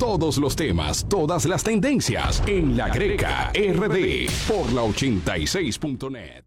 Todos 0.00 0.38
los 0.38 0.56
temas, 0.56 1.04
todas 1.10 1.44
las 1.44 1.62
tendencias 1.62 2.42
en 2.46 2.74
La 2.74 2.88
Greca 2.88 3.52
RD 3.52 4.30
por 4.48 4.72
la 4.72 4.80
86.net. 4.80 6.44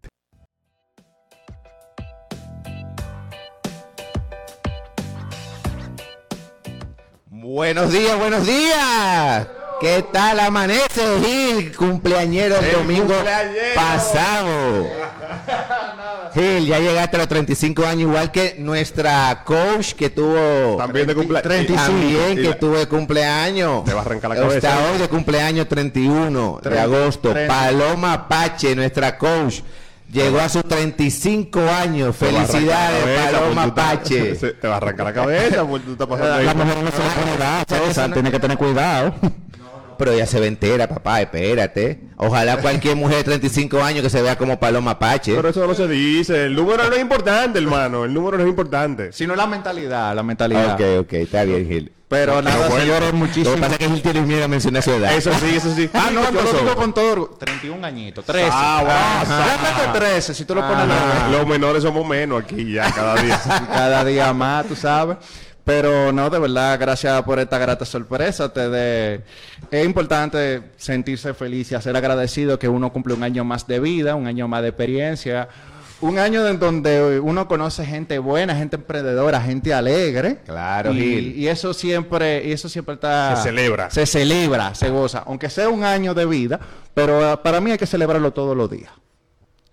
Buenos 7.26 7.92
días, 7.92 8.18
buenos 8.18 8.44
días. 8.44 9.46
¿Qué 9.80 10.04
tal 10.12 10.40
amanece, 10.40 11.20
Gil? 11.24 11.76
Cumpleañero 11.76 12.56
el, 12.58 12.72
domingo 12.72 13.14
pasado. 13.76 14.84
Gil, 16.34 16.66
ya 16.66 16.80
llegaste 16.80 17.16
a 17.16 17.20
los 17.20 17.28
35 17.28 17.86
años, 17.86 18.10
igual 18.10 18.32
que 18.32 18.56
nuestra 18.58 19.44
coach 19.44 19.92
que 19.92 20.10
tuvo. 20.10 20.76
También 20.76 21.06
de 21.06 21.14
cumpleaños. 21.14 21.42
35. 21.44 21.86
También 21.86 22.36
que 22.36 22.54
tuvo 22.54 22.76
de 22.76 22.88
cumpleaños. 22.88 23.84
Te 23.84 23.94
va 23.94 24.00
a 24.00 24.04
arrancar 24.04 24.30
la 24.30 24.36
cabeza. 24.36 24.56
Está 24.56 24.90
hoy 24.90 24.98
de 24.98 25.08
cumpleaños 25.08 25.68
31 25.68 26.60
de 26.62 26.80
agosto. 26.80 27.32
Paloma 27.46 28.26
Pache, 28.28 28.74
nuestra 28.74 29.16
coach. 29.16 29.60
Llegó 30.12 30.40
a 30.40 30.48
sus 30.48 30.64
35 30.64 31.60
años. 31.60 32.16
Felicidades, 32.16 33.32
Paloma 33.32 33.74
Pache. 33.74 34.34
Te 34.60 34.68
va 34.68 34.74
a 34.74 34.76
arrancar 34.78 35.06
la 35.06 35.12
cabeza 35.12 35.64
porque 35.64 35.86
tú 35.86 35.92
estás 35.92 36.06
pasando 36.06 36.34
ahí. 36.34 36.46
La 36.46 36.54
mujer 36.54 36.76
no 36.82 36.90
se 36.90 36.98
va 37.38 38.04
a 38.04 38.12
tiene 38.12 38.30
que 38.30 38.40
tener 38.40 38.58
cuidado. 38.58 39.14
Pero 40.04 40.16
ella 40.16 40.26
se 40.26 40.38
ve 40.38 40.48
entera, 40.48 40.86
papá, 40.86 41.22
espérate. 41.22 41.98
Ojalá 42.18 42.58
cualquier 42.58 42.94
mujer 42.94 43.16
de 43.18 43.24
35 43.24 43.82
años 43.82 44.02
que 44.02 44.10
se 44.10 44.20
vea 44.20 44.36
como 44.36 44.60
Paloma 44.60 44.98
Pache. 44.98 45.34
Pero 45.34 45.48
eso 45.48 45.66
no 45.66 45.72
se 45.74 45.88
dice. 45.88 46.44
El 46.44 46.54
número 46.54 46.86
no 46.90 46.94
es 46.94 47.00
importante, 47.00 47.58
hermano. 47.58 48.04
El 48.04 48.12
número 48.12 48.36
no 48.36 48.42
es 48.44 48.50
importante. 48.50 49.14
Sino 49.14 49.34
la 49.34 49.46
mentalidad, 49.46 50.14
la 50.14 50.22
mentalidad. 50.22 50.74
Ok, 50.74 51.06
ok, 51.06 51.12
está 51.14 51.44
bien, 51.44 51.66
Gil. 51.66 51.90
Pero 52.06 52.42
nada, 52.42 52.68
bueno. 52.68 52.82
señores, 52.84 53.12
Lo 53.12 53.16
muchísimo. 53.16 53.54
que 53.54 53.60
pasa 53.62 53.72
es 53.72 53.78
que 53.78 53.88
Gil 53.88 54.02
tiene 54.02 54.20
miedo 54.20 54.44
a 54.44 54.48
mencionar 54.48 54.82
su 54.82 54.90
edad. 54.90 55.14
Eso 55.14 55.32
sí, 55.40 55.56
eso 55.56 55.74
sí. 55.74 55.88
Ah, 55.94 56.10
no, 56.12 56.20
¿Qué 56.28 56.34
yo 56.34 56.42
lo 56.42 56.52
digo 56.60 56.76
con 56.76 56.92
todo 56.92 57.12
orgullo. 57.12 57.36
31 57.38 57.86
añitos, 57.86 58.26
13. 58.26 58.48
Ah, 58.52 59.24
bueno. 59.24 59.42
Realmente 59.42 59.98
13, 60.06 60.34
si 60.34 60.44
tú 60.44 60.54
lo 60.54 60.60
pones 60.60 60.86
Ah, 60.86 61.28
la 61.30 61.38
Los 61.38 61.46
menores 61.46 61.82
somos 61.82 62.06
menos 62.06 62.42
aquí 62.44 62.74
ya 62.74 62.92
cada 62.92 63.14
día. 63.22 63.40
cada 63.72 64.04
día 64.04 64.32
más, 64.34 64.66
tú 64.66 64.76
sabes. 64.76 65.16
Pero 65.64 66.12
no, 66.12 66.28
de 66.28 66.38
verdad, 66.38 66.78
gracias 66.78 67.22
por 67.22 67.38
esta 67.38 67.58
grata 67.58 67.86
sorpresa. 67.86 68.52
Te 68.52 68.68
de... 68.68 69.22
Es 69.70 69.84
importante 69.84 70.62
sentirse 70.76 71.32
feliz 71.32 71.72
y 71.72 71.80
ser 71.80 71.96
agradecido 71.96 72.58
que 72.58 72.68
uno 72.68 72.92
cumple 72.92 73.14
un 73.14 73.22
año 73.22 73.44
más 73.44 73.66
de 73.66 73.80
vida, 73.80 74.14
un 74.14 74.26
año 74.26 74.46
más 74.46 74.62
de 74.62 74.68
experiencia. 74.68 75.48
Un 76.02 76.18
año 76.18 76.46
en 76.46 76.58
donde 76.58 77.18
uno 77.18 77.48
conoce 77.48 77.86
gente 77.86 78.18
buena, 78.18 78.54
gente 78.54 78.76
emprendedora, 78.76 79.40
gente 79.40 79.72
alegre. 79.72 80.40
Claro, 80.44 80.92
y, 80.92 80.98
Gil. 80.98 81.36
y 81.36 81.48
eso 81.48 81.72
siempre, 81.72 82.46
y 82.46 82.52
eso 82.52 82.68
siempre 82.68 82.96
está. 82.96 83.34
Se 83.36 83.44
celebra. 83.44 83.90
Se 83.90 84.04
celebra, 84.04 84.74
se 84.74 84.90
goza. 84.90 85.22
Aunque 85.26 85.48
sea 85.48 85.70
un 85.70 85.82
año 85.82 86.12
de 86.12 86.26
vida, 86.26 86.60
pero 86.92 87.26
ah, 87.26 87.42
para 87.42 87.60
mí 87.62 87.70
hay 87.70 87.78
que 87.78 87.86
celebrarlo 87.86 88.32
todos 88.34 88.54
los 88.54 88.70
días. 88.70 88.90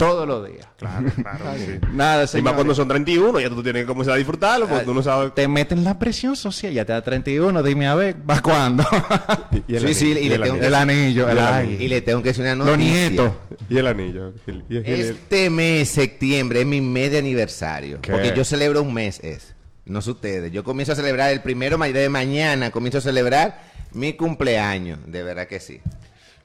Todos 0.06 0.28
los 0.28 0.48
días. 0.48 0.68
Claro, 0.78 1.10
claro. 1.16 1.40
sí. 1.58 1.80
Nada, 1.94 2.16
Y 2.18 2.22
más 2.22 2.30
señores. 2.32 2.54
cuando 2.56 2.74
son 2.76 2.88
31, 2.88 3.40
ya 3.40 3.50
tú 3.50 3.62
tienes 3.62 3.84
que 3.84 3.88
comenzar 3.88 4.16
a 4.16 4.18
disfrutarlo 4.18 4.68
porque 4.68 4.84
tú 4.86 4.94
no 4.94 5.04
sabes. 5.04 5.34
Te 5.36 5.48
meten 5.48 5.84
la 5.84 6.00
presión 6.00 6.36
social, 6.36 6.74
ya 6.74 6.86
te 6.86 6.94
da 6.94 7.02
31, 7.02 7.62
dime 7.62 7.88
a 7.88 7.96
ver, 7.96 8.16
¿va 8.28 8.42
cuándo? 8.42 8.84
Y 9.68 9.76
el 9.76 9.88
Sí, 9.88 9.94
sí, 9.94 10.12
anillo, 10.12 10.20
y 10.26 10.30
le 10.30 10.36
el 10.36 10.42
tengo 10.42 10.54
anillo. 10.56 10.68
el 10.68 10.76
anillo, 10.76 11.30
el 11.30 11.40
ay. 11.40 11.78
Y 11.80 11.88
le 11.88 12.02
tengo 12.02 12.22
que 12.24 12.30
decir 12.30 12.44
una 12.44 12.56
Los 12.56 12.68
noticia. 12.68 13.10
nietos. 13.10 13.32
Y 13.70 13.78
el 13.78 13.88
anillo. 13.88 14.34
Y 14.48 14.50
el- 14.52 14.64
y 14.70 14.78
el- 14.78 14.86
Este 15.02 15.50
mes, 15.50 15.90
septiembre, 15.90 16.62
es 16.62 16.66
mi 16.66 16.82
mes 16.82 17.12
de 17.12 17.20
aniversario. 17.20 18.00
¿Qué? 18.02 18.12
Porque 18.12 18.34
yo 18.36 18.44
celebro 18.44 18.82
un 18.82 18.94
mes, 18.94 19.20
es. 19.24 19.54
No 19.86 20.02
sé 20.02 20.12
ustedes. 20.12 20.52
Yo 20.52 20.64
comienzo 20.64 20.94
a 20.94 20.96
celebrar 20.96 21.32
el 21.32 21.42
primero 21.42 21.78
de 21.78 22.10
mañana, 22.10 22.72
comienzo 22.72 22.98
a 22.98 23.02
celebrar 23.02 23.62
mi 23.94 24.14
cumpleaños. 24.14 25.00
De 25.06 25.22
verdad 25.24 25.48
que 25.48 25.60
sí. 25.60 25.80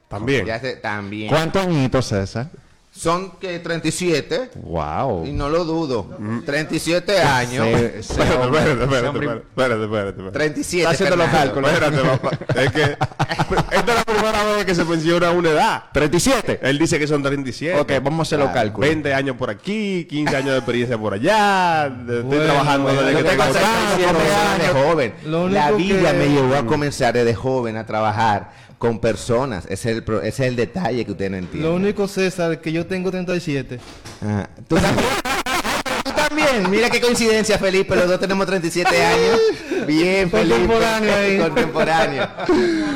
También. 0.08 0.44
Ya 0.46 0.60
sé, 0.60 0.76
también. 0.76 1.28
¿Cuántos 1.28 1.64
añitos, 1.66 2.06
César? 2.06 2.50
Son 2.96 3.32
que 3.38 3.58
37. 3.58 4.52
Wow. 4.54 5.26
Y 5.26 5.32
no 5.32 5.48
lo 5.50 5.64
dudo. 5.64 6.16
37 6.46 7.20
años. 7.20 7.66
Espérate, 7.66 8.34
espérate, 8.44 8.82
espérate, 8.84 9.08
hombre- 9.08 9.26
espérate, 9.26 9.44
espérate, 9.46 9.84
espérate, 9.84 10.08
espérate. 10.10 10.32
37. 10.32 10.78
Está 10.82 10.90
haciendo 10.94 11.16
los 11.16 11.28
cálculos. 11.28 11.72
Espérate, 11.72 11.98
papá. 12.08 12.30
Es 12.60 12.72
que 12.72 12.82
esta 13.76 13.92
es 13.92 13.94
la 13.94 14.04
primera 14.04 14.44
vez 14.44 14.64
que 14.64 14.74
se 14.74 14.84
menciona 14.84 15.30
una 15.30 15.50
edad. 15.50 15.84
37. 15.92 16.60
Él 16.62 16.78
dice 16.78 16.98
que 16.98 17.06
son 17.06 17.22
37. 17.22 17.78
Ok, 17.80 17.92
vamos 18.02 18.20
a 18.20 18.22
hacer 18.22 18.38
los 18.38 18.50
cálculos. 18.50 18.88
20 18.88 19.12
años 19.12 19.36
por 19.36 19.50
aquí, 19.50 20.06
15 20.08 20.34
años 20.36 20.50
de 20.52 20.56
experiencia 20.58 20.96
por 20.96 21.12
allá. 21.14 21.90
de- 21.90 22.20
Estoy 22.20 22.38
trabajando 22.38 22.88
desde 22.92 23.16
que 23.22 23.28
tengo 23.28 23.42
años, 23.42 24.72
joven. 24.72 25.14
La 25.52 25.70
vida 25.72 26.12
me 26.14 26.28
llevó 26.28 26.54
a 26.56 26.64
comenzar 26.64 27.12
desde 27.12 27.34
joven 27.34 27.76
a 27.76 27.84
trabajar 27.84 28.50
con 28.78 29.00
personas. 29.00 29.64
Ese 29.66 29.90
es 29.90 29.96
el, 29.96 30.04
pro- 30.04 30.20
ese 30.22 30.44
es 30.44 30.48
el 30.50 30.56
detalle 30.56 31.04
que 31.04 31.12
usted 31.12 31.30
no 31.30 31.36
entiende. 31.36 31.68
Lo 31.68 31.74
único, 31.74 32.06
César, 32.08 32.60
que 32.60 32.72
yo 32.72 32.86
tengo 32.86 33.10
37. 33.10 33.78
Ah, 34.22 34.48
¿Tú 34.68 34.76
también? 34.76 35.06
¿Tú 36.04 36.10
también? 36.12 36.70
Mira 36.70 36.90
qué 36.90 37.00
coincidencia, 37.00 37.58
Felipe. 37.58 37.96
Los 37.96 38.08
dos 38.08 38.20
tenemos 38.20 38.46
37 38.46 39.04
años. 39.04 39.40
Bien, 39.86 40.30
Felipe. 40.30 40.56
Contemporáneo 40.58 41.14
ahí. 41.14 41.38
Contemporáneo. 41.38 42.28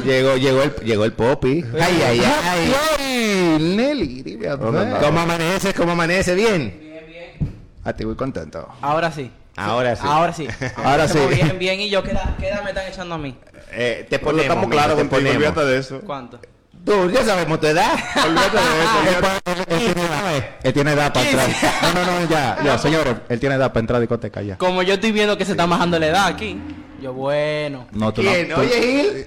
Llegó, 0.05 0.37
llegó 0.37 0.63
el, 0.63 0.75
llegó 0.85 1.05
el 1.05 1.13
Popi. 1.13 1.65
Ay, 1.81 2.03
ay, 2.07 2.23
ay. 2.25 2.73
Ay, 2.99 3.75
Nelly, 3.77 4.23
dime 4.23 4.49
a 4.49 4.57
No, 4.57 4.71
no, 4.73 4.85
no. 4.85 4.99
¿Cómo 5.01 5.21
amanece? 5.21 5.73
¿Cómo 5.75 5.93
amanece? 5.93 6.35
Bien. 6.35 6.91
A 7.85 7.93
ti 7.95 8.05
voy 8.05 8.15
contento. 8.17 8.69
Ahora 8.83 9.11
sí. 9.11 9.31
Ahora 9.61 9.97
sí. 9.97 10.03
Ahora 10.05 10.33
sí. 10.33 10.49
Ahora 10.77 11.09
sí. 11.09 11.19
Bien, 11.31 11.59
bien. 11.59 11.81
Y 11.81 11.91
yo, 11.91 12.03
¿qué 12.03 12.13
edad, 12.13 12.37
qué 12.39 12.49
edad 12.49 12.63
me 12.63 12.71
están 12.71 12.87
echando 12.87 13.15
a 13.15 13.19
mí? 13.19 13.37
Eh, 13.73 14.07
te 14.09 14.19
ponemos. 14.19 14.43
estamos 14.45 14.71
claros 14.71 14.97
te 14.97 15.05
ponemos. 15.05 15.37
olvídate 15.37 15.65
de 15.65 15.79
eso. 15.79 16.01
¿Cuánto? 16.01 16.41
Tú, 16.85 17.11
ya 17.11 17.25
sabemos 17.25 17.61
tu 17.61 17.67
edad. 17.67 17.93
Olvídate 18.25 18.57
de 18.57 18.83
eso. 18.83 19.67
Él, 19.69 19.85
tiene 19.85 20.03
edad, 20.03 20.45
él 20.63 20.73
tiene 20.73 20.93
edad 20.93 21.13
para 21.13 21.29
entrar. 21.29 21.49
No, 21.83 22.05
no, 22.05 22.21
no, 22.21 22.29
ya, 22.29 22.59
ya, 22.65 22.79
señores. 22.79 23.17
Él 23.29 23.39
tiene 23.39 23.57
edad 23.57 23.69
para 23.69 23.81
entrar 23.81 23.97
a 23.99 24.01
discoteca 24.01 24.41
ya. 24.41 24.57
Como 24.57 24.83
yo 24.83 24.95
estoy 24.95 25.13
viendo 25.13 25.37
que 25.37 25.45
se 25.45 25.51
está 25.53 25.67
bajando 25.67 25.99
la 25.99 26.07
edad 26.07 26.27
aquí. 26.27 26.59
Yo, 27.03 27.13
bueno. 27.13 27.87
No, 27.93 28.13
tú 28.13 28.23
¿Quién? 28.23 28.49
no. 28.49 28.57
Oye, 28.57 28.81
Gil. 28.81 29.27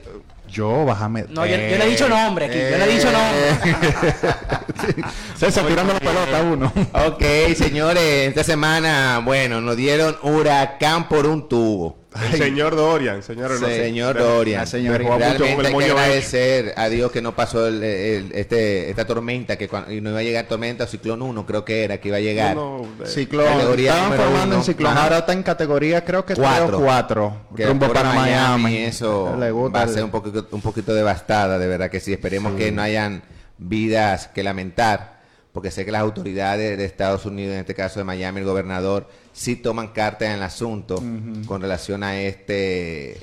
Yo, 0.53 0.85
bájame. 0.85 1.25
No, 1.29 1.47
yo, 1.47 1.55
yo 1.55 1.77
no 1.79 1.83
he 1.83 1.89
dicho 1.89 2.07
nombre 2.07 2.45
aquí. 2.45 2.59
Yo 2.59 2.77
no 2.77 2.83
he 2.83 2.95
dicho 2.95 3.11
nombre. 3.11 5.03
César 5.35 5.65
tirando 5.65 5.93
la 5.93 5.99
pelota 5.99 6.37
a 6.37 6.43
uno. 6.43 6.71
Ok, 7.07 7.23
señores, 7.55 8.29
esta 8.29 8.43
semana, 8.43 9.19
bueno, 9.25 9.61
nos 9.61 9.75
dieron 9.75 10.15
huracán 10.21 11.09
por 11.09 11.25
un 11.25 11.49
tubo. 11.49 12.02
El 12.31 12.37
señor 12.37 12.75
Dorian, 12.75 13.23
señores. 13.23 13.59
no 13.59 13.67
sé. 13.67 13.83
Señor 13.83 14.13
Pero- 14.13 14.25
Dorian, 14.25 14.65
con 14.65 14.71
realmente 14.81 15.67
hay 15.67 15.75
que 15.75 15.91
agradecer 15.91 16.73
a 16.77 16.89
Dios 16.89 17.11
que 17.11 17.21
no 17.21 17.35
pasó 17.35 17.67
el- 17.67 17.83
el- 17.83 18.31
este, 18.33 18.89
esta 18.89 19.05
tormenta, 19.05 19.57
que 19.57 19.67
cuando, 19.67 19.91
y 19.91 20.01
no 20.01 20.11
iba 20.11 20.19
a 20.19 20.23
llegar 20.23 20.45
tormenta 20.47 20.83
o 20.83 20.87
ciclón 20.87 21.21
1, 21.21 21.45
creo 21.45 21.65
que 21.65 21.83
era, 21.83 21.97
que 21.99 22.07
iba 22.09 22.17
a 22.17 22.21
llegar. 22.21 22.55
No, 22.55 22.79
no, 22.79 23.03
de- 23.03 23.09
Ciclón. 23.09 23.45
Estaban 23.77 24.13
formando 24.13 24.55
en 24.57 24.63
ciclón. 24.63 24.91
Ajá. 24.93 25.03
Ahora 25.03 25.17
está 25.19 25.33
en 25.33 25.43
categoría, 25.43 26.03
creo 26.05 26.25
que 26.25 26.35
Cuatro. 26.35 26.79
cuatro. 26.79 26.79
cuatro. 26.83 27.55
que 27.55 27.65
Rumbo 27.65 27.85
por 27.87 27.95
para 27.95 28.13
Miami. 28.13 28.77
eso 28.77 29.35
Le 29.39 29.51
gusta 29.51 29.79
va 29.79 29.85
a 29.85 29.87
ser 29.87 30.03
un 30.03 30.11
poquito, 30.11 30.47
un 30.51 30.61
poquito 30.61 30.93
devastada, 30.93 31.57
de 31.59 31.67
verdad 31.67 31.89
que 31.89 31.99
sí. 31.99 32.13
Esperemos 32.13 32.53
que 32.53 32.71
no 32.71 32.81
hayan 32.81 33.23
vidas 33.57 34.27
que 34.27 34.43
lamentar, 34.43 35.12
porque 35.53 35.71
sé 35.71 35.85
que 35.85 35.91
las 35.91 36.01
autoridades 36.01 36.77
de 36.77 36.83
Estados 36.85 37.25
Unidos, 37.25 37.53
en 37.53 37.59
este 37.61 37.75
caso 37.75 37.99
de 37.99 38.03
Miami, 38.03 38.39
el 38.39 38.45
gobernador, 38.45 39.07
sí 39.31 39.55
toman 39.55 39.89
carta 39.89 40.25
en 40.25 40.33
el 40.33 40.43
asunto 40.43 41.01
con 41.45 41.61
relación 41.61 42.03
a 42.03 42.19
este 42.19 43.17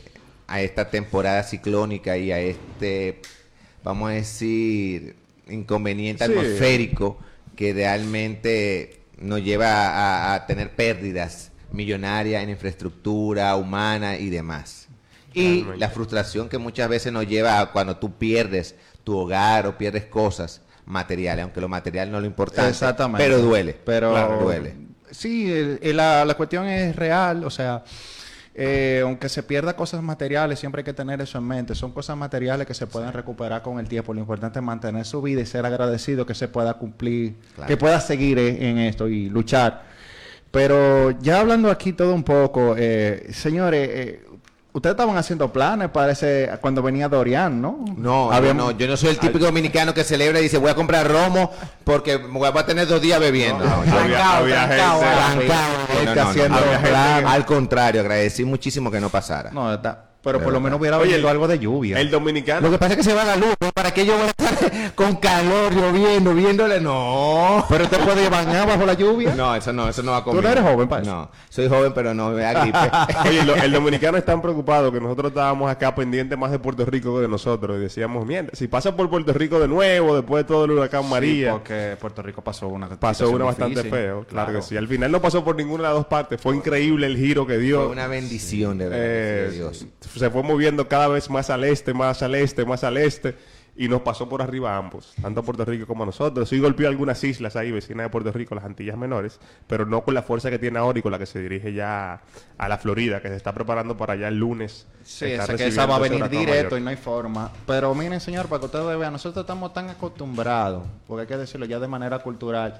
a 0.46 0.60
esta 0.62 0.90
temporada 0.90 1.42
ciclónica 1.44 2.16
y 2.16 2.32
a 2.32 2.40
este, 2.40 3.20
vamos 3.84 4.10
a 4.10 4.14
decir, 4.14 5.14
inconveniente 5.48 6.24
Sí. 6.26 6.32
atmosférico 6.32 7.18
que 7.54 7.72
realmente 7.72 9.00
nos 9.18 9.42
lleva 9.44 9.68
a, 9.90 10.34
a 10.34 10.46
tener 10.46 10.74
pérdidas 10.74 11.52
millonarias 11.70 12.42
en 12.42 12.50
infraestructura 12.50 13.54
humana 13.56 14.16
y 14.16 14.28
demás. 14.30 14.88
Y 15.34 15.64
la 15.76 15.88
frustración 15.90 16.48
que 16.48 16.58
muchas 16.58 16.88
veces 16.88 17.12
nos 17.12 17.28
lleva 17.28 17.60
a 17.60 17.70
cuando 17.70 17.96
tú 17.98 18.12
pierdes 18.18 18.74
tu 19.04 19.16
hogar 19.16 19.68
o 19.68 19.78
pierdes 19.78 20.06
cosas 20.06 20.62
materiales, 20.90 21.42
aunque 21.44 21.60
lo 21.60 21.68
material 21.68 22.10
no 22.10 22.18
es 22.18 22.22
lo 22.22 22.26
importante, 22.26 22.70
Exactamente. 22.70 23.24
pero 23.24 23.38
duele, 23.38 23.76
Pero 23.84 24.10
Claro, 24.10 24.40
duele. 24.42 24.74
Sí, 25.10 25.50
el- 25.52 25.78
el- 25.82 25.96
la, 25.96 26.24
la 26.24 26.34
cuestión 26.34 26.66
es 26.66 26.94
real, 26.94 27.44
o 27.44 27.50
sea, 27.50 27.82
eh, 28.54 29.00
aunque 29.02 29.28
se 29.28 29.42
pierda 29.42 29.74
cosas 29.74 30.02
materiales, 30.02 30.58
siempre 30.58 30.80
hay 30.80 30.84
que 30.84 30.92
tener 30.92 31.20
eso 31.20 31.38
en 31.38 31.44
mente. 31.44 31.74
Son 31.74 31.92
cosas 31.92 32.16
materiales 32.16 32.66
que 32.66 32.74
se 32.74 32.86
pueden 32.86 33.12
recuperar 33.12 33.62
con 33.62 33.78
el 33.78 33.88
tiempo. 33.88 34.12
Lo 34.12 34.20
importante 34.20 34.58
es 34.58 34.64
mantener 34.64 35.04
su 35.04 35.22
vida 35.22 35.40
y 35.40 35.46
ser 35.46 35.64
agradecido 35.64 36.26
que 36.26 36.34
se 36.34 36.48
pueda 36.48 36.74
cumplir, 36.74 37.34
Claro. 37.54 37.68
que 37.68 37.76
pueda 37.76 38.00
seguir 38.00 38.38
en, 38.38 38.62
en 38.62 38.78
esto 38.78 39.08
y 39.08 39.28
luchar. 39.30 39.84
Pero 40.50 41.12
ya 41.20 41.40
hablando 41.40 41.70
aquí 41.70 41.92
todo 41.92 42.12
un 42.12 42.24
poco, 42.24 42.74
eh, 42.76 43.28
señores, 43.32 43.88
eh, 43.92 44.24
ustedes 44.72 44.94
estaban 44.94 45.16
haciendo 45.16 45.52
planes, 45.52 45.88
parece, 45.90 46.50
cuando 46.60 46.82
venía 46.82 47.08
Dorian, 47.08 47.60
¿no? 47.60 47.84
No, 47.96 48.30
Habíamos- 48.32 48.64
no, 48.66 48.70
yo 48.78 48.86
no 48.86 48.96
soy 48.96 49.10
el 49.10 49.18
típico 49.18 49.44
dominicano 49.44 49.92
que 49.94 50.04
celebra 50.04 50.40
y 50.40 50.44
dice 50.44 50.58
voy 50.58 50.70
a 50.70 50.74
comprar 50.74 51.08
romo 51.10 51.50
porque 51.84 52.16
voy 52.16 52.48
a 52.48 52.66
tener 52.66 52.86
dos 52.86 53.00
días 53.00 53.18
bebiendo. 53.20 53.64
No, 53.64 53.72
Había, 53.98 54.36
había 54.38 54.68
gente. 54.68 56.20
haciendo. 56.20 56.58
Al 57.28 57.44
contrario, 57.46 58.00
agradecí 58.00 58.44
muchísimo 58.44 58.90
que 58.90 59.00
no 59.00 59.08
pasara. 59.08 59.50
No, 59.50 59.72
está- 59.74 60.04
Pero 60.22 60.38
De 60.38 60.44
por 60.44 60.52
lo 60.52 60.60
menos 60.60 60.78
hubiera 60.78 60.98
Oye, 60.98 61.12
venido 61.12 61.28
el- 61.28 61.32
algo 61.32 61.48
de 61.48 61.58
lluvia. 61.58 61.98
El 61.98 62.10
dominicano. 62.10 62.60
Lo 62.60 62.70
que 62.72 62.78
pasa 62.78 62.92
es 62.92 62.98
que 62.98 63.04
se 63.04 63.14
va 63.14 63.24
la 63.24 63.36
luz. 63.36 63.54
¿no? 63.60 63.70
¿Para 63.72 63.92
qué 63.94 64.04
yo 64.04 64.14
voy 64.18 64.26
a 64.26 64.26
estar 64.28 64.94
con 64.94 65.16
calor, 65.16 65.74
lloviendo, 65.74 66.34
viéndole? 66.34 66.78
No. 66.80 67.64
Pero 67.68 67.88
te 67.88 67.96
puede 67.98 68.28
bañar 68.28 68.66
bajo 68.68 68.84
la 68.84 68.92
lluvia. 68.94 69.34
No, 69.34 69.54
eso 69.56 69.72
no, 69.72 69.88
eso 69.88 70.02
no 70.02 70.12
va 70.12 70.22
conmigo. 70.22 70.42
no 70.42 70.48
eres 70.50 70.62
joven 70.62 70.88
para 70.88 71.02
eso? 71.02 71.10
No, 71.10 71.30
soy 71.48 71.68
joven, 71.68 71.92
pero 71.94 72.12
no 72.12 72.30
me 72.30 72.42
da 72.42 72.60
gripe. 72.60 72.78
Oye, 73.28 73.44
lo- 73.44 73.54
el 73.54 73.72
dominicano 73.72 74.18
es 74.18 74.24
tan 74.24 74.42
preocupado 74.42 74.92
que 74.92 75.00
nosotros 75.00 75.30
estábamos 75.30 75.70
acá 75.70 75.94
pendientes 75.94 76.36
más 76.38 76.50
de 76.50 76.58
Puerto 76.58 76.84
Rico 76.84 77.14
que 77.16 77.22
de 77.22 77.28
nosotros. 77.28 77.78
Y 77.78 77.80
decíamos, 77.80 78.26
mierda, 78.26 78.50
si 78.52 78.68
pasa 78.68 78.94
por 78.94 79.08
Puerto 79.08 79.32
Rico 79.32 79.58
de 79.58 79.68
nuevo, 79.68 80.14
después 80.16 80.44
de 80.44 80.48
todo 80.48 80.66
el 80.66 80.72
huracán 80.72 81.08
María, 81.08 81.52
porque 81.52 81.96
Puerto 81.98 82.20
Rico 82.20 82.42
pasó 82.42 82.68
una 82.68 82.88
pasó 82.90 83.30
una 83.30 83.46
bastante 83.46 83.76
difícil. 83.82 83.90
feo. 83.90 84.26
Claro, 84.28 84.52
que 84.52 84.62
sí. 84.62 84.76
Al 84.76 84.86
final 84.86 85.10
no 85.10 85.22
pasó 85.22 85.42
por 85.42 85.56
ninguna 85.56 85.84
de 85.84 85.88
las 85.88 85.94
dos 85.98 86.06
partes. 86.06 86.38
Fue 86.40 86.54
increíble 86.54 87.06
el 87.06 87.16
giro 87.16 87.46
que 87.46 87.56
dio. 87.56 87.84
Fue 87.84 87.92
una 87.92 88.06
bendición, 88.06 88.76
de 88.76 88.84
verdad. 88.88 88.98
Eh, 89.02 89.48
de 89.48 89.50
Dios. 89.52 89.86
Se 90.14 90.30
fue 90.30 90.42
moviendo 90.42 90.88
cada 90.88 91.08
vez 91.08 91.28
más 91.30 91.50
al 91.50 91.64
este, 91.64 91.94
más 91.94 92.22
al 92.22 92.34
este, 92.34 92.64
más 92.64 92.84
al 92.84 92.96
este. 92.96 93.36
Y 93.76 93.88
nos 93.88 94.02
pasó 94.02 94.28
por 94.28 94.42
arriba 94.42 94.74
a 94.74 94.76
ambos, 94.76 95.14
tanto 95.22 95.40
a 95.40 95.42
Puerto 95.42 95.64
Rico 95.64 95.86
como 95.86 96.02
a 96.02 96.06
nosotros. 96.06 96.48
Sí 96.48 96.58
golpeó 96.58 96.88
algunas 96.88 97.22
islas 97.24 97.56
ahí, 97.56 97.70
vecinas 97.70 98.04
de 98.04 98.10
Puerto 98.10 98.30
Rico, 98.32 98.54
las 98.54 98.64
Antillas 98.64 98.98
Menores, 98.98 99.38
pero 99.66 99.86
no 99.86 100.02
con 100.02 100.12
la 100.12 100.22
fuerza 100.22 100.50
que 100.50 100.58
tiene 100.58 100.78
ahora 100.80 100.98
y 100.98 101.02
con 101.02 101.12
la 101.12 101.18
que 101.18 101.24
se 101.24 101.38
dirige 101.38 101.72
ya 101.72 102.20
a 102.58 102.68
la 102.68 102.76
Florida, 102.78 103.22
que 103.22 103.28
se 103.28 103.36
está 103.36 103.54
preparando 103.54 103.96
para 103.96 104.14
allá 104.14 104.28
el 104.28 104.36
lunes. 104.38 104.86
Sí, 105.04 105.26
esa 105.26 105.56
que 105.56 105.68
esa 105.68 105.86
va 105.86 105.96
a 105.96 105.98
venir 106.00 106.28
directo 106.28 106.74
mayor. 106.74 106.78
y 106.80 106.82
no 106.84 106.90
hay 106.90 106.96
forma. 106.96 107.50
Pero 107.66 107.94
miren, 107.94 108.20
señor, 108.20 108.48
para 108.48 108.60
que 108.60 108.66
ustedes 108.66 108.98
vean, 108.98 109.12
nosotros 109.12 109.44
estamos 109.44 109.72
tan 109.72 109.88
acostumbrados, 109.88 110.82
porque 111.06 111.22
hay 111.22 111.28
que 111.28 111.36
decirlo 111.38 111.64
ya 111.64 111.78
de 111.78 111.88
manera 111.88 112.18
cultural, 112.18 112.78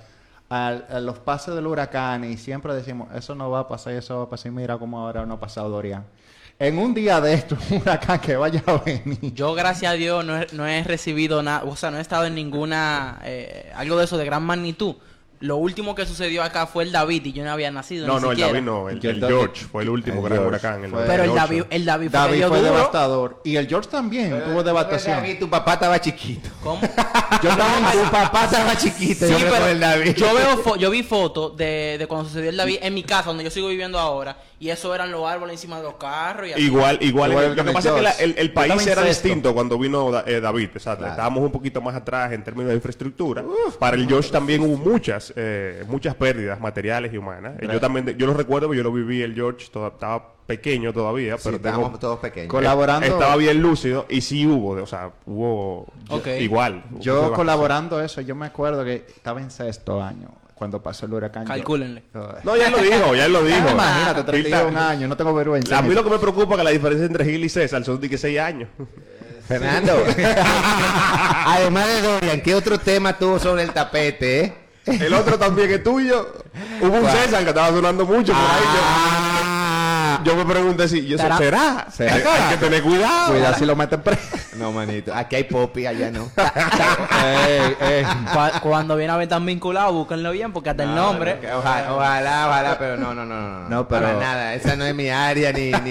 al- 0.50 0.84
a, 0.90 1.00
los 1.00 1.18
pases 1.20 1.54
del 1.54 1.66
huracán 1.66 2.24
y 2.24 2.36
siempre 2.36 2.74
decimos, 2.74 3.08
eso 3.14 3.34
no 3.36 3.48
va 3.48 3.60
a 3.60 3.68
pasar, 3.68 3.94
eso 3.94 4.18
va 4.18 4.24
a 4.24 4.28
pasar. 4.28 4.52
Y 4.52 4.54
mira 4.54 4.76
cómo 4.76 4.98
ahora 5.00 5.24
no 5.24 5.34
ha 5.34 5.40
pasado 5.40 5.70
Dorian. 5.70 6.04
En 6.60 6.78
un 6.78 6.92
día 6.92 7.22
de 7.22 7.32
esto, 7.32 7.56
un 7.70 7.78
huracán 7.78 8.20
que 8.20 8.36
vaya 8.36 8.62
a 8.66 8.76
venir. 8.76 9.32
Yo, 9.34 9.54
gracias 9.54 9.92
a 9.92 9.94
Dios, 9.94 10.22
no 10.26 10.42
he, 10.42 10.46
no 10.52 10.66
he 10.66 10.84
recibido 10.84 11.42
nada, 11.42 11.64
o 11.64 11.74
sea, 11.74 11.90
no 11.90 11.96
he 11.96 12.02
estado 12.02 12.26
en 12.26 12.34
ninguna, 12.34 13.18
eh, 13.24 13.72
algo 13.74 13.96
de 13.96 14.04
eso 14.04 14.18
de 14.18 14.26
gran 14.26 14.42
magnitud. 14.42 14.94
Lo 15.40 15.56
último 15.56 15.94
que 15.94 16.04
sucedió 16.04 16.42
acá 16.42 16.66
fue 16.66 16.84
el 16.84 16.92
David 16.92 17.24
y 17.24 17.32
yo 17.32 17.42
no 17.44 17.50
había 17.50 17.70
nacido. 17.70 18.06
No, 18.06 18.16
ni 18.16 18.20
no, 18.20 18.30
el 18.32 18.36
siquiera. 18.36 18.52
David 18.52 18.66
no, 18.66 18.88
el, 18.90 18.98
el 18.98 19.06
el 19.24 19.26
George 19.26 19.64
fue 19.64 19.84
el 19.84 19.88
último 19.88 20.16
el 20.18 20.22
gran 20.24 20.32
George 20.40 20.48
huracán. 20.48 20.84
El 20.84 20.90
Pero 20.92 21.22
el 21.22 21.30
98. 21.30 21.34
David, 21.34 21.64
el 21.70 21.84
David 21.86 22.10
fue, 22.10 22.18
David 22.50 22.62
devastador. 22.66 23.40
Y 23.42 23.56
el 23.56 23.66
George 23.66 23.88
también 23.88 24.44
tuvo 24.44 24.62
devastación. 24.62 25.16
David, 25.16 25.38
tu 25.38 25.48
papá 25.48 25.72
estaba 25.72 25.98
chiquito. 25.98 26.50
¿Cómo? 26.62 26.82
Yo 27.42 27.56
también, 27.56 28.04
tu 28.04 28.10
papá 28.10 28.44
estaba 28.44 28.76
chiquito. 28.76 29.26
Sí, 29.26 29.32
yo 29.32 29.46
pero 29.50 29.66
el 29.68 29.80
David. 29.80 30.14
yo 30.14 30.34
veo 30.34 30.62
fo- 30.62 30.76
yo 30.76 30.90
vi 30.90 31.02
fotos 31.02 31.56
de, 31.56 31.96
de 31.98 32.06
cuando 32.06 32.28
sucedió 32.28 32.50
el 32.50 32.56
David 32.58 32.76
en 32.82 32.92
mi 32.92 33.02
casa 33.02 33.28
donde 33.30 33.42
yo 33.44 33.50
sigo 33.50 33.68
viviendo 33.68 33.98
ahora 33.98 34.36
y 34.60 34.68
eso 34.68 34.94
eran 34.94 35.10
los 35.10 35.26
árboles 35.26 35.54
encima 35.54 35.78
de 35.78 35.84
los 35.84 35.94
carros 35.94 36.46
y 36.48 36.52
así. 36.52 36.62
Igual, 36.62 36.98
igual. 37.00 37.30
Igual 37.30 37.56
lo 37.56 37.62
que 37.64 37.68
el 37.70 37.74
pasa 37.74 37.88
es 37.88 37.94
que 37.94 38.02
la- 38.02 38.34
el, 38.40 38.52
país 38.52 38.86
era 38.86 39.02
distinto 39.02 39.54
cuando 39.54 39.78
vino 39.78 40.16
eh, 40.26 40.38
David. 40.38 40.68
Exacto. 40.74 40.98
Claro. 40.98 41.12
Estábamos 41.12 41.42
un 41.42 41.50
poquito 41.50 41.80
más 41.80 41.94
atrás 41.96 42.30
en 42.32 42.44
términos 42.44 42.68
de 42.68 42.74
infraestructura. 42.76 43.42
Para 43.78 43.96
el 43.96 44.06
George 44.06 44.30
también 44.30 44.60
hubo 44.62 44.76
muchas, 44.76 45.32
eh, 45.34 45.82
muchas 45.88 46.14
pérdidas 46.14 46.60
materiales 46.60 47.10
y 47.12 47.16
humanas. 47.16 47.54
Eh, 47.58 47.68
Yo 47.72 47.80
también, 47.80 48.14
yo 48.18 48.26
lo 48.26 48.34
recuerdo, 48.34 48.66
porque 48.68 48.76
yo 48.78 48.84
lo 48.84 48.92
viví 48.92 49.22
el 49.22 49.34
George, 49.34 49.66
toda- 49.72 49.88
estaba 49.88 50.34
pequeño 50.46 50.92
todavía, 50.92 51.36
Sí, 51.38 51.42
pero 51.44 51.56
tengo- 51.58 51.68
estábamos 51.76 51.98
todos 52.00 52.18
pequeños. 52.18 52.50
Colaborando. 52.50 53.06
estaba 53.06 53.36
bien 53.36 53.62
lúcido 53.62 54.04
y 54.10 54.20
sí 54.20 54.46
hubo, 54.46 54.82
o 54.82 54.86
sea, 54.86 55.10
hubo 55.24 55.86
igual. 56.38 56.84
Yo 56.98 57.32
colaborando 57.32 57.98
eso, 58.02 58.20
yo 58.20 58.34
me 58.34 58.44
acuerdo 58.46 58.84
que 58.84 59.06
estaba 59.08 59.40
en 59.40 59.50
sexto 59.50 60.02
año 60.02 60.28
cuando 60.60 60.82
pasó 60.82 61.06
el 61.06 61.14
huracán. 61.14 61.44
Yo- 61.44 61.48
Calcúlenle. 61.48 62.02
No, 62.44 62.54
ya 62.54 62.66
él 62.66 62.72
lo 62.72 62.78
dijo, 62.82 63.14
ya 63.14 63.24
él 63.24 63.32
lo 63.32 63.42
dijo. 63.42 63.66
Ah, 63.66 63.72
imagínate, 63.72 64.20
Y 64.20 64.24
31 64.42 64.72
ta- 64.78 64.90
años, 64.90 65.08
no 65.08 65.16
tengo 65.16 65.32
vergüenza. 65.32 65.78
A 65.78 65.80
mí 65.80 65.94
lo 65.94 66.04
que 66.04 66.10
me 66.10 66.18
preocupa 66.18 66.52
es 66.52 66.58
que 66.58 66.64
la 66.64 66.70
diferencia 66.70 67.06
entre 67.06 67.24
Gil 67.24 67.42
y 67.42 67.48
César 67.48 67.82
son 67.82 67.98
de 67.98 68.10
que 68.10 68.18
6 68.18 68.38
años. 68.38 68.68
Fernando. 69.48 69.94
Además 71.46 71.86
de 71.88 72.02
Dorian, 72.02 72.40
¿qué 72.42 72.54
otro 72.54 72.78
tema 72.78 73.16
tuvo 73.16 73.38
sobre 73.38 73.62
el 73.62 73.72
tapete, 73.72 74.40
eh? 74.44 74.54
El 74.86 75.14
otro 75.14 75.38
también 75.38 75.70
es 75.70 75.82
tuyo. 75.82 76.30
Hubo 76.82 76.94
un 76.98 77.06
César 77.10 77.42
que 77.42 77.48
estaba 77.48 77.68
sonando 77.70 78.04
mucho 78.04 78.32
por 78.34 78.42
ahí. 78.42 78.64
Ah. 78.76 80.20
Yo, 80.24 80.32
yo 80.36 80.44
me 80.44 80.52
pregunté 80.52 80.88
si 80.88 80.98
¿y 81.00 81.14
eso 81.14 81.22
¿Será? 81.22 81.38
será. 81.38 81.86
¿Será? 81.90 82.14
Hay, 82.14 82.22
hay 82.22 82.50
que 82.50 82.56
tener 82.58 82.82
cuidado. 82.82 83.32
Cuidado 83.32 83.54
si 83.58 83.64
lo 83.64 83.74
meten 83.76 84.02
preso. 84.02 84.20
No, 84.56 84.72
manito. 84.72 85.14
Aquí 85.14 85.36
hay 85.36 85.44
popi, 85.44 85.86
allá 85.86 86.10
no. 86.10 86.28
Ey, 87.24 87.76
ey. 87.80 88.04
Cua- 88.32 88.60
Cuando 88.60 88.96
viene 88.96 89.12
a 89.12 89.16
ver 89.16 89.28
tan 89.28 89.46
vinculado, 89.46 89.92
búsquenlo 89.92 90.32
bien 90.32 90.52
porque 90.52 90.70
hasta 90.70 90.82
el 90.82 90.94
nombre. 90.94 91.38
Ojalá, 91.54 91.94
ojalá, 91.94 92.48
ojalá, 92.48 92.78
pero 92.78 92.96
no, 92.96 93.14
no, 93.14 93.24
no, 93.24 93.40
no. 93.60 93.68
No, 93.68 93.88
pero- 93.88 94.06
Para 94.06 94.18
nada, 94.18 94.54
esa 94.54 94.74
no 94.76 94.84
es 94.84 94.94
mi 94.94 95.08
área, 95.08 95.52
ni, 95.52 95.70
ni, 95.70 95.90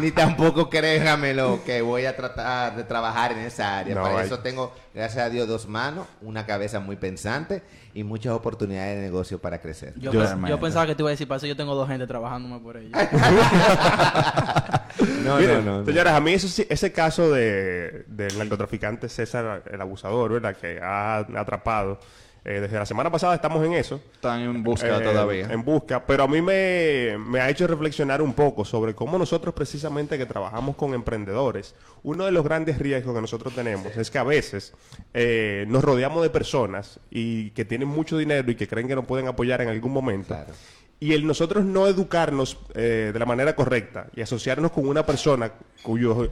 ni 0.00 0.10
tampoco 0.10 0.68
créanmelo 0.68 1.60
que 1.64 1.80
voy 1.82 2.04
a 2.06 2.14
tratar 2.14 2.76
de 2.76 2.84
trabajar 2.84 3.32
en 3.32 3.38
esa 3.38 3.78
área. 3.78 3.94
No, 3.94 4.02
Para 4.02 4.18
hay- 4.18 4.26
eso 4.26 4.38
tengo, 4.40 4.74
gracias 4.94 5.24
a 5.24 5.30
Dios, 5.30 5.48
dos 5.48 5.66
manos, 5.66 6.06
una 6.20 6.44
cabeza 6.46 6.80
muy 6.80 6.96
pensante 6.96 7.62
y 7.94 8.02
muchas 8.04 8.32
oportunidades 8.32 8.96
de 8.96 9.02
negocio 9.02 9.38
para 9.38 9.60
crecer. 9.60 9.94
Yo, 9.96 10.12
Yo- 10.12 10.20
pens- 10.22 10.48
yo 10.48 10.58
pensaba 10.60 10.86
que 10.86 10.94
te 10.96 11.02
iba 11.02 11.10
a 11.10 11.12
decir, 11.12 11.28
para 11.28 11.36
eso 11.38 11.46
yo 11.46 11.56
tengo 11.56 11.74
dos 11.76 11.88
gente 11.88 12.06
trabajándome 12.06 12.58
por 12.60 12.76
ello. 12.76 12.90
No, 15.24 15.38
Miren, 15.38 15.64
no, 15.64 15.80
no. 15.80 15.84
Señores, 15.86 16.12
a 16.12 16.20
mí 16.20 16.32
eso 16.34 16.46
sí- 16.48 16.66
ese 16.68 16.92
caso 16.92 17.30
de, 17.32 18.04
del 18.06 18.38
narcotraficante 18.38 19.08
César, 19.08 19.62
el 19.70 19.80
abusador, 19.80 20.32
¿verdad? 20.32 20.56
Que 20.56 20.78
ha 20.80 21.18
atrapado. 21.18 21.98
Eh, 22.44 22.60
desde 22.60 22.76
la 22.76 22.84
semana 22.84 23.10
pasada 23.10 23.34
estamos 23.34 23.64
en 23.64 23.72
eso. 23.72 24.00
Están 24.12 24.40
en 24.40 24.62
busca 24.62 24.98
Eh, 24.98 25.00
todavía. 25.02 25.48
En 25.50 25.64
busca, 25.64 26.04
pero 26.04 26.24
a 26.24 26.28
mí 26.28 26.42
me, 26.42 27.16
me 27.18 27.40
ha 27.40 27.48
hecho 27.48 27.66
reflexionar 27.66 28.20
un 28.20 28.34
poco 28.34 28.64
sobre 28.66 28.94
cómo 28.94 29.16
nosotros 29.18 29.54
precisamente 29.54 30.18
que 30.18 30.26
trabajamos 30.26 30.76
con 30.76 30.92
emprendedores, 30.92 31.74
uno 32.02 32.26
de 32.26 32.32
los 32.32 32.44
grandes 32.44 32.78
riesgos 32.78 33.14
que 33.14 33.20
nosotros 33.22 33.54
tenemos 33.54 33.96
es 33.96 34.10
que 34.10 34.18
a 34.18 34.24
veces 34.24 34.74
eh, 35.14 35.64
nos 35.68 35.82
rodeamos 35.82 36.22
de 36.22 36.28
personas 36.28 37.00
y 37.10 37.50
que 37.52 37.64
tienen 37.64 37.88
mucho 37.88 38.18
dinero 38.18 38.50
y 38.50 38.56
que 38.56 38.68
creen 38.68 38.88
que 38.88 38.94
nos 38.94 39.06
pueden 39.06 39.26
apoyar 39.26 39.62
en 39.62 39.68
algún 39.68 39.92
momento. 39.92 40.28
Claro. 40.28 40.52
Y 41.00 41.12
el 41.14 41.26
nosotros 41.26 41.64
no 41.64 41.86
educarnos 41.86 42.58
eh, 42.74 43.10
de 43.12 43.18
la 43.18 43.26
manera 43.26 43.56
correcta 43.56 44.08
y 44.14 44.20
asociarnos 44.20 44.70
con 44.70 44.86
una 44.86 45.04
persona 45.04 45.52
cuyo 45.82 46.30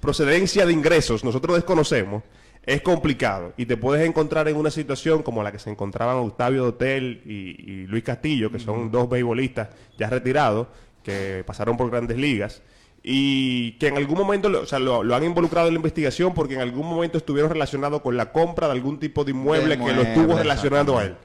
procedencia 0.00 0.64
de 0.64 0.72
ingresos 0.72 1.24
nosotros 1.24 1.56
desconocemos, 1.56 2.22
es 2.64 2.82
complicado. 2.82 3.52
Y 3.56 3.66
te 3.66 3.76
puedes 3.76 4.06
encontrar 4.06 4.48
en 4.48 4.56
una 4.56 4.70
situación 4.70 5.22
como 5.22 5.42
la 5.42 5.50
que 5.52 5.58
se 5.58 5.70
encontraban 5.70 6.16
Octavio 6.16 6.64
Dotel 6.64 7.22
y, 7.24 7.32
y 7.72 7.86
Luis 7.86 8.04
Castillo, 8.04 8.50
que 8.52 8.58
son 8.58 8.90
dos 8.90 9.08
beisbolistas 9.08 9.68
ya 9.98 10.08
retirados, 10.10 10.68
que 11.02 11.42
pasaron 11.46 11.76
por 11.76 11.90
grandes 11.90 12.16
ligas. 12.18 12.62
Y 13.02 13.72
que 13.78 13.88
en 13.88 13.96
algún 13.96 14.18
momento 14.18 14.50
lo, 14.50 14.60
o 14.60 14.66
sea, 14.66 14.78
lo, 14.78 15.02
lo 15.02 15.16
han 15.16 15.24
involucrado 15.24 15.68
en 15.68 15.74
la 15.74 15.78
investigación 15.78 16.34
porque 16.34 16.52
en 16.54 16.60
algún 16.60 16.86
momento 16.86 17.16
estuvieron 17.16 17.50
relacionados 17.50 18.02
con 18.02 18.16
la 18.18 18.30
compra 18.30 18.66
de 18.66 18.74
algún 18.74 18.98
tipo 19.00 19.24
de 19.24 19.30
inmueble 19.30 19.76
De 19.78 19.82
que 19.82 19.92
lo 19.94 20.02
estuvo 20.02 20.36
relacionando 20.36 20.98
a 20.98 21.04
él. 21.04 21.16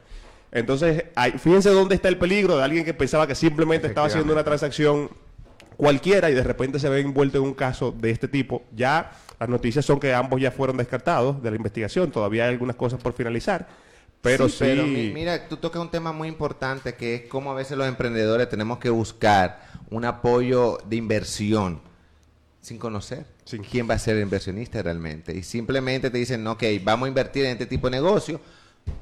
Entonces, 0.54 1.04
ahí- 1.16 1.34
fíjense 1.34 1.70
dónde 1.72 1.96
está 1.96 2.08
el 2.08 2.18
peligro 2.18 2.56
de 2.56 2.64
alguien 2.64 2.86
que 2.86 2.94
pensaba 2.94 3.28
que 3.28 3.36
simplemente 3.36 3.88
estaba 3.88 4.08
haciendo 4.08 4.32
una 4.32 4.46
transacción 4.46 5.10
cualquiera 5.76 6.30
y 6.30 6.34
de 6.34 6.44
repente 6.44 6.80
se 6.80 6.88
ve 6.88 7.02
envuelto 7.02 7.38
en 7.40 7.44
un 7.44 7.54
caso 7.54 7.92
de 7.92 8.12
este 8.12 8.30
tipo. 8.30 8.64
Ya 8.74 9.12
las 9.40 9.50
noticias 9.50 9.86
son 9.86 10.00
que 10.00 10.14
ambos 10.14 10.40
ya 10.42 10.52
fueron 10.52 10.78
descartados 10.78 11.42
de 11.42 11.50
la 11.52 11.58
investigación. 11.58 12.12
Todavía 12.12 12.46
hay 12.46 12.52
algunas 12.52 12.76
cosas 12.76 13.02
por 13.02 13.14
finalizar. 13.14 13.68
Pero 14.22 14.50
sí. 14.50 14.56
pero 14.60 14.88
mi- 14.88 15.12
mira, 15.12 15.48
tú 15.48 15.58
tocas 15.58 15.82
un 15.82 15.92
tema 15.92 16.12
muy 16.12 16.28
importante 16.28 16.96
que 16.96 17.14
es 17.16 17.22
cómo 17.28 17.52
a 17.52 17.54
veces 17.54 17.78
los 17.78 17.88
emprendedores 17.88 18.50
tenemos 18.50 18.80
que 18.80 18.90
buscar 18.90 19.62
un 19.92 20.04
apoyo 20.06 20.80
de 20.88 20.96
inversión 20.96 21.80
sin 22.62 22.80
conocer 22.80 23.26
Sí. 23.44 23.60
quién 23.60 23.88
va 23.88 23.94
a 23.94 24.00
ser 24.00 24.16
el 24.16 24.24
inversionista 24.24 24.82
realmente. 24.82 25.36
Y 25.38 25.44
simplemente 25.44 26.10
te 26.10 26.18
dicen, 26.18 26.48
ok, 26.48 26.64
vamos 26.84 27.06
a 27.06 27.10
invertir 27.10 27.46
en 27.46 27.52
este 27.52 27.68
tipo 27.68 27.88
de 27.88 27.98
negocio 27.98 28.42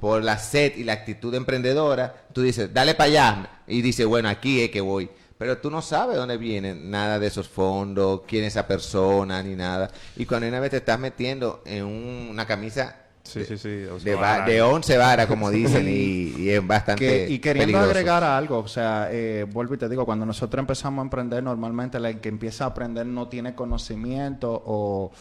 por 0.02 0.22
la 0.22 0.38
sed 0.38 0.76
y 0.76 0.84
la 0.84 0.92
actitud 0.94 1.34
emprendedora. 1.34 2.26
Tú 2.34 2.42
dices, 2.42 2.74
dale 2.74 2.94
para 2.94 3.10
allá. 3.10 3.50
Y 3.68 3.82
dices, 3.82 4.06
bueno, 4.06 4.28
aquí 4.28 4.60
es 4.62 4.72
que 4.72 4.82
voy. 4.82 5.10
Pero 5.44 5.58
tú 5.58 5.70
no 5.70 5.82
sabes 5.82 6.16
dónde 6.16 6.38
vienen 6.38 6.90
nada 6.90 7.20
de 7.20 7.28
esos 7.28 7.50
fondos, 7.50 8.22
quién 8.26 8.46
es 8.46 8.54
esa 8.54 8.66
persona, 8.66 9.44
ni 9.44 9.56
nada. 9.56 9.92
Y 10.16 10.26
cuando 10.26 10.48
una 10.48 10.62
vez 10.62 10.72
te 10.72 10.78
estás 10.78 10.98
metiendo 10.98 11.62
en 11.66 11.84
un- 11.84 12.28
una 12.32 12.46
camisa 12.48 12.96
Sí, 13.24 13.44
sí, 13.46 13.58
sí. 13.58 13.84
o 13.92 14.00
de, 14.00 14.16
va- 14.16 14.46
de 14.46 14.62
11 14.62 14.98
varas, 14.98 15.28
como 15.28 15.50
dicen, 15.84 15.86
y, 15.88 16.34
y 16.42 16.50
es 16.50 16.66
bastante 16.66 17.06
Que- 17.06 17.30
y 17.30 17.40
queriendo 17.40 17.74
peligroso. 17.74 17.90
agregar 17.90 18.24
algo, 18.24 18.60
o 18.60 18.68
sea, 18.70 19.10
eh, 19.12 19.46
vuelvo 19.52 19.74
y 19.74 19.78
te 19.78 19.90
digo, 19.90 20.06
cuando 20.06 20.26
nosotros 20.26 20.60
empezamos 20.60 21.00
a 21.00 21.04
emprender, 21.04 21.44
normalmente 21.44 21.98
el 21.98 22.20
que 22.22 22.30
empieza 22.30 22.64
a 22.64 22.68
aprender 22.68 23.06
no 23.06 23.28
tiene 23.28 23.54
conocimiento 23.54 24.50
o 24.66 25.12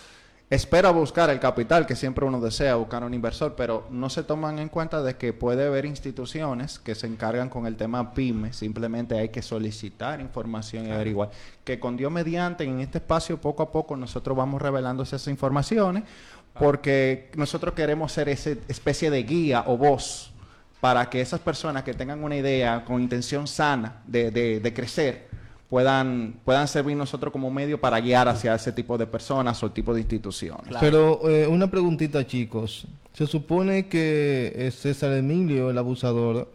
espera 0.55 0.91
buscar 0.91 1.31
el 1.31 1.41
capital 1.41 1.87
que 1.87 1.97
siempre 1.97 2.27
uno 2.27 2.39
desea, 2.39 2.75
buscar 2.75 3.03
un 3.05 3.15
inversor, 3.15 3.55
pero 3.57 3.87
no 3.91 4.11
se 4.11 4.23
toman 4.23 4.59
en 4.59 4.69
cuenta 4.69 5.03
de 5.03 5.17
que 5.17 5.33
puede 5.33 5.67
haber 5.67 5.87
instituciones 5.87 6.79
que 6.79 6.95
se 6.95 7.07
encargan 7.07 7.49
con 7.49 7.67
el 7.67 7.77
tema 7.77 8.13
PYME, 8.13 8.53
simplemente 8.53 9.19
hay 9.19 9.31
que 9.31 9.41
solicitar 9.41 10.21
información 10.21 10.87
y 10.87 10.91
averiguar. 10.91 11.31
Que 11.65 11.81
con 11.81 11.97
Dios 11.97 12.13
mediante, 12.13 12.65
en 12.65 12.81
este 12.81 12.99
espacio, 12.99 13.41
poco 13.41 13.63
a 13.63 13.73
poco, 13.73 13.97
nosotros 13.97 14.37
vamos 14.37 14.61
revelando 14.61 15.03
esas 15.03 15.27
informaciones, 15.29 16.05
porque 16.59 17.31
nosotros 17.35 17.73
queremos 17.73 18.13
ser 18.13 18.29
esa 18.29 18.51
especie 18.69 19.11
de 19.11 19.23
guía 19.23 19.65
o 19.67 19.79
voz 19.79 20.33
para 20.83 21.09
que 21.09 21.23
esas 21.23 21.41
personas 21.41 21.83
que 21.83 21.95
tengan 21.95 22.23
una 22.23 22.37
idea 22.37 22.85
con 22.85 23.01
intención 23.01 23.47
sana 23.47 24.03
de, 24.07 24.31
de- 24.31 24.61
de 24.61 24.75
crecer 24.75 25.32
puedan, 25.73 26.35
puedan 26.45 26.69
servir 26.69 26.95
nosotros 26.99 27.33
como 27.33 27.51
medio 27.51 27.81
para 27.81 27.99
guiar 27.99 28.29
hacia 28.29 28.55
ese 28.55 28.73
tipo 28.73 28.99
de 28.99 29.07
personas 29.07 29.63
o 29.63 29.71
tipo 29.71 29.95
de 29.95 30.03
instituciones. 30.03 30.67
Claro. 30.69 30.81
Pero 30.83 31.31
eh, 31.31 31.47
una 31.47 31.71
preguntita, 31.71 32.27
chicos. 32.27 32.87
Se 33.15 33.27
supone 33.27 33.89
que 33.89 34.53
eh, 34.55 34.71
César 34.71 35.15
Emilio, 35.15 35.71
el 35.71 35.79
abusador, 35.79 36.53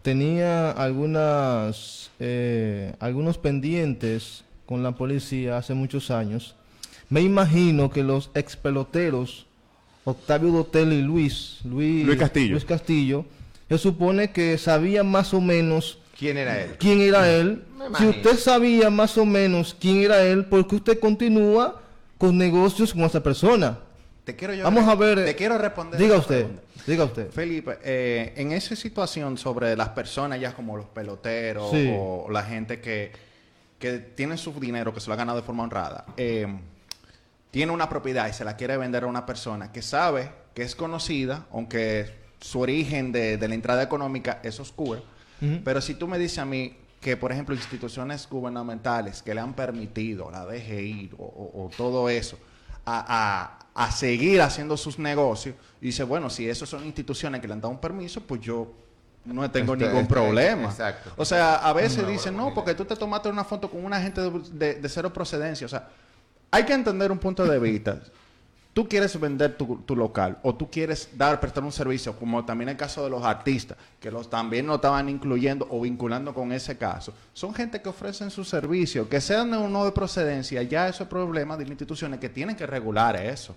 tenía 0.00 0.70
algunas 0.70 2.10
eh, 2.18 2.94
algunos 3.00 3.36
pendientes 3.36 4.44
con 4.64 4.82
la 4.82 4.92
policía 4.92 5.58
hace 5.58 5.74
muchos 5.74 6.10
años. 6.10 6.54
Me 7.10 7.20
imagino 7.20 7.90
que 7.90 8.02
los 8.02 8.30
ex 8.32 8.56
peloteros 8.56 9.44
Octavio 10.04 10.50
Dotel 10.50 10.94
y 10.94 11.02
Luis, 11.02 11.58
Luis 11.64 12.06
Luis 12.06 12.18
Castillo. 12.18 12.52
Luis 12.52 12.64
Castillo, 12.64 13.26
se 13.68 13.76
supone 13.76 14.30
que 14.30 14.56
sabían 14.56 15.10
más 15.10 15.34
o 15.34 15.42
menos 15.42 15.98
¿Quién 16.16 16.38
era 16.38 16.60
él? 16.60 16.76
quién 16.78 17.00
era 17.00 17.28
él. 17.30 17.64
Si 17.98 18.06
usted 18.06 18.38
sabía 18.38 18.88
más 18.90 19.18
o 19.18 19.24
menos 19.26 19.76
quién 19.78 20.02
era 20.02 20.22
él, 20.22 20.46
¿por 20.46 20.66
qué 20.66 20.76
usted 20.76 20.98
continúa 21.00 21.80
con 22.18 22.38
negocios 22.38 22.92
con 22.92 23.02
esa 23.02 23.22
persona? 23.22 23.78
Te 24.24 24.34
quiero 24.36 24.54
yo 24.54 24.64
Vamos 24.64 24.88
a 24.88 24.94
ver. 24.94 25.24
Te 25.24 25.34
quiero 25.36 25.58
responder. 25.58 26.00
Diga 26.00 26.16
usted, 26.16 26.44
pregunta. 26.46 26.62
diga 26.86 27.04
usted. 27.04 27.30
Felipe, 27.30 27.78
eh, 27.82 28.32
en 28.36 28.52
esa 28.52 28.74
situación 28.74 29.36
sobre 29.36 29.76
las 29.76 29.90
personas 29.90 30.40
ya 30.40 30.54
como 30.54 30.76
los 30.76 30.86
peloteros 30.86 31.70
Sí. 31.70 31.92
o 31.94 32.28
la 32.30 32.42
gente 32.42 32.80
que, 32.80 33.12
que 33.78 33.98
tiene 33.98 34.38
su 34.38 34.52
dinero, 34.58 34.94
que 34.94 35.00
se 35.00 35.08
lo 35.08 35.14
ha 35.14 35.16
ganado 35.16 35.38
de 35.38 35.44
forma 35.44 35.64
honrada, 35.64 36.06
eh, 36.16 36.46
tiene 37.50 37.70
una 37.72 37.88
propiedad 37.90 38.26
y 38.28 38.32
se 38.32 38.44
la 38.44 38.56
quiere 38.56 38.76
vender 38.78 39.04
a 39.04 39.06
una 39.08 39.26
persona 39.26 39.70
que 39.72 39.82
sabe 39.82 40.30
que 40.54 40.62
es 40.62 40.74
conocida, 40.74 41.46
aunque 41.52 42.10
su 42.40 42.60
origen 42.60 43.12
de, 43.12 43.36
de 43.36 43.48
la 43.48 43.54
entrada 43.54 43.82
económica 43.82 44.40
es 44.42 44.58
oscura, 44.58 45.00
Pero 45.64 45.80
si 45.80 45.94
tú 45.94 46.08
me 46.08 46.18
dices 46.18 46.38
a 46.38 46.44
mí 46.44 46.76
que, 47.00 47.16
por 47.16 47.30
ejemplo, 47.32 47.54
instituciones 47.54 48.26
gubernamentales 48.28 49.22
que 49.22 49.34
le 49.34 49.40
han 49.40 49.52
permitido, 49.54 50.30
la 50.30 50.44
DGI 50.46 51.10
o, 51.18 51.24
o- 51.24 51.64
o 51.66 51.70
todo 51.76 52.08
eso, 52.08 52.38
a, 52.86 53.58
a- 53.74 53.86
a 53.86 53.90
seguir 53.92 54.40
haciendo 54.40 54.76
sus 54.76 54.98
negocios, 54.98 55.54
y 55.82 55.86
dice, 55.86 56.02
bueno, 56.04 56.30
si 56.30 56.48
esas 56.48 56.68
son 56.68 56.84
instituciones 56.86 57.40
que 57.40 57.46
le 57.48 57.52
han 57.54 57.60
dado 57.60 57.72
un 57.72 57.80
permiso, 57.80 58.20
pues 58.22 58.40
yo 58.40 58.72
no 59.26 59.50
tengo 59.50 59.72
Este- 59.74 59.84
ningún 59.86 60.02
este- 60.02 60.14
problema. 60.14 60.64
exacto. 60.70 61.12
O 61.16 61.24
sea, 61.24 61.56
a 61.56 61.72
veces 61.72 62.06
dicen, 62.06 62.36
no, 62.36 62.54
porque 62.54 62.74
tú 62.74 62.84
te 62.84 62.94
tomaste 62.96 63.28
una 63.28 63.44
foto 63.44 63.68
con 63.70 63.84
una 63.84 64.00
gente 64.00 64.20
de, 64.20 64.30
de- 64.52 64.74
de 64.76 64.88
cero 64.88 65.12
procedencia. 65.12 65.66
O 65.66 65.68
sea, 65.68 65.88
hay 66.50 66.64
que 66.64 66.72
entender 66.72 67.10
un 67.12 67.18
punto 67.18 67.44
de 67.44 67.58
vista. 67.58 68.00
Tú 68.74 68.88
quieres 68.88 69.18
vender 69.20 69.56
tu, 69.56 69.76
tu 69.86 69.94
local 69.94 70.38
o 70.42 70.54
tú 70.56 70.68
quieres 70.68 71.08
dar, 71.16 71.38
prestar 71.38 71.62
un 71.62 71.70
servicio, 71.70 72.16
como 72.18 72.44
también 72.44 72.70
el 72.70 72.76
caso 72.76 73.04
de 73.04 73.08
los 73.10 73.22
artistas, 73.24 73.78
que 74.00 74.10
los 74.10 74.28
también 74.28 74.66
no 74.66 74.74
estaban 74.74 75.08
incluyendo 75.08 75.66
o 75.70 75.80
vinculando 75.80 76.34
con 76.34 76.50
ese 76.52 76.76
caso. 76.76 77.14
Son 77.32 77.54
gente 77.54 77.80
que 77.80 77.88
ofrecen 77.88 78.32
su 78.32 78.42
servicio, 78.44 79.08
que 79.08 79.20
sean 79.20 79.54
o 79.54 79.68
no 79.68 79.84
de 79.84 79.92
procedencia, 79.92 80.60
ya 80.64 80.88
eso 80.88 81.04
es 81.04 81.08
problema 81.08 81.56
de 81.56 81.62
las 81.64 81.70
instituciones 81.70 82.18
que 82.18 82.28
tienen 82.28 82.56
que 82.56 82.66
regular 82.66 83.14
eso. 83.14 83.54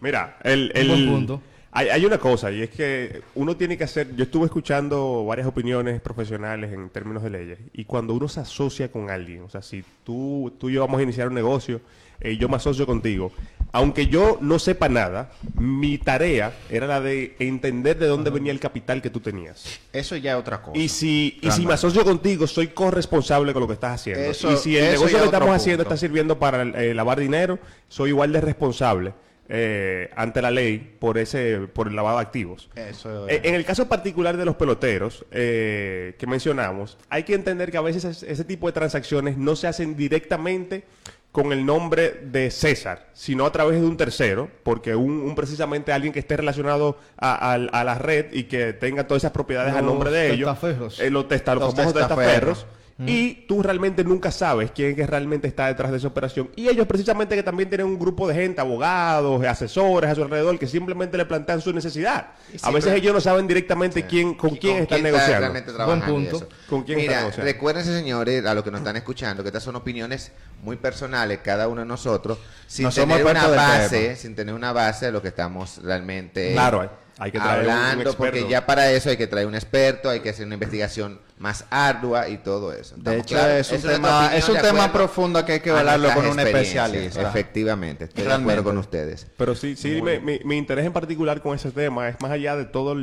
Mira, 0.00 0.38
el, 0.44 0.70
Un 0.74 0.80
el- 0.80 0.88
buen 0.88 1.06
punto. 1.06 1.42
Hay, 1.74 1.88
hay 1.88 2.04
una 2.04 2.18
cosa, 2.18 2.52
y 2.52 2.60
es 2.60 2.68
que 2.68 3.22
uno 3.34 3.56
tiene 3.56 3.78
que 3.78 3.84
hacer. 3.84 4.14
Yo 4.14 4.24
estuve 4.24 4.44
escuchando 4.44 5.24
varias 5.24 5.46
opiniones 5.46 6.02
profesionales 6.02 6.70
en 6.70 6.90
términos 6.90 7.22
de 7.22 7.30
leyes, 7.30 7.58
y 7.72 7.86
cuando 7.86 8.12
uno 8.12 8.28
se 8.28 8.40
asocia 8.40 8.92
con 8.92 9.08
alguien, 9.08 9.40
o 9.42 9.48
sea, 9.48 9.62
si 9.62 9.82
tú, 10.04 10.52
tú 10.60 10.68
y 10.68 10.74
yo 10.74 10.82
vamos 10.82 11.00
a 11.00 11.02
iniciar 11.02 11.28
un 11.28 11.34
negocio, 11.34 11.80
eh, 12.20 12.36
yo 12.36 12.46
me 12.50 12.56
asocio 12.56 12.84
contigo, 12.84 13.32
aunque 13.72 14.06
yo 14.06 14.38
no 14.40 14.58
sepa 14.58 14.88
nada, 14.88 15.30
mi 15.58 15.96
tarea 15.98 16.52
era 16.70 16.86
la 16.86 17.00
de 17.00 17.34
entender 17.38 17.98
de 17.98 18.06
dónde 18.06 18.30
venía 18.30 18.52
el 18.52 18.60
capital 18.60 19.00
que 19.00 19.10
tú 19.10 19.20
tenías. 19.20 19.64
Eso 19.92 20.16
ya 20.16 20.32
es 20.32 20.38
otra 20.38 20.60
cosa. 20.62 20.76
Y 20.78 20.88
si, 20.88 21.38
y 21.40 21.50
si 21.50 21.64
me 21.66 21.74
asocio 21.74 22.04
contigo, 22.04 22.46
soy 22.46 22.68
corresponsable 22.68 23.52
con 23.52 23.60
lo 23.62 23.66
que 23.66 23.74
estás 23.74 23.94
haciendo. 24.00 24.22
Eso- 24.24 24.52
y 24.52 24.56
si 24.58 24.76
el 24.76 24.92
negocio 24.92 25.16
que 25.18 25.24
es 25.24 25.24
estamos 25.32 25.56
haciendo 25.56 25.84
punto. 25.84 25.94
está 25.94 26.06
sirviendo 26.06 26.38
para 26.38 26.62
eh, 26.62 26.94
lavar 26.94 27.18
dinero, 27.18 27.58
soy 27.88 28.10
igual 28.10 28.32
de 28.32 28.40
responsable 28.42 29.14
eh, 29.48 30.08
ante 30.16 30.40
la 30.40 30.50
ley 30.50 30.96
por 30.98 31.18
ese 31.18 31.58
por 31.72 31.88
el 31.88 31.96
lavado 31.96 32.18
de 32.18 32.22
activos. 32.22 32.70
Eso 32.76 33.28
Eh, 33.28 33.40
En 33.44 33.54
el 33.54 33.64
caso 33.64 33.88
particular 33.88 34.36
de 34.36 34.44
los 34.44 34.56
peloteros 34.56 35.24
eh, 35.30 36.14
que 36.18 36.26
mencionamos, 36.26 36.96
hay 37.10 37.24
que 37.24 37.34
entender 37.34 37.70
que 37.70 37.76
a 37.78 37.82
veces 37.82 38.04
es- 38.04 38.22
ese 38.22 38.44
tipo 38.44 38.66
de 38.66 38.72
transacciones 38.72 39.36
no 39.36 39.56
se 39.56 39.66
hacen 39.66 39.96
directamente 39.96 40.84
con 41.32 41.50
el 41.50 41.64
nombre 41.64 42.20
de 42.26 42.50
César, 42.50 43.06
sino 43.14 43.46
a 43.46 43.52
través 43.52 43.80
de 43.80 43.86
un 43.86 43.96
tercero, 43.96 44.50
porque 44.62 44.94
un, 44.94 45.12
un 45.22 45.34
precisamente 45.34 45.90
alguien 45.90 46.12
que 46.12 46.18
esté 46.18 46.36
relacionado 46.36 46.98
a, 47.16 47.52
a- 47.52 47.54
a 47.54 47.84
la 47.84 47.94
red 47.96 48.26
y 48.32 48.44
que 48.44 48.74
tenga 48.74 49.06
todas 49.06 49.22
esas 49.22 49.32
propiedades 49.32 49.74
a 49.74 49.80
nombre 49.80 50.10
de 50.10 50.32
ellos, 50.32 50.58
eh, 51.00 51.08
los, 51.10 51.26
testa- 51.28 51.54
los 51.54 51.64
Los 51.64 51.74
famosos 51.74 51.94
testaferros. 51.94 52.58
testaferros, 52.58 52.66
y 52.98 53.46
tú 53.48 53.62
realmente 53.62 54.04
nunca 54.04 54.30
sabes 54.30 54.70
quién 54.70 54.90
es 54.90 54.96
que 54.96 55.06
realmente 55.06 55.48
está 55.48 55.66
detrás 55.66 55.90
de 55.90 55.96
esa 55.98 56.06
operación. 56.08 56.50
Y 56.56 56.68
ellos 56.68 56.86
precisamente 56.86 57.34
que 57.34 57.42
también 57.42 57.68
tienen 57.68 57.86
un 57.86 57.98
grupo 57.98 58.28
de 58.28 58.34
gente, 58.34 58.60
abogados, 58.60 59.44
asesores 59.44 60.10
a 60.10 60.14
su 60.14 60.22
alrededor, 60.22 60.58
que 60.58 60.66
simplemente 60.66 61.16
le 61.16 61.24
plantean 61.24 61.60
su 61.60 61.72
necesidad. 61.72 62.28
A 62.62 62.70
veces 62.70 62.92
ellos 62.94 63.12
no 63.12 63.20
saben 63.20 63.46
directamente 63.48 64.06
quién, 64.06 64.34
con 64.34 64.54
¿Y 64.54 64.58
quién 64.58 64.76
están 64.78 64.98
está 64.98 65.02
negociando. 65.08 65.38
realmente 65.40 65.72
trabajando 65.72 66.12
Buen 66.12 66.24
y 66.24 66.28
punto. 66.28 66.48
¿Con 66.68 66.82
quién 66.84 66.98
está 67.00 67.10
Mira, 67.10 67.20
negociando? 67.22 67.52
recuérdense, 67.52 67.94
señores, 67.96 68.44
a 68.46 68.54
los 68.54 68.62
que 68.64 68.70
nos 68.70 68.80
están 68.80 68.96
escuchando, 68.96 69.42
que 69.42 69.48
estas 69.48 69.62
son 69.64 69.76
opiniones 69.76 70.32
muy 70.62 70.76
personales, 70.76 71.40
cada 71.42 71.66
uno 71.68 71.80
de 71.80 71.86
nosotros, 71.86 72.38
sin 72.66 72.84
No 72.84 72.92
tener 72.92 73.24
una 73.24 73.46
base, 73.48 74.16
sin 74.16 74.34
tener 74.36 74.54
una 74.54 74.72
base 74.72 75.06
de 75.06 75.12
lo 75.12 75.20
que 75.20 75.28
estamos 75.28 75.80
realmente 75.82 76.52
Claro, 76.52 76.88
hay- 77.18 77.30
que 77.32 77.38
traer 77.38 77.60
un- 77.60 77.66
un 77.66 77.70
hablando, 77.72 78.16
porque 78.16 78.46
ya 78.48 78.64
para 78.66 78.90
eso 78.92 79.10
hay 79.10 79.16
que 79.16 79.26
traer 79.26 79.46
un 79.46 79.54
experto, 79.54 80.08
hay 80.08 80.20
que 80.20 80.30
hacer 80.30 80.46
una 80.46 80.54
investigación 80.54 81.20
más 81.42 81.64
ardua 81.70 82.28
y 82.28 82.38
todo 82.38 82.72
eso. 82.72 82.94
De 82.94 83.18
¿Estamos 83.18 83.26
hecho, 83.26 83.48
es 83.48 83.72
un, 83.72 83.90
tema, 83.90 84.16
opinión 84.20 84.38
es 84.38 84.48
un 84.48 84.54
de 84.54 84.60
tema 84.60 84.84
acuerdo 84.84 84.92
profundo 84.92 85.44
que 85.44 85.52
hay 85.54 85.60
que 85.60 85.70
hablarlo 85.70 86.14
con 86.14 86.26
un 86.26 86.38
especialista. 86.38 87.28
Efectivamente, 87.28 88.04
estoy 88.04 88.22
de 88.22 88.28
Realmente. 88.28 88.52
acuerdo 88.52 88.70
con 88.70 88.78
ustedes. 88.78 89.26
Pero 89.36 89.56
sí, 89.56 89.74
sí 89.74 90.00
mi, 90.00 90.20
mi- 90.20 90.38
mi 90.44 90.56
interés 90.56 90.86
en 90.86 90.92
particular 90.92 91.42
con 91.42 91.56
ese 91.56 91.72
tema 91.72 92.08
es 92.08 92.20
más 92.20 92.30
allá 92.30 92.54
de 92.56 92.64
todo 92.64 92.92
el, 92.92 93.02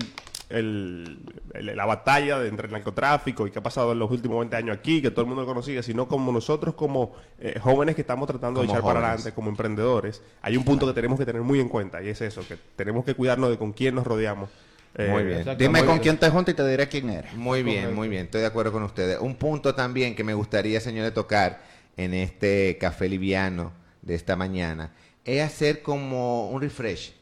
el- 0.49 1.19
el- 1.53 1.75
la 1.75 1.85
batalla 1.85 2.39
de 2.39 2.47
entre 2.47 2.67
el 2.67 2.71
narcotráfico 2.73 3.45
y 3.45 3.51
que 3.51 3.59
ha 3.59 3.63
pasado 3.63 3.91
en 3.91 3.99
los 3.99 4.09
últimos 4.09 4.39
20 4.39 4.55
años 4.55 4.77
aquí, 4.77 5.01
que 5.01 5.11
todo 5.11 5.21
el 5.21 5.27
mundo 5.27 5.41
lo 5.41 5.47
conocía, 5.47 5.83
sino 5.83 6.07
como 6.07 6.31
nosotros 6.31 6.75
como 6.75 7.11
eh, 7.39 7.59
jóvenes 7.61 7.95
que 7.95 8.01
estamos 8.01 8.25
tratando 8.25 8.61
de 8.61 8.67
echar 8.67 8.81
para 8.81 8.99
adelante, 8.99 9.33
como 9.33 9.49
emprendedores, 9.49 10.21
hay 10.41 10.55
un 10.55 10.63
punto 10.63 10.87
que 10.87 10.93
tenemos 10.93 11.19
que 11.19 11.25
tener 11.25 11.41
muy 11.41 11.59
en 11.59 11.67
cuenta 11.67 12.01
y 12.01 12.07
es 12.07 12.21
eso, 12.21 12.41
que 12.47 12.57
tenemos 12.77 13.03
que 13.03 13.15
cuidarnos 13.15 13.49
de 13.49 13.57
con 13.57 13.73
quién 13.73 13.95
nos 13.95 14.07
rodeamos. 14.07 14.49
Eh, 14.95 15.07
Muy 15.09 15.23
bien. 15.23 15.39
Exacto. 15.39 15.63
Dime 15.63 15.79
Muy 15.79 15.87
con 15.87 15.95
bien. 15.95 16.03
quién 16.03 16.17
te 16.17 16.29
juntas 16.29 16.53
y 16.53 16.55
te 16.57 16.67
diré 16.67 16.87
quién 16.89 17.09
eres. 17.09 17.33
Muy 17.33 17.63
bien, 17.63 17.93
muy 17.93 18.07
bien, 18.09 18.25
estoy 18.25 18.41
de 18.41 18.47
acuerdo 18.47 18.71
con 18.71 18.83
ustedes. 18.83 19.19
Un 19.19 19.35
punto 19.35 19.75
también 19.75 20.15
que 20.15 20.23
me 20.23 20.33
gustaría, 20.33 20.79
señores, 20.81 21.13
tocar 21.13 21.61
en 21.97 22.13
este 22.13 22.77
café 22.79 23.07
liviano 23.07 23.71
de 24.01 24.15
esta 24.15 24.35
mañana 24.35 24.93
es 25.25 25.41
hacer 25.43 25.81
como 25.81 26.49
un 26.49 26.61
refresh. 26.61 27.13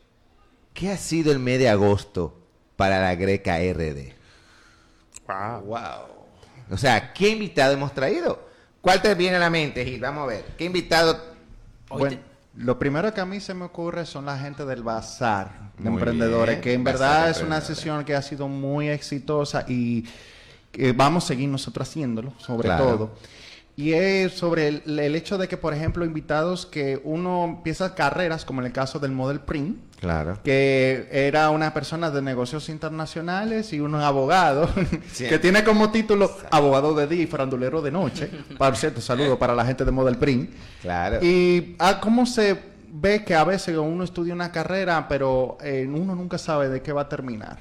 ¿Qué 0.73 0.89
ha 0.89 0.97
sido 0.97 1.31
el 1.31 1.39
mes 1.39 1.59
de 1.59 1.69
agosto 1.69 2.39
para 2.75 2.99
la 3.01 3.15
Greca 3.15 3.59
RD? 3.59 4.13
wow. 5.65 6.07
O 6.69 6.77
sea, 6.77 7.13
¿qué 7.13 7.29
invitado 7.29 7.73
hemos 7.73 7.93
traído? 7.93 8.47
¿Cuál 8.81 9.01
te 9.01 9.13
viene 9.15 9.37
a 9.37 9.39
la 9.39 9.49
mente, 9.49 9.83
Gil? 9.85 9.99
Vamos 9.99 10.23
a 10.23 10.27
ver. 10.27 10.45
¿Qué 10.57 10.65
invitado? 10.65 11.13
Hoy 11.89 11.99
Bueno, 11.99 12.17
te- 12.17 12.21
lo 12.57 12.77
primero 12.79 13.13
que 13.13 13.21
a 13.21 13.25
mí 13.25 13.39
se 13.39 13.53
me 13.53 13.65
ocurre 13.65 14.05
son 14.05 14.25
la 14.25 14.37
gente 14.37 14.65
del 14.65 14.83
bazar 14.83 15.71
de 15.77 15.89
Muy 15.89 15.99
emprendedores, 15.99 16.55
bien, 16.55 16.61
que 16.61 16.73
en 16.73 16.83
bazar 16.83 16.99
verdad 16.99 17.29
es 17.29 17.41
una 17.41 17.61
sesión 17.61 18.03
que 18.03 18.15
ha 18.15 18.21
sido 18.21 18.47
muy 18.47 18.89
exitosa 18.89 19.65
y 19.67 20.05
vamos 20.95 21.23
a 21.25 21.27
seguir 21.27 21.49
nosotros 21.49 21.87
haciéndolo, 21.87 22.33
sobre 22.39 22.67
Claro. 22.67 22.85
todo. 22.85 23.15
Y 23.75 23.93
es 23.93 24.33
sobre 24.33 24.67
el, 24.67 24.99
el 24.99 25.15
hecho 25.15 25.37
de 25.37 25.47
que, 25.47 25.55
por 25.55 25.71
ejemplo, 25.73 26.03
invitados 26.03 26.65
que 26.65 26.99
uno 27.03 27.45
empieza 27.45 27.93
carreras, 27.93 28.43
como 28.43 28.61
en 28.61 28.67
el 28.67 28.73
caso 28.73 28.97
del 28.99 29.11
Model 29.11 29.39
Print, 29.41 29.77
Claro. 29.99 30.37
que 30.43 31.07
era 31.11 31.49
una 31.49 31.73
persona 31.73 32.11
de 32.11 32.21
negocios 32.21 32.69
internacionales 32.69 33.73
y 33.73 33.79
un 33.79 33.95
abogado 33.95 34.69
Sí. 35.11 35.25
que 35.27 35.39
tiene 35.39 35.63
como 35.63 35.89
título 35.91 36.29
abogado 36.51 36.93
de 36.93 37.07
día 37.07 37.23
y 37.23 37.27
farandulero 37.27 37.81
de 37.81 37.91
noche. 37.91 38.29
Por 38.57 38.75
cierto, 38.75 39.01
saludo 39.01 39.39
para 39.39 39.55
la 39.55 39.65
gente 39.65 39.83
de 39.85 39.91
Model 39.91 40.17
Print. 40.17 40.51
Claro. 40.83 41.19
Y 41.25 41.75
ah, 41.79 41.99
cómo 41.99 42.25
se 42.27 42.59
ve 42.91 43.23
que 43.23 43.33
a 43.35 43.43
veces 43.43 43.75
uno 43.77 44.03
estudia 44.03 44.33
una 44.33 44.51
carrera, 44.51 45.07
pero 45.07 45.57
eh, 45.61 45.87
uno 45.91 46.15
nunca 46.15 46.37
sabe 46.37 46.69
de 46.69 46.81
qué 46.81 46.91
va 46.93 47.01
a 47.01 47.09
terminar. 47.09 47.57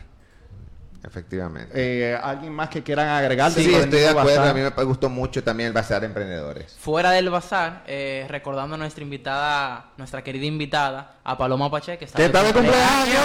Efectivamente. 1.07 1.71
Eh, 1.75 2.19
¿Alguien 2.21 2.53
más 2.53 2.69
que 2.69 2.83
quieran 2.83 3.09
agregar? 3.09 3.53
sí, 3.53 3.73
estoy 3.73 4.01
de 4.01 4.09
acuerdo. 4.09 4.31
bazar? 4.31 4.49
A 4.49 4.55
mí 4.55 4.61
me 4.61 4.85
gustó 4.85 5.09
mucho 5.09 5.43
también 5.43 5.69
el 5.69 5.73
Bazar 5.73 6.01
de 6.01 6.09
Emprendedores. 6.09 6.75
Fuera 6.79 7.13
del 7.13 7.31
bazar, 7.31 7.85
eh, 7.87 8.27
recordando 8.29 8.75
a 8.75 8.79
nuestra 8.79 9.05
invitada, 9.05 9.91
nuestra 9.97 10.25
querida 10.25 10.47
invitada, 10.47 11.19
a 11.23 11.39
Paloma 11.39 11.71
Pache, 11.71 11.97
que 11.97 12.07
está 12.07 12.17
¡Que 12.17 12.27
está 12.27 12.43
de 12.43 12.53
cumpleaños! 12.53 13.25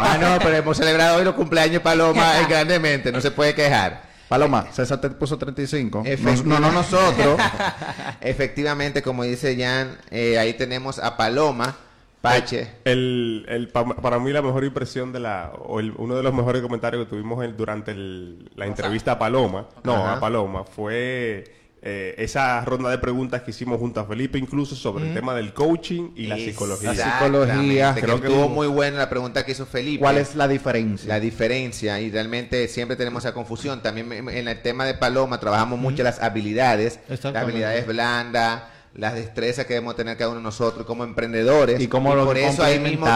Ah, 0.00 0.18
no, 0.20 0.38
pero 0.42 0.56
hemos 0.56 0.76
celebrado 0.76 1.18
hoy 1.18 1.24
los 1.24 1.34
cumpleaños 1.34 1.82
Paloma 1.82 2.40
eh, 2.40 2.46
grandemente, 2.48 3.12
no 3.12 3.20
se 3.20 3.30
puede 3.30 3.54
quejar. 3.54 4.10
Paloma, 4.28 4.66
César 4.72 5.00
te 5.00 5.10
puso 5.10 5.38
35. 5.38 6.02
Efectivamente. 6.06 6.48
No, 6.48 6.60
no 6.60 6.70
nosotros. 6.72 7.40
Efectivamente, 8.20 9.02
como 9.02 9.24
dice 9.24 9.56
Jan, 9.58 9.98
eh, 10.10 10.38
ahí 10.38 10.54
tenemos 10.54 10.98
a 10.98 11.16
Paloma 11.16 11.76
Pache. 12.20 12.68
El, 12.84 13.46
el- 13.48 13.68
pa- 13.68 13.96
para 13.96 14.18
mí 14.18 14.30
la 14.32 14.42
mejor 14.42 14.64
impresión 14.64 15.12
de 15.12 15.20
la, 15.20 15.52
o 15.58 15.80
el- 15.80 15.92
uno 15.96 16.16
de 16.16 16.22
los 16.22 16.34
mejores 16.34 16.60
comentarios 16.62 17.04
que 17.04 17.10
tuvimos 17.10 17.42
el- 17.44 17.56
durante 17.56 17.92
el- 17.92 18.50
la 18.56 18.66
entrevista 18.66 19.12
a 19.12 19.18
Paloma, 19.18 19.68
no, 19.84 19.94
Ajá. 19.96 20.12
a 20.14 20.20
Paloma, 20.20 20.64
fue 20.64 21.44
eh, 21.82 22.14
esa 22.18 22.62
ronda 22.62 22.90
de 22.90 22.98
preguntas 22.98 23.40
que 23.40 23.52
hicimos 23.52 23.78
junto 23.78 24.00
a 24.00 24.04
Felipe, 24.04 24.36
incluso 24.38 24.76
sobre 24.76 25.08
el 25.08 25.14
tema 25.14 25.34
del 25.34 25.54
coaching 25.54 26.10
y 26.14 26.26
la 26.26 26.36
psicología. 26.36 26.92
La 26.92 27.12
psicología. 27.18 27.94
Creo 27.98 28.20
que 28.20 28.26
estuvo 28.26 28.50
muy 28.50 28.66
buena 28.66 28.98
la 28.98 29.08
pregunta 29.08 29.46
que 29.46 29.52
hizo 29.52 29.64
Felipe. 29.64 30.00
¿Cuál 30.00 30.18
es 30.18 30.34
la 30.36 30.46
diferencia? 30.46 31.08
la 31.08 31.18
diferencia 31.18 31.98
y 31.98 32.10
realmente 32.10 32.68
siempre 32.68 32.96
tenemos 32.98 33.24
esa 33.24 33.32
confusión. 33.32 33.80
También 33.82 34.12
en 34.12 34.46
el 34.48 34.60
tema 34.60 34.84
de 34.84 34.92
Paloma 34.92 35.40
trabajamos 35.40 35.78
mucho 35.78 36.02
las 36.02 36.20
habilidades, 36.20 36.96
las 37.08 37.12
Exactamente. 37.18 37.38
habilidades 37.64 37.86
blandas, 37.86 38.62
las 38.94 39.14
destrezas 39.14 39.66
que 39.66 39.74
debemos 39.74 39.96
tener 39.96 40.16
cada 40.16 40.30
uno 40.30 40.38
de 40.40 40.44
nosotros 40.44 40.84
como 40.86 41.04
emprendedores. 41.04 41.80
Y 41.80 41.88
cómo 41.88 42.14
lo- 42.14 42.24
por 42.26 42.36
eso 42.38 42.62
ahí 42.64 42.78
mismo 42.78 43.06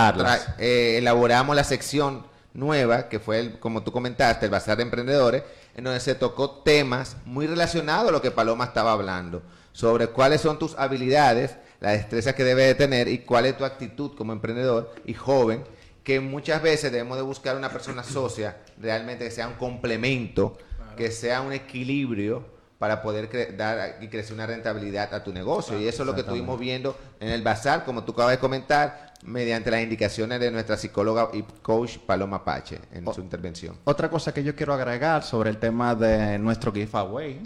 eh, 0.58 0.96
elaboramos 0.98 1.54
la 1.56 1.64
sección 1.64 2.26
nueva, 2.52 3.08
que 3.08 3.18
fue, 3.18 3.40
el, 3.40 3.58
como 3.58 3.82
tú 3.82 3.90
comentaste, 3.90 4.46
el 4.46 4.50
Bazar 4.52 4.76
de 4.76 4.84
Emprendedores, 4.84 5.42
en 5.76 5.82
donde 5.84 5.98
se 5.98 6.14
tocó 6.14 6.50
temas 6.62 7.16
muy 7.24 7.46
relacionados 7.48 8.08
a 8.08 8.12
lo 8.12 8.22
que 8.22 8.30
Paloma 8.30 8.64
estaba 8.66 8.92
hablando, 8.92 9.42
sobre 9.72 10.06
cuáles 10.06 10.40
son 10.40 10.58
tus 10.60 10.76
habilidades, 10.78 11.56
las 11.80 11.94
destrezas 11.94 12.34
que 12.34 12.44
debes 12.44 12.66
de 12.68 12.74
tener 12.76 13.08
y 13.08 13.18
cuál 13.18 13.46
es 13.46 13.58
tu 13.58 13.64
actitud 13.64 14.12
como 14.16 14.32
emprendedor 14.32 14.94
y 15.04 15.14
joven, 15.14 15.64
que 16.04 16.20
muchas 16.20 16.62
veces 16.62 16.92
debemos 16.92 17.16
de 17.16 17.24
buscar 17.24 17.56
una 17.56 17.70
persona 17.70 18.04
socia, 18.04 18.58
realmente 18.80 19.24
que 19.24 19.30
sea 19.32 19.48
un 19.48 19.54
complemento, 19.54 20.56
que 20.96 21.10
sea 21.10 21.40
un 21.40 21.52
equilibrio 21.52 22.44
para 22.78 23.00
poder 23.02 23.30
cre- 23.30 23.56
dar 23.56 23.96
y 24.00 24.08
crecer 24.08 24.34
una 24.34 24.46
rentabilidad 24.46 25.12
a 25.14 25.22
tu 25.24 25.32
negocio. 25.32 25.78
y 25.80 25.86
eso 25.86 26.02
es 26.02 26.06
lo 26.06 26.14
que 26.14 26.20
estuvimos 26.22 26.58
viendo 26.58 26.96
en 27.20 27.30
el 27.30 27.42
bazar, 27.42 27.84
como 27.84 28.04
tú 28.04 28.12
acabas 28.12 28.32
de 28.32 28.38
comentar, 28.38 29.14
mediante 29.24 29.70
las 29.70 29.80
indicaciones 29.82 30.38
de 30.40 30.50
nuestra 30.50 30.76
psicóloga 30.76 31.30
y 31.32 31.42
coach 31.62 31.96
Paloma 31.98 32.44
Pache 32.44 32.78
en 32.92 33.10
su 33.14 33.20
intervención. 33.22 33.76
Otra 33.84 34.10
cosa 34.10 34.34
que 34.34 34.42
yo 34.44 34.54
quiero 34.54 34.74
agregar 34.74 35.22
sobre 35.22 35.48
el 35.50 35.56
tema 35.58 35.94
de 35.94 36.38
nuestro 36.38 36.72
giveaway, 36.72 37.40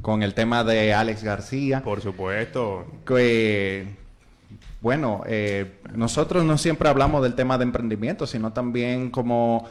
con 0.00 0.22
el 0.22 0.32
tema 0.34 0.64
de 0.64 0.94
Alex 0.94 1.22
García, 1.22 1.82
Por 1.82 2.00
supuesto. 2.00 2.86
que, 3.06 3.96
bueno, 4.80 5.22
eh, 5.26 5.80
nosotros 5.94 6.44
no 6.44 6.56
siempre 6.58 6.88
hablamos 6.88 7.22
del 7.22 7.34
tema 7.34 7.58
de 7.58 7.64
emprendimiento, 7.64 8.26
sino 8.26 8.52
también 8.52 9.10
como, 9.10 9.68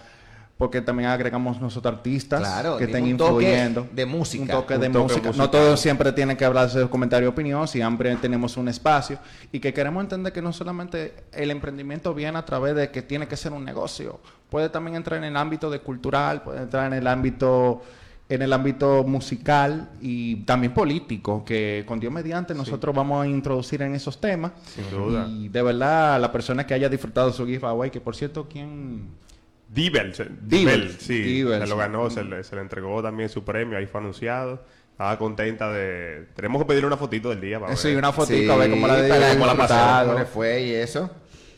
porque 0.58 0.82
también 0.82 1.10
agregamos 1.10 1.60
nosotros 1.60 1.96
artistas 1.96 2.40
Claro, 2.40 2.78
que 2.78 2.86
estén 2.86 3.04
un 3.06 3.18
toque 3.18 3.32
influyendo. 3.46 3.88
de 3.92 4.06
música. 4.06 4.44
Un 4.44 4.48
toque 4.50 4.76
Un 4.76 4.82
de 4.82 4.88
toque 4.90 5.00
música. 5.04 5.28
musical. 5.28 5.38
No 5.46 5.50
todos 5.50 5.80
siempre 5.80 6.12
tienen 6.14 6.38
que 6.38 6.46
hablarse 6.46 6.80
de 6.80 6.88
comentario 6.90 7.28
de 7.28 7.34
opinión, 7.34 7.68
siempre 7.68 8.16
tenemos 8.18 8.56
un 8.56 8.68
espacio 8.68 9.18
y 9.52 9.60
que 9.60 9.74
queremos 9.74 10.04
entender 10.04 10.32
que 10.32 10.42
no 10.42 10.54
solamente 10.54 11.14
el 11.34 11.52
emprendimiento 11.52 12.14
viene 12.14 12.38
a 12.38 12.46
través 12.46 12.76
de 12.76 12.92
que 12.92 13.02
tiene 13.02 13.28
que 13.28 13.36
ser 13.36 13.52
un 13.52 13.66
negocio, 13.66 14.20
puede 14.50 14.70
también 14.70 14.96
entrar 14.96 15.18
en 15.18 15.24
el 15.26 15.36
ámbito 15.38 15.70
de 15.70 15.80
cultural, 15.80 16.44
puede 16.44 16.62
entrar 16.62 16.86
en 16.88 16.94
el 16.94 17.08
ámbito 17.08 17.82
en 18.30 18.42
el 18.42 18.54
ámbito 18.54 19.04
musical 19.04 19.90
y 20.02 20.38
también 20.46 20.74
político, 20.74 21.44
que 21.46 21.84
con 21.86 22.00
Dios 22.00 22.12
mediante 22.12 22.54
nosotros 22.56 22.96
vamos 22.96 23.24
a 23.24 23.28
introducir 23.28 23.82
en 23.82 23.94
esos 23.96 24.20
temas. 24.20 24.54
Sin 24.74 24.90
duda. 24.90 25.28
Y 25.28 25.50
de 25.50 25.62
verdad, 25.62 26.20
la 26.22 26.32
persona 26.32 26.66
que 26.66 26.74
haya 26.74 26.88
disfrutado 26.90 27.32
su 27.34 27.46
giveaway, 27.46 27.92
que 27.92 28.00
por 28.00 28.16
cierto, 28.16 28.48
¿quién? 28.50 29.10
Dibel, 29.74 30.14
se- 30.14 30.26
Dibel, 30.26 30.82
Dibel, 30.82 30.96
sí, 31.00 31.22
Dibel, 31.22 31.62
se 31.62 31.68
lo 31.68 31.76
sí. 31.76 31.80
ganó, 31.80 32.10
se 32.10 32.24
le, 32.24 32.44
se 32.44 32.56
le 32.56 32.62
entregó 32.62 33.02
también 33.02 33.30
su 33.30 33.44
premio, 33.44 33.78
ahí 33.78 33.86
fue 33.88 34.00
anunciado. 34.02 34.64
Estaba 34.92 35.18
contenta 35.18 35.72
de... 35.72 36.28
Tenemos 36.36 36.62
que 36.62 36.68
pedirle 36.68 36.86
una 36.86 36.98
fotito 36.98 37.30
del 37.30 37.42
día 37.42 37.60
para 37.60 37.76
Sí, 37.76 37.88
ver. 37.88 37.98
una 37.98 38.12
fotito, 38.12 38.54
a 38.54 38.58
ver 38.58 38.70
cómo 38.70 38.86
la 38.88 38.96
de 39.02 39.34
cómo 39.34 39.46
la 39.48 39.56
pasó, 39.56 40.06
cómo 40.08 40.20
le 40.20 40.26
fue 40.26 40.62
y 40.62 40.72
eso. 40.76 41.10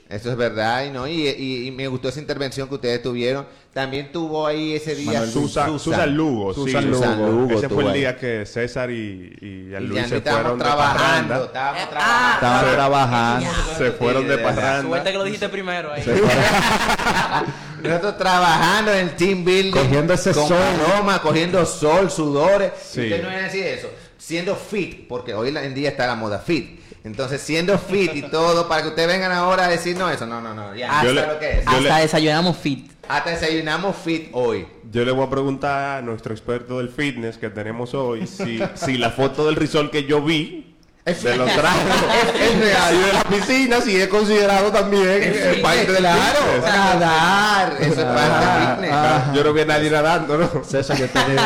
Eso 0.08 0.30
es 0.30 0.38
verdad, 0.38 0.86
y 0.86 0.92
no 0.92 1.08
y, 1.08 1.28
y- 1.30 1.66
y 1.68 1.72
me 1.72 1.88
gustó 1.88 2.10
esa 2.10 2.20
intervención 2.20 2.68
que 2.70 2.76
ustedes 2.76 3.02
tuvieron. 3.02 3.48
También 3.74 4.12
tuvo 4.12 4.46
ahí 4.46 4.76
ese 4.76 4.94
día 4.96 5.26
Susan, 5.26 5.80
Susan 5.80 6.16
Lugo, 6.16 6.54
sí. 6.54 6.62
Susan 6.62 6.94
Susan 6.94 7.18
Lugo 7.26 7.58
Ese 7.58 7.68
fue 7.70 7.84
el 7.86 7.90
ahí. 7.90 8.00
día 8.02 8.16
que 8.16 8.46
César 8.46 8.92
y, 8.92 9.36
y 9.42 9.46
Y 9.76 9.80
Luis 9.80 10.08
se 10.08 10.18
estábamos 10.18 10.44
fueron 10.44 10.60
de 10.60 10.64
trabajando, 10.64 11.34
parranda. 11.34 11.46
estábamos 11.46 11.82
Eh, 11.82 11.88
trabajando. 11.90 12.34
Estaban 12.36 12.76
trabajando. 12.76 13.50
Se 13.78 13.92
fueron 13.94 14.28
de 14.28 14.38
parranda. 14.38 14.88
Suerte 14.90 15.12
que 15.12 15.18
lo 15.18 15.24
dijiste 15.24 15.50
primero 15.50 15.92
ahí. 15.92 16.04
Nosotros 17.84 18.18
trabajando 18.18 18.92
en 18.94 19.00
el 19.10 19.16
team 19.16 19.44
building. 19.44 19.72
Cogiendo 19.72 20.14
ese 20.14 20.34
con 20.34 20.48
sol. 20.48 20.58
Paloma, 20.88 21.22
cogiendo 21.22 21.66
sol, 21.66 22.10
sudores. 22.10 22.72
Sí. 22.82 23.02
Y 23.02 23.04
ustedes 23.06 23.24
no 23.24 23.30
vienen 23.30 23.46
a 23.46 23.48
decir 23.48 23.66
eso. 23.66 23.90
Siendo 24.18 24.56
fit, 24.56 25.08
porque 25.08 25.34
hoy 25.34 25.56
en 25.56 25.74
día 25.76 25.90
está 25.90 26.08
la 26.08 26.16
moda 26.16 26.40
fit. 26.40 26.80
Entonces, 27.06 27.40
siendo 27.42 27.78
fit 27.78 28.16
y 28.16 28.24
todo, 28.24 28.68
para 28.68 28.82
que 28.82 28.88
ustedes 28.90 29.08
vengan 29.08 29.32
ahora 29.32 29.66
a 29.66 29.70
decir, 29.70 29.96
no, 29.96 30.10
eso, 30.10 30.26
no, 30.26 30.42
no, 30.42 30.54
no. 30.54 30.76
Ya, 30.76 31.00
hasta 31.00 31.12
le- 31.14 31.28
lo 31.28 31.40
que 31.40 31.50
es. 31.60 31.66
le- 31.66 31.72
Hasta 31.90 31.98
desayunamos 32.00 32.58
fit. 32.58 32.92
Hasta 33.08 33.30
desayunamos 33.30 33.96
fit 33.96 34.30
hoy. 34.34 34.66
Yo 34.92 35.06
le 35.06 35.12
voy 35.12 35.26
a 35.26 35.30
preguntar 35.30 35.98
a 36.00 36.02
nuestro 36.02 36.34
experto 36.34 36.80
del 36.80 36.90
fitness 36.90 37.38
que 37.38 37.50
tenemos 37.52 37.94
hoy 37.94 38.26
si, 38.28 38.60
si 38.74 38.98
la 38.98 39.12
foto 39.12 39.46
del 39.46 39.56
risol 39.56 39.92
que 39.92 40.06
yo 40.06 40.22
vi 40.22 40.75
de 41.06 41.38
los 41.38 41.52
trajes 41.54 41.84
es 42.42 42.60
real 42.60 42.96
y 42.96 42.98
de 42.98 43.14
la 43.14 43.24
piscina 43.26 43.80
si 43.82 43.96
es 44.02 44.08
considerado 44.08 44.72
también 44.72 45.06
eh, 45.22 45.60
parte 45.62 45.86
del 45.92 45.98
claro, 45.98 46.40
fitness. 46.56 46.64
nadar, 46.74 47.78
eso 47.80 48.00
es 48.02 48.06
parte 48.06 48.46
del 48.46 48.68
fitness. 48.90 49.36
Yo 49.36 49.44
no 49.44 49.54
vi 49.54 49.62
a 49.62 49.66
nadie 49.66 49.90
nadando, 49.92 50.38
¿no? 50.38 50.64
César, 50.64 50.98
yo 50.98 51.08
te 51.08 51.20
digo. 51.30 51.42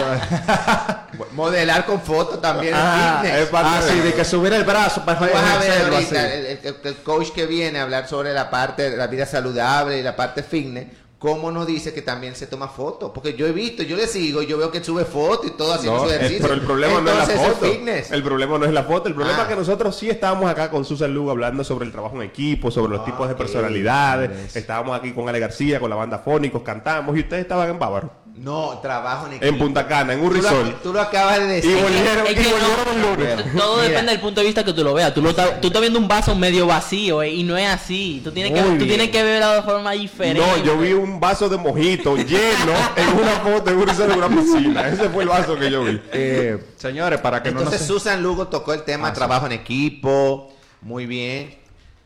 Modelar 1.33 1.85
con 1.85 1.99
fotos 2.01 2.41
también 2.41 2.73
Ah, 2.75 3.21
es 3.23 3.29
es 3.29 3.31
fitness. 3.33 3.49
parte 3.49 3.69
ah, 3.77 3.81
de- 3.85 3.91
sí, 3.91 3.99
de 3.99 4.13
que 4.13 4.23
subir 4.25 4.53
el 4.53 4.63
brazo 4.63 5.03
para 5.03 5.19
vas 5.19 5.29
a 5.33 5.57
ver 5.57 5.71
hacerlo 5.71 5.95
ahorita 5.95 6.19
así. 6.23 6.31
el, 6.33 6.45
el- 6.63 6.75
el 6.83 6.95
coach 6.97 7.29
que 7.31 7.45
viene 7.45 7.79
a 7.79 7.83
hablar 7.83 8.07
sobre 8.07 8.33
la 8.33 8.49
parte 8.49 8.89
de 8.91 8.95
la 8.97 9.07
vida 9.07 9.25
saludable 9.25 9.97
y 9.99 10.03
la 10.03 10.15
parte 10.15 10.41
fitness, 10.41 10.87
¿cómo 11.19 11.51
no 11.51 11.65
dice 11.65 11.93
que 11.93 12.01
también 12.01 12.35
se 12.35 12.47
toma 12.47 12.67
fotos? 12.69 13.11
Porque 13.13 13.33
yo 13.35 13.45
he 13.45 13.51
visto, 13.51 13.83
yo 13.83 13.95
le 13.97 14.07
sigo, 14.07 14.41
yo 14.41 14.57
veo 14.57 14.71
que 14.71 14.83
sube 14.83 15.03
fotos 15.05 15.47
y 15.47 15.51
todo 15.51 15.73
haciendo 15.73 15.99
No, 15.99 16.05
su 16.07 16.11
ejercicio. 16.13 16.41
pero 16.41 16.53
el 16.55 16.61
problema 16.61 17.01
no 17.01 17.11
es 17.11 17.17
la 17.17 17.25
foto. 17.27 17.65
El 18.11 18.23
problema 18.23 18.57
no 18.57 18.65
es 18.65 18.71
la 18.73 18.83
foto. 18.83 19.07
El 19.09 19.15
problema 19.15 19.39
Ah. 19.39 19.43
es 19.43 19.47
que 19.49 19.55
nosotros 19.55 19.95
sí 19.95 20.09
estábamos 20.09 20.49
acá 20.49 20.71
con 20.71 20.85
Susan 20.85 21.13
Lugo 21.13 21.31
hablando 21.31 21.63
sobre 21.63 21.85
el 21.85 21.91
trabajo 21.91 22.15
en 22.15 22.23
equipo, 22.23 22.71
sobre 22.71 22.93
los 22.95 23.05
tipos 23.05 23.27
de 23.27 23.35
personalidades. 23.35 24.55
Estábamos 24.55 24.97
aquí 24.97 25.11
con 25.11 25.27
Ale 25.29 25.39
García, 25.39 25.79
con 25.79 25.89
la 25.89 25.95
banda 25.95 26.19
Fónicos, 26.19 26.61
cantamos 26.63 27.15
y 27.15 27.19
ustedes 27.19 27.41
estaban 27.43 27.69
en 27.69 27.79
Bávaro, 27.79 28.11
No, 28.41 28.79
trabajo 28.81 29.25
en 29.27 29.33
equipo. 29.33 29.45
en 29.47 29.57
Punta 29.57 29.85
Cana, 29.85 30.13
en 30.13 30.21
un 30.21 30.29
Tú 30.29 30.35
lo, 30.35 30.41
resort. 30.41 30.81
tú 30.81 30.93
lo 30.93 31.01
acabas 31.01 31.39
de 31.39 31.45
Y 31.45 31.47
decir. 31.49 31.75
volvieron, 31.83 32.25
Es 32.25 32.31
y 32.31 32.35
que 32.35 32.47
volvieron 32.47 32.87
el 32.95 33.01
lunes. 33.35 33.53
Todo 33.57 33.75
Mira. 33.75 33.87
depende 33.89 34.11
del 34.13 34.21
punto 34.21 34.39
de 34.39 34.45
vista 34.47 34.63
que 34.63 34.71
tú 34.71 34.81
lo 34.83 34.93
veas. 34.93 35.13
Tú, 35.13 35.21
lo 35.21 35.31
estás, 35.31 35.59
tú 35.59 35.67
estás 35.67 35.81
viendo 35.81 35.99
un 35.99 36.07
vaso 36.07 36.33
medio 36.35 36.65
vacío 36.65 37.21
eh, 37.21 37.31
y 37.33 37.43
no 37.43 37.57
es 37.57 37.67
así. 37.67 38.21
Tú 38.23 38.31
tienes, 38.31 38.53
que, 38.53 38.61
Muy 38.61 38.77
tú 38.77 38.85
bien. 38.85 38.87
tienes 38.97 39.09
que 39.09 39.23
verlo 39.23 39.51
de 39.55 39.61
forma 39.63 39.91
diferente. 39.91 40.39
No, 40.41 40.57
yo 40.63 40.77
vi 40.77 40.93
un 40.93 41.19
vaso 41.19 41.49
de 41.49 41.57
mojito 41.57 42.15
lleno 42.15 42.73
en 42.95 43.09
una 43.19 43.31
foto 43.41 43.71
en 43.71 43.77
un 43.77 43.87
resort 43.87 44.11
en 44.11 44.17
una 44.23 44.29
piscina. 44.29 44.87
Ese 44.87 45.09
fue 45.09 45.23
el 45.23 45.29
vaso 45.29 45.57
que 45.59 45.69
yo 45.69 45.83
vi. 45.83 46.01
Eh, 46.13 46.63
señores, 46.77 47.19
para 47.19 47.43
que 47.43 47.49
Entonces 47.49 47.81
no 47.81 47.93
nos... 47.93 48.01
Susan 48.01 48.23
Lugo 48.23 48.47
tocó 48.47 48.73
el 48.73 48.83
tema 48.83 49.07
Ah, 49.09 49.11
sí. 49.11 49.15
trabajo 49.15 49.47
en 49.47 49.51
equipo, 49.51 50.49
muy 50.81 51.05
bien. 51.05 51.55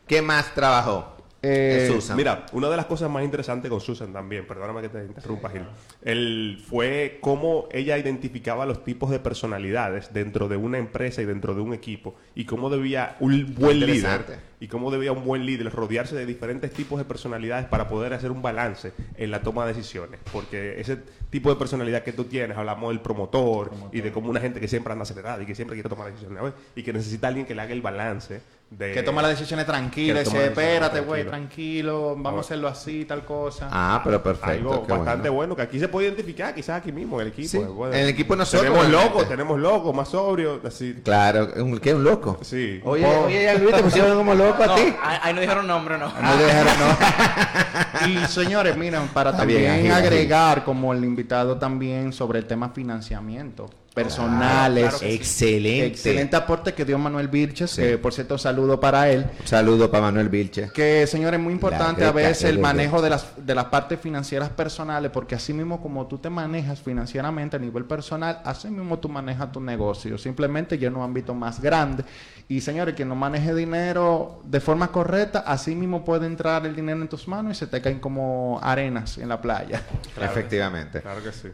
¿Qué 0.08 0.20
más 0.20 0.52
trabajó? 0.52 1.13
Eh, 1.46 1.90
Susan. 1.92 2.16
Mira, 2.16 2.46
una 2.52 2.70
de 2.70 2.76
las 2.76 2.86
cosas 2.86 3.10
más 3.10 3.22
interesantes 3.22 3.70
con 3.70 3.80
Susan 3.80 4.12
también, 4.12 4.46
perdóname 4.46 4.80
que 4.80 4.88
te 4.88 5.04
interrumpa, 5.04 5.50
Gil, 5.50 5.62
él 6.02 6.62
fue 6.66 7.18
cómo 7.20 7.68
ella 7.70 7.98
identificaba 7.98 8.64
los 8.64 8.82
tipos 8.82 9.10
de 9.10 9.18
personalidades 9.18 10.12
dentro 10.14 10.48
de 10.48 10.56
una 10.56 10.78
empresa 10.78 11.20
y 11.20 11.26
dentro 11.26 11.54
de 11.54 11.60
un 11.60 11.74
equipo 11.74 12.14
y 12.34 12.46
cómo 12.46 12.70
debía 12.70 13.16
un 13.20 13.54
buen 13.54 13.80
líder 13.80 14.38
y 14.58 14.68
cómo 14.68 14.90
debía 14.90 15.12
un 15.12 15.24
buen 15.24 15.44
líder 15.44 15.70
rodearse 15.70 16.16
de 16.16 16.24
diferentes 16.24 16.72
tipos 16.72 16.98
de 16.98 17.04
personalidades 17.04 17.66
para 17.66 17.88
poder 17.88 18.14
hacer 18.14 18.30
un 18.30 18.40
balance 18.40 18.92
en 19.16 19.30
la 19.30 19.42
toma 19.42 19.66
de 19.66 19.74
decisiones, 19.74 20.20
porque 20.32 20.80
ese 20.80 20.96
tipo 21.28 21.50
de 21.50 21.56
personalidad 21.56 22.02
que 22.02 22.14
tú 22.14 22.24
tienes, 22.24 22.56
hablamos 22.56 22.88
del 22.88 23.00
promotor, 23.00 23.70
y 23.92 24.00
de 24.00 24.12
cómo 24.12 24.30
una 24.30 24.40
gente 24.40 24.60
que 24.60 24.68
siempre 24.68 24.92
anda 24.92 25.02
acelerada 25.02 25.42
y 25.42 25.46
que 25.46 25.54
siempre 25.54 25.76
quiere 25.76 25.90
tomar 25.90 26.10
decisiones 26.10 26.42
¿ves? 26.42 26.54
y 26.76 26.82
que 26.82 26.92
necesita 26.92 27.28
alguien 27.28 27.44
que 27.44 27.54
le 27.54 27.60
haga 27.60 27.72
el 27.74 27.82
balance 27.82 28.40
de 28.78 28.92
Que 28.92 29.02
toma 29.02 29.22
las 29.22 29.32
decisiones 29.32 29.66
tranquilas, 29.66 30.24
dice, 30.24 30.46
espérate, 30.46 31.00
güey, 31.00 31.24
tranquilo". 31.24 31.30
tranquilo, 31.30 32.16
vamos 32.18 32.38
a 32.38 32.40
hacerlo 32.40 32.68
así, 32.68 33.04
tal 33.04 33.24
cosa. 33.24 33.68
Ah, 33.70 34.00
pero 34.02 34.22
perfecto. 34.22 34.50
algo 34.50 34.80
bastante 34.86 35.28
bueno. 35.28 35.32
bueno. 35.34 35.56
que 35.56 35.62
aquí 35.62 35.78
se 35.78 35.88
puede 35.88 36.06
identificar, 36.08 36.54
quizás 36.54 36.78
aquí 36.80 36.92
mismo 36.92 37.20
en 37.20 37.26
el 37.26 37.32
equipo. 37.32 37.48
Sí, 37.48 37.58
Bueno, 37.58 37.94
en 37.94 38.00
el 38.02 38.08
equipo 38.08 38.34
nosotros, 38.36 38.62
Tenemos 38.72 38.88
locos, 38.90 39.28
tenemos 39.28 39.58
locos, 39.60 39.94
más 39.94 40.08
sobrios, 40.08 40.64
así. 40.64 40.94
Claro, 41.04 41.48
¿un- 41.56 41.78
¿qué? 41.78 41.94
¿Un 41.94 42.04
loco? 42.04 42.38
Sí. 42.42 42.80
Oye, 42.84 43.04
oye, 43.06 43.44
ya 43.44 43.54
Luis, 43.54 43.74
te 43.74 43.82
pusieron 43.82 44.16
como 44.16 44.34
loco 44.34 44.64
No, 44.66 44.72
a 44.72 44.76
ti. 44.76 44.94
ahí, 45.02 45.34
no 45.34 45.40
dijeron 45.40 45.66
nombre, 45.66 45.98
no. 45.98 46.06
No 46.06 46.36
te 46.36 46.44
dejaron, 46.44 46.74
no. 46.78 48.06
Y 48.08 48.26
señores, 48.26 48.76
miren, 48.76 49.08
para 49.08 49.30
Está 49.30 49.42
también 49.42 49.90
agregar 49.90 50.64
como 50.64 50.92
el 50.92 51.04
invitado 51.04 51.56
también 51.58 52.12
sobre 52.12 52.38
el 52.40 52.46
tema 52.46 52.68
financiamiento 52.70 53.70
personales. 53.94 54.84
claro 54.84 54.98
que 54.98 55.06
sí. 55.06 55.14
Excelente. 55.14 55.86
Excelente 55.86 56.36
aporte 56.36 56.74
que 56.74 56.84
dio 56.84 56.98
Manuel 56.98 57.30
Sí. 57.54 57.80
que 57.80 57.98
por 57.98 58.12
cierto 58.12 58.36
saludo 58.36 58.80
para 58.80 59.08
él. 59.08 59.26
Un 59.40 59.46
saludo 59.46 59.90
para 59.90 60.02
Manuel 60.02 60.28
Vilche. 60.28 60.70
Que, 60.74 61.06
señores, 61.06 61.38
es 61.38 61.44
muy 61.44 61.52
importante 61.52 62.04
a 62.04 62.12
veces 62.12 62.44
el 62.44 62.58
manejo 62.58 63.00
de 63.00 63.10
las, 63.10 63.26
de 63.36 63.54
las 63.54 63.66
partes 63.66 64.00
financieras 64.00 64.50
personales, 64.50 65.10
porque 65.10 65.34
así 65.36 65.52
mismo 65.52 65.80
como 65.80 66.06
tú 66.06 66.18
te 66.18 66.28
manejas 66.28 66.80
financieramente 66.80 67.56
a 67.56 67.58
nivel 67.60 67.84
personal, 67.84 68.40
así 68.44 68.68
mismo 68.68 68.98
tú 68.98 69.08
manejas 69.08 69.52
tu 69.52 69.60
negocio, 69.60 70.18
simplemente 70.18 70.76
ya 70.76 70.88
en 70.88 70.96
un 70.96 71.02
ámbito 71.02 71.34
más 71.34 71.60
grande. 71.60 72.04
Y, 72.48 72.60
señores, 72.60 72.94
quien 72.94 73.08
no 73.08 73.14
maneje 73.14 73.54
dinero 73.54 74.42
de 74.44 74.60
forma 74.60 74.88
correcta, 74.88 75.44
así 75.46 75.74
mismo 75.74 76.04
puede 76.04 76.26
entrar 76.26 76.66
el 76.66 76.76
dinero 76.76 77.00
en 77.00 77.08
tus 77.08 77.26
manos 77.26 77.56
y 77.56 77.58
se 77.60 77.66
te 77.66 77.80
caen 77.80 78.00
como 78.00 78.60
arenas 78.62 79.18
en 79.18 79.28
la 79.28 79.40
playa. 79.40 79.82
Efectivamente. 80.20 81.00
Claro 81.00 81.22
que 81.22 81.32
sí. 81.32 81.48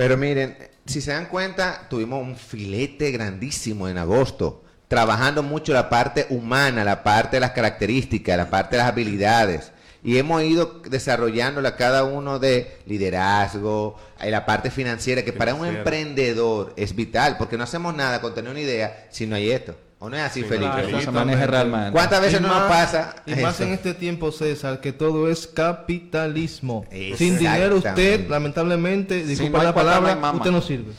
Pero 0.00 0.16
miren, 0.16 0.56
si 0.86 1.02
se 1.02 1.10
dan 1.10 1.26
cuenta, 1.26 1.86
tuvimos 1.90 2.22
un 2.22 2.34
filete 2.34 3.10
grandísimo 3.10 3.86
en 3.86 3.98
agosto, 3.98 4.64
trabajando 4.88 5.42
mucho 5.42 5.74
la 5.74 5.90
parte 5.90 6.24
humana, 6.30 6.84
la 6.84 7.02
parte 7.02 7.36
de 7.36 7.40
las 7.40 7.50
características, 7.50 8.34
la 8.38 8.48
parte 8.48 8.76
de 8.76 8.82
las 8.82 8.88
habilidades. 8.90 9.72
Y 10.02 10.16
hemos 10.16 10.42
ido 10.42 10.80
desarrollándola 10.88 11.76
cada 11.76 12.04
uno 12.04 12.38
de 12.38 12.78
liderazgo, 12.86 13.98
y 14.26 14.30
la 14.30 14.46
parte 14.46 14.70
financiera, 14.70 15.22
que 15.22 15.34
para 15.34 15.52
un 15.52 15.66
emprendedor 15.66 16.72
es 16.78 16.96
vital, 16.96 17.36
porque 17.36 17.58
no 17.58 17.64
hacemos 17.64 17.94
nada 17.94 18.22
con 18.22 18.34
tener 18.34 18.52
una 18.52 18.60
idea 18.60 19.06
si 19.10 19.26
no 19.26 19.36
hay 19.36 19.50
esto. 19.50 19.76
¿O 20.02 20.08
no 20.08 20.16
es 20.16 20.22
así, 20.22 20.40
Sí, 20.42 20.48
Felipe? 20.48 20.70
claro. 20.88 21.00
Se 21.02 21.10
maneja 21.10 21.46
realmente. 21.46 21.92
¿Cuántas 21.92 22.20
veces 22.22 22.40
Y 22.40 22.42
no 22.42 22.48
nos 22.48 22.58
más- 22.60 22.68
pasa? 22.70 23.16
Y 23.26 23.34
más 23.36 23.54
eso? 23.56 23.64
en 23.64 23.72
este 23.74 23.92
tiempo, 23.94 24.32
César, 24.32 24.80
que 24.80 24.92
todo 24.92 25.30
es 25.30 25.46
capitalismo. 25.46 26.86
Sin 27.16 27.38
dinero 27.38 27.76
usted, 27.76 28.26
lamentablemente, 28.28 29.24
disculpa 29.24 29.58
no 29.58 29.64
la 29.64 29.74
plata, 29.74 30.00
no 30.00 30.06
hay 30.08 30.14
palabra, 30.14 30.36
usted 30.38 30.50
no 30.50 30.62
sirve. 30.62 30.92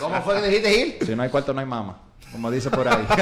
¿Cómo 0.00 0.20
fue 0.22 0.40
que 0.40 0.48
dijiste, 0.48 0.70
Gil? 0.70 1.06
Si 1.06 1.14
no 1.16 1.22
hay 1.22 1.28
cuarto, 1.28 1.54
no 1.54 1.60
hay 1.60 1.66
mama. 1.66 1.98
Como 2.34 2.50
dice 2.50 2.68
por 2.68 2.88
ahí. 2.88 3.06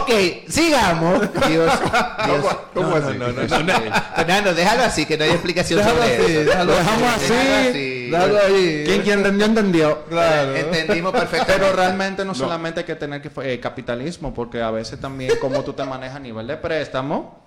Ok, 0.00 0.10
sigamos. 0.48 1.20
Dios, 1.48 1.72
Dios. 2.26 2.56
¿Cómo 2.74 2.96
así? 2.96 3.16
No, 3.16 3.28
no, 3.28 3.42
no, 3.46 3.62
no. 3.62 3.72
Fernando, 4.16 4.52
déjalo 4.52 4.82
así, 4.82 5.06
que 5.06 5.16
no 5.16 5.22
hay 5.24 5.30
explicación 5.30 5.78
Déjalo 5.78 6.00
sobre 6.00 6.16
así, 6.16 6.32
eso. 6.32 6.50
déjalo 6.50 6.72
Dejamos 6.72 7.14
así. 7.14 7.32
así. 7.68 8.10
Dalo 8.10 8.38
ahí. 8.38 8.82
Quien, 8.84 9.02
quien 9.02 9.18
entendió, 9.18 9.46
entendió. 9.46 10.04
Claro. 10.08 10.56
Entendimos 10.56 11.12
perfectamente. 11.12 11.52
Pero 11.56 11.76
realmente 11.76 12.24
no, 12.24 12.34
solamente 12.34 12.80
hay 12.80 12.86
que 12.86 12.96
tener 12.96 13.22
que 13.22 13.30
eh, 13.44 13.60
capitalismo, 13.60 14.34
porque 14.34 14.60
a 14.60 14.72
veces 14.72 15.00
también 15.00 15.34
cómo 15.40 15.62
tú 15.62 15.72
te 15.72 15.84
manejas 15.84 16.16
a 16.16 16.20
nivel 16.20 16.48
de 16.48 16.56
préstamo 16.56 17.40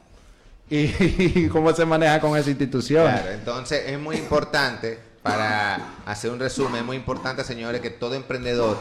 y, 0.69 1.47
cómo 1.49 1.73
se 1.73 1.85
maneja 1.85 2.21
con 2.21 2.37
esa 2.37 2.49
institución. 2.49 3.03
Claro, 3.03 3.31
entonces 3.31 3.83
es 3.87 3.99
muy 3.99 4.15
importante, 4.15 4.97
para 5.21 5.79
hacer 6.05 6.31
un 6.31 6.39
resumen, 6.39 6.77
es 6.77 6.85
muy 6.85 6.95
importante, 6.97 7.43
señores, 7.43 7.81
que 7.81 7.89
todo 7.89 8.15
emprendedor 8.15 8.77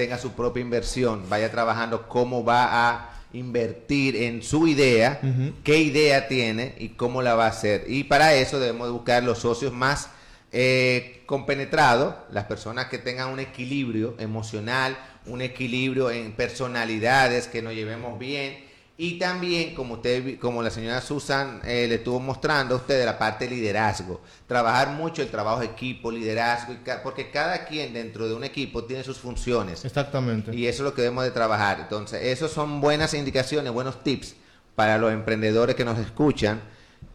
tenga 0.00 0.16
su 0.16 0.32
propia 0.32 0.62
inversión, 0.62 1.28
vaya 1.28 1.50
trabajando 1.50 2.08
cómo 2.08 2.42
va 2.42 2.88
a 2.88 3.10
invertir 3.34 4.16
en 4.16 4.42
su 4.42 4.66
idea, 4.66 5.20
qué 5.62 5.76
idea 5.76 6.26
tiene 6.26 6.74
y 6.78 6.90
cómo 6.90 7.20
la 7.20 7.34
va 7.34 7.44
a 7.44 7.50
hacer. 7.50 7.84
Y 7.86 8.04
para 8.04 8.34
eso 8.34 8.58
debemos 8.58 8.86
de 8.86 8.92
buscar 8.94 9.22
los 9.22 9.40
socios 9.40 9.74
más 9.74 10.08
eh, 10.52 11.22
compenetrados, 11.26 12.14
las 12.32 12.44
personas 12.44 12.86
que 12.86 12.96
tengan 12.96 13.28
un 13.28 13.40
equilibrio 13.40 14.14
emocional, 14.18 14.96
un 15.26 15.42
equilibrio 15.42 16.10
en 16.10 16.32
personalidades, 16.32 17.46
que 17.46 17.60
nos 17.60 17.74
llevemos 17.74 18.18
bien 18.18 18.69
y 19.02 19.14
también, 19.14 19.74
como 19.74 19.94
usted, 19.94 20.38
como 20.38 20.62
la 20.62 20.68
señora 20.68 21.00
Susan 21.00 21.62
eh, 21.64 21.86
le 21.88 21.94
estuvo 21.94 22.20
mostrando 22.20 22.74
a 22.74 22.76
usted, 22.76 23.02
la 23.06 23.18
parte 23.18 23.48
de 23.48 23.54
liderazgo. 23.54 24.20
Trabajar 24.46 24.90
mucho 24.90 25.22
el 25.22 25.30
trabajo 25.30 25.60
de 25.60 25.68
equipo, 25.68 26.10
liderazgo, 26.10 26.74
porque 27.02 27.30
cada 27.30 27.64
quien 27.64 27.94
dentro 27.94 28.28
de 28.28 28.34
un 28.34 28.44
equipo 28.44 28.84
tiene 28.84 29.02
sus 29.02 29.16
funciones. 29.16 29.86
Exactamente. 29.86 30.54
Y 30.54 30.66
eso 30.66 30.82
es 30.82 30.90
lo 30.90 30.94
que 30.94 31.00
debemos 31.00 31.24
de 31.24 31.30
trabajar. 31.30 31.80
Entonces, 31.80 32.20
esos 32.24 32.52
son 32.52 32.82
buenas 32.82 33.14
indicaciones, 33.14 33.72
buenos 33.72 34.04
tips 34.04 34.34
para 34.74 34.98
los 34.98 35.14
emprendedores 35.14 35.76
que 35.76 35.84
nos 35.86 35.98
escuchan, 35.98 36.60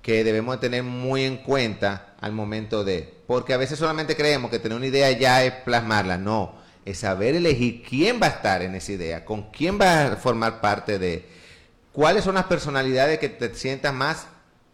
que 0.02 0.24
debemos 0.24 0.56
de 0.56 0.62
tener 0.62 0.82
muy 0.82 1.21
en 1.21 1.38
cuenta 1.38 2.15
al 2.19 2.32
momento 2.32 2.84
de... 2.84 3.13
Porque 3.28 3.54
a 3.54 3.58
veces 3.58 3.78
solamente 3.78 4.15
creemos 4.15 4.50
que 4.50 4.58
tener 4.58 4.76
una 4.76 4.88
idea 4.88 5.12
ya 5.12 5.43
es 5.43 5.54
plasmarla. 5.63 6.17
No, 6.17 6.56
es 6.84 6.98
saber 6.98 7.36
elegir 7.36 7.84
quién 7.88 8.19
va 8.19 8.26
a 8.26 8.32
estar 8.32 8.63
en 8.63 8.74
esa 8.74 8.91
idea, 8.91 9.24
con 9.24 9.52
quién 9.52 9.80
va 9.80 10.13
a 10.13 10.15
formar 10.15 10.62
parte 10.62 10.98
de... 10.98 11.35
¿Cuáles 11.95 12.23
son 12.25 12.36
las 12.36 12.45
personalidades 12.45 13.19
que 13.19 13.29
te 13.29 13.53
sientas 13.55 13.93
más, 13.93 14.27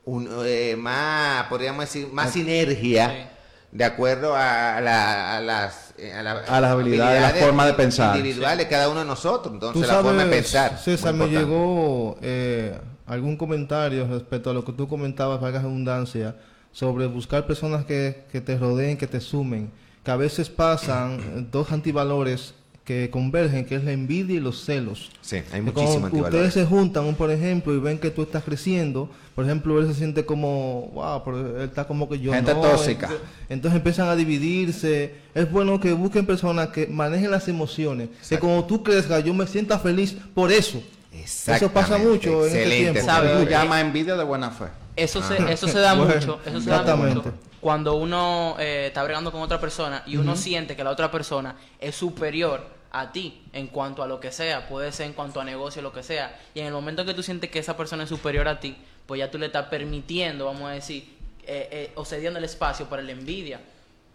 un- 0.06 0.28
eh, 0.46 0.76
más 0.78 1.46
podríamos 1.46 1.86
decir, 1.86 2.08
más 2.12 2.32
sinergia? 2.32 3.30
De 3.72 3.86
acuerdo 3.86 4.36
a, 4.36 4.82
la- 4.82 5.38
a 5.38 5.40
las, 5.40 5.94
eh, 5.98 6.12
a, 6.14 6.22
la- 6.24 6.40
A 6.40 6.60
las 6.60 6.72
habilidades, 6.72 7.22
la 7.22 7.30
forma 7.46 7.66
de 7.66 7.74
pensar. 7.74 8.18
individuales 8.18 8.66
de 8.66 8.70
cada 8.70 8.90
uno 8.90 9.00
de 9.02 9.06
nosotros. 9.06 9.48
Tú 9.60 9.68
Entonces, 9.68 9.88
la 9.88 10.02
forma 10.02 10.12
de 10.12 10.20
sabes, 10.24 10.36
pensar. 10.36 10.78
César, 10.80 11.14
me 11.14 11.28
llegó 11.28 12.18
eh, 12.22 12.78
algún 13.06 13.38
comentario 13.38 14.08
respecto 14.08 14.50
a 14.50 14.54
lo 14.54 14.66
que 14.66 14.74
tú 14.74 14.88
comentabas, 14.90 15.40
valga 15.40 15.60
redundancia, 15.60 16.36
sobre 16.74 17.06
buscar 17.06 17.46
personas 17.48 17.86
que, 17.86 18.26
que 18.32 18.42
te 18.42 18.58
rodeen, 18.58 18.98
que 18.98 19.08
te 19.08 19.22
sumen, 19.22 19.72
que 20.04 20.12
a 20.12 20.16
veces 20.18 20.50
pasan 20.50 21.50
dos 21.52 21.72
antivalores 21.72 22.56
que 22.92 23.10
convergen, 23.10 23.64
que 23.66 23.76
es 23.76 23.84
la 23.86 23.94
envidia 23.94 24.36
y 24.36 24.40
los 24.42 24.66
celos. 24.66 25.10
Sí, 25.22 25.38
hay 25.38 25.44
Que 25.44 25.62
muchísimo 25.62 25.92
cuando 25.92 26.08
antivalor. 26.08 26.34
ustedes 26.34 26.54
se 26.54 26.66
juntan, 26.66 27.06
un, 27.06 27.16
por 27.16 27.32
ejemplo, 27.32 27.74
y 27.74 27.80
ven 27.80 27.98
que 28.00 28.12
tú 28.12 28.22
estás 28.24 28.44
creciendo, 28.44 29.10
por 29.34 29.46
ejemplo, 29.46 29.80
él 29.80 29.88
se 29.88 29.94
siente 29.94 30.26
como, 30.26 30.90
wow, 30.94 31.24
pero 31.24 31.58
él 31.62 31.70
está 31.70 31.86
como 31.86 32.10
que 32.10 32.20
yo 32.20 32.34
Gente 32.34 32.54
no. 32.54 32.60
tóxica. 32.62 33.06
Entonces, 33.08 33.28
entonces 33.50 33.78
empiezan 33.78 34.10
a 34.10 34.16
dividirse. 34.16 35.16
Es 35.34 35.50
bueno 35.50 35.80
que 35.80 35.94
busquen 35.94 36.26
personas 36.26 36.68
que 36.70 36.88
manejen 36.88 37.32
las 37.32 37.48
emociones. 37.48 38.10
Que 38.28 38.38
cuando 38.40 38.66
tú 38.66 38.84
crezcas, 38.84 39.24
yo 39.24 39.34
me 39.34 39.48
sienta 39.48 39.80
feliz 39.80 40.18
por 40.34 40.52
eso. 40.52 40.84
Eso 41.14 41.70
pasa 41.72 41.98
mucho 41.98 42.42
en 42.42 42.48
este 42.48 42.58
excelente, 42.64 42.92
tiempo. 42.92 43.12
¿Sabe? 43.12 43.28
Lo 43.30 43.34
Felipe. 43.36 43.52
llama 43.52 43.80
envidia 43.80 44.16
de 44.18 44.24
buena 44.26 44.52
fe. 44.52 44.66
Eso 44.98 45.22
se, 45.22 45.38
eso 45.52 45.68
se 45.68 45.80
da 45.80 45.94
Bueno, 45.96 46.14
mucho, 46.14 46.40
eso 46.46 46.60
se 46.60 46.70
da 46.70 46.80
exactamente. 46.82 47.16
mucho 47.16 47.34
cuando 47.62 47.94
uno 47.96 48.56
eh, 48.60 48.88
está 48.88 49.04
bregando 49.04 49.32
con 49.32 49.40
otra 49.42 49.60
persona 49.62 50.02
y 50.08 50.18
uno 50.18 50.36
siente 50.36 50.76
que 50.76 50.84
la 50.84 50.90
otra 50.90 51.12
persona 51.12 51.56
es 51.80 51.96
superior 51.96 52.81
a 52.92 53.12
ti 53.12 53.42
en 53.54 53.68
cuanto 53.68 54.04
a 54.04 54.08
lo 54.08 54.20
que 54.20 54.32
sea, 54.32 54.68
puede 54.68 54.92
ser 54.92 55.08
en 55.08 55.14
cuanto 55.14 55.40
a 55.40 55.46
negocio, 55.46 55.82
lo 55.82 55.94
que 55.94 56.04
sea, 56.04 56.40
y 56.54 56.60
en 56.60 56.68
el 56.68 56.74
momento 56.74 57.06
que 57.06 57.14
tú 57.14 57.24
sientes 57.24 57.50
que 57.50 57.60
esa 57.60 57.78
persona 57.78 58.04
es 58.04 58.10
superior 58.10 58.48
a 58.48 58.60
ti, 58.60 58.76
pues 59.06 59.20
ya 59.20 59.32
tú 59.32 59.38
le 59.38 59.48
estás 59.48 59.68
permitiendo, 59.68 60.46
vamos 60.46 60.64
a 60.64 60.72
decir, 60.72 61.18
eh, 61.48 61.68
eh, 61.72 61.92
o 61.96 62.06
cediendo 62.06 62.40
el 62.40 62.46
espacio 62.46 62.88
para 62.88 63.02
la 63.02 63.12
envidia. 63.12 63.60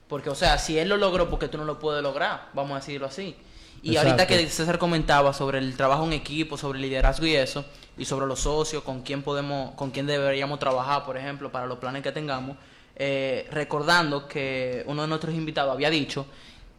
Porque, 0.09 0.31
o 0.31 0.35
sea, 0.35 0.59
si 0.59 0.79
él 0.79 0.89
lo 0.89 0.97
logró, 0.97 1.29
porque 1.29 1.49
tú 1.49 1.59
no 1.59 1.65
lo 1.65 1.79
puedes 1.79 2.03
lograr, 2.03 2.49
vamos 2.55 2.73
a 2.73 2.77
decirlo 2.77 3.07
así. 3.07 3.35
Y 3.83 3.97
ahorita 3.97 4.27
que 4.27 4.49
César 4.49 4.79
comentaba 4.79 5.33
sobre 5.33 5.59
el 5.59 5.77
trabajo 5.77 6.05
en 6.05 6.13
equipo, 6.13 6.57
sobre 6.57 6.79
el 6.79 6.83
liderazgo 6.83 7.27
y 7.27 7.35
eso, 7.35 7.65
y 7.99 8.05
sobre 8.05 8.27
los 8.27 8.41
socios, 8.41 8.83
con 8.83 9.03
quién 9.03 9.23
podemos, 9.23 9.75
con 9.75 9.91
quién 9.91 10.07
deberíamos 10.07 10.59
trabajar, 10.59 11.05
por 11.05 11.17
ejemplo, 11.17 11.51
para 11.53 11.67
los 11.67 11.79
planes 11.79 12.03
que 12.03 12.13
tengamos, 12.13 12.57
eh, 12.97 13.47
recordando 13.51 14.27
que 14.27 14.83
uno 14.87 15.03
de 15.03 15.09
nuestros 15.09 15.35
invitados 15.35 15.73
había 15.73 15.91
dicho 15.91 16.27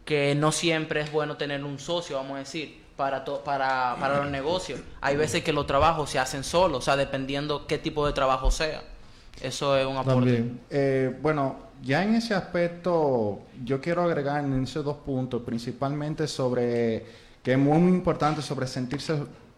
que 0.08 0.34
no 0.34 0.52
siempre 0.52 1.02
es 1.02 1.12
bueno 1.12 1.36
tener 1.36 1.62
un 1.62 1.78
socio, 1.78 2.16
vamos 2.16 2.36
a 2.36 2.38
decir, 2.38 2.80
para, 2.96 3.22
para, 3.26 3.94
para 4.00 4.22
los 4.22 4.30
negocios. 4.30 4.80
Hay 5.02 5.18
veces 5.18 5.44
que 5.44 5.52
los 5.52 5.66
trabajos 5.66 6.08
se 6.08 6.18
hacen 6.18 6.44
solos, 6.44 6.78
o 6.78 6.80
sea, 6.80 6.96
dependiendo 6.96 7.66
qué 7.66 7.76
tipo 7.76 8.06
de 8.06 8.14
trabajo 8.14 8.50
sea. 8.50 8.82
Eso 9.38 9.76
es 9.76 9.86
un 9.86 9.98
aporte. 9.98 10.50
Eh, 10.70 11.14
bueno, 11.20 11.56
ya 11.82 12.02
en 12.04 12.14
ese 12.14 12.32
aspecto, 12.32 13.40
yo 13.62 13.82
quiero 13.82 14.04
agregar 14.04 14.42
en 14.42 14.62
esos 14.64 14.82
dos 14.82 14.96
puntos, 14.96 15.42
principalmente 15.42 16.26
sobre 16.26 17.04
que 17.42 17.52
es 17.52 17.58
muy 17.58 17.92
importante 17.92 18.40
sobre 18.40 18.66
sentirse 18.66 19.14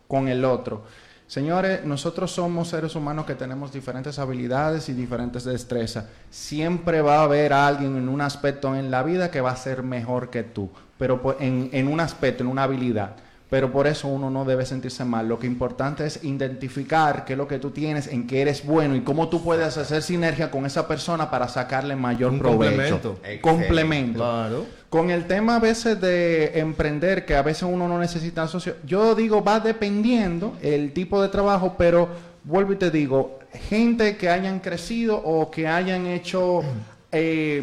con 0.08 0.26
el 0.26 0.44
otro. 0.44 0.82
Señores, 1.30 1.84
nosotros 1.84 2.32
somos 2.32 2.66
seres 2.66 2.96
humanos 2.96 3.24
que 3.24 3.36
tenemos 3.36 3.72
diferentes 3.72 4.18
habilidades 4.18 4.88
y 4.88 4.94
diferentes 4.94 5.44
destrezas. 5.44 6.06
Siempre 6.28 7.02
va 7.02 7.20
a 7.20 7.22
haber 7.22 7.52
alguien 7.52 7.96
en 7.96 8.08
un 8.08 8.20
aspecto 8.20 8.74
en 8.74 8.90
la 8.90 9.04
vida 9.04 9.30
que 9.30 9.40
va 9.40 9.52
a 9.52 9.56
ser 9.56 9.84
mejor 9.84 10.30
que 10.30 10.42
tú, 10.42 10.70
pero 10.98 11.36
en, 11.38 11.70
en 11.72 11.86
un 11.86 12.00
aspecto, 12.00 12.42
en 12.42 12.48
una 12.48 12.64
habilidad. 12.64 13.14
Pero 13.48 13.70
por 13.70 13.86
eso 13.86 14.08
uno 14.08 14.28
no 14.28 14.44
debe 14.44 14.66
sentirse 14.66 15.04
mal. 15.04 15.28
Lo 15.28 15.38
que 15.38 15.46
es 15.46 15.52
importante 15.52 16.04
es 16.04 16.24
identificar 16.24 17.24
qué 17.24 17.34
es 17.34 17.38
lo 17.38 17.46
que 17.46 17.60
tú 17.60 17.70
tienes, 17.70 18.08
en 18.08 18.26
qué 18.26 18.42
eres 18.42 18.66
bueno 18.66 18.96
y 18.96 19.02
cómo 19.02 19.28
tú 19.28 19.44
puedes 19.44 19.76
hacer 19.76 20.02
sinergia 20.02 20.50
con 20.50 20.66
esa 20.66 20.88
persona 20.88 21.30
para 21.30 21.46
sacarle 21.46 21.94
mayor 21.94 22.32
Un 22.32 22.40
provecho. 22.40 23.00
complemento. 23.00 23.20
Complemento. 23.40 24.18
Claro. 24.18 24.66
Con 24.90 25.10
el 25.10 25.28
tema 25.28 25.56
a 25.56 25.60
veces 25.60 26.00
de 26.00 26.58
emprender, 26.58 27.24
que 27.24 27.36
a 27.36 27.42
veces 27.42 27.62
uno 27.62 27.86
no 27.86 27.98
necesita 28.00 28.48
socio, 28.48 28.74
yo 28.84 29.14
digo, 29.14 29.42
va 29.42 29.60
dependiendo 29.60 30.58
el 30.60 30.92
tipo 30.92 31.22
de 31.22 31.28
trabajo, 31.28 31.76
pero 31.78 32.08
vuelvo 32.42 32.72
y 32.72 32.76
te 32.76 32.90
digo, 32.90 33.38
gente 33.68 34.16
que 34.16 34.28
hayan 34.28 34.58
crecido 34.58 35.16
o 35.16 35.48
que 35.48 35.68
hayan 35.68 36.08
hecho 36.08 36.62
eh, 37.12 37.62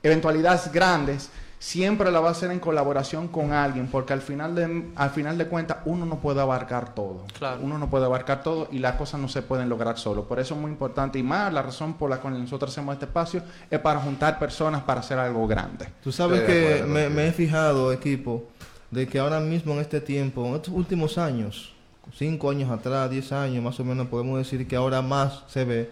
eventualidades 0.00 0.70
grandes, 0.72 1.30
siempre 1.60 2.10
la 2.10 2.20
va 2.20 2.28
a 2.28 2.32
hacer 2.32 2.50
en 2.50 2.58
colaboración 2.58 3.28
con 3.28 3.52
alguien, 3.52 3.86
porque 3.86 4.14
al 4.14 4.22
final 4.22 4.54
de, 4.54 4.88
al 4.96 5.10
final 5.10 5.36
de 5.36 5.46
cuentas 5.46 5.76
uno 5.84 6.06
no 6.06 6.18
puede 6.18 6.40
abarcar 6.40 6.94
todo. 6.94 7.26
Claro. 7.38 7.60
Uno 7.62 7.78
no 7.78 7.90
puede 7.90 8.06
abarcar 8.06 8.42
todo 8.42 8.66
y 8.72 8.78
las 8.78 8.94
cosas 8.94 9.20
no 9.20 9.28
se 9.28 9.42
pueden 9.42 9.68
lograr 9.68 9.98
solo. 9.98 10.24
Por 10.24 10.40
eso 10.40 10.54
es 10.54 10.60
muy 10.60 10.70
importante 10.70 11.18
y 11.18 11.22
más 11.22 11.52
la 11.52 11.60
razón 11.60 11.94
por 11.94 12.08
la 12.08 12.16
cual 12.16 12.40
nosotros 12.40 12.72
hacemos 12.72 12.94
este 12.94 13.04
espacio 13.04 13.42
es 13.70 13.78
para 13.78 14.00
juntar 14.00 14.38
personas 14.38 14.82
para 14.82 15.00
hacer 15.00 15.18
algo 15.18 15.46
grande. 15.46 15.86
Tú 16.02 16.10
sabes 16.10 16.40
Estoy 16.40 16.54
que 16.54 16.74
acuerdo 16.80 17.10
me, 17.10 17.28
he 17.28 17.32
fijado, 17.32 17.92
equipo, 17.92 18.44
de 18.90 19.06
que 19.06 19.18
ahora 19.18 19.38
mismo 19.38 19.74
en 19.74 19.80
este 19.80 20.00
tiempo, 20.00 20.46
en 20.46 20.54
estos 20.54 20.72
últimos 20.72 21.18
años, 21.18 21.74
cinco 22.14 22.50
años 22.50 22.70
atrás, 22.70 23.10
diez 23.10 23.32
años 23.32 23.62
más 23.62 23.78
o 23.78 23.84
menos, 23.84 24.08
podemos 24.08 24.38
decir 24.38 24.66
que 24.66 24.76
ahora 24.76 25.02
más 25.02 25.44
se 25.46 25.66
ve 25.66 25.90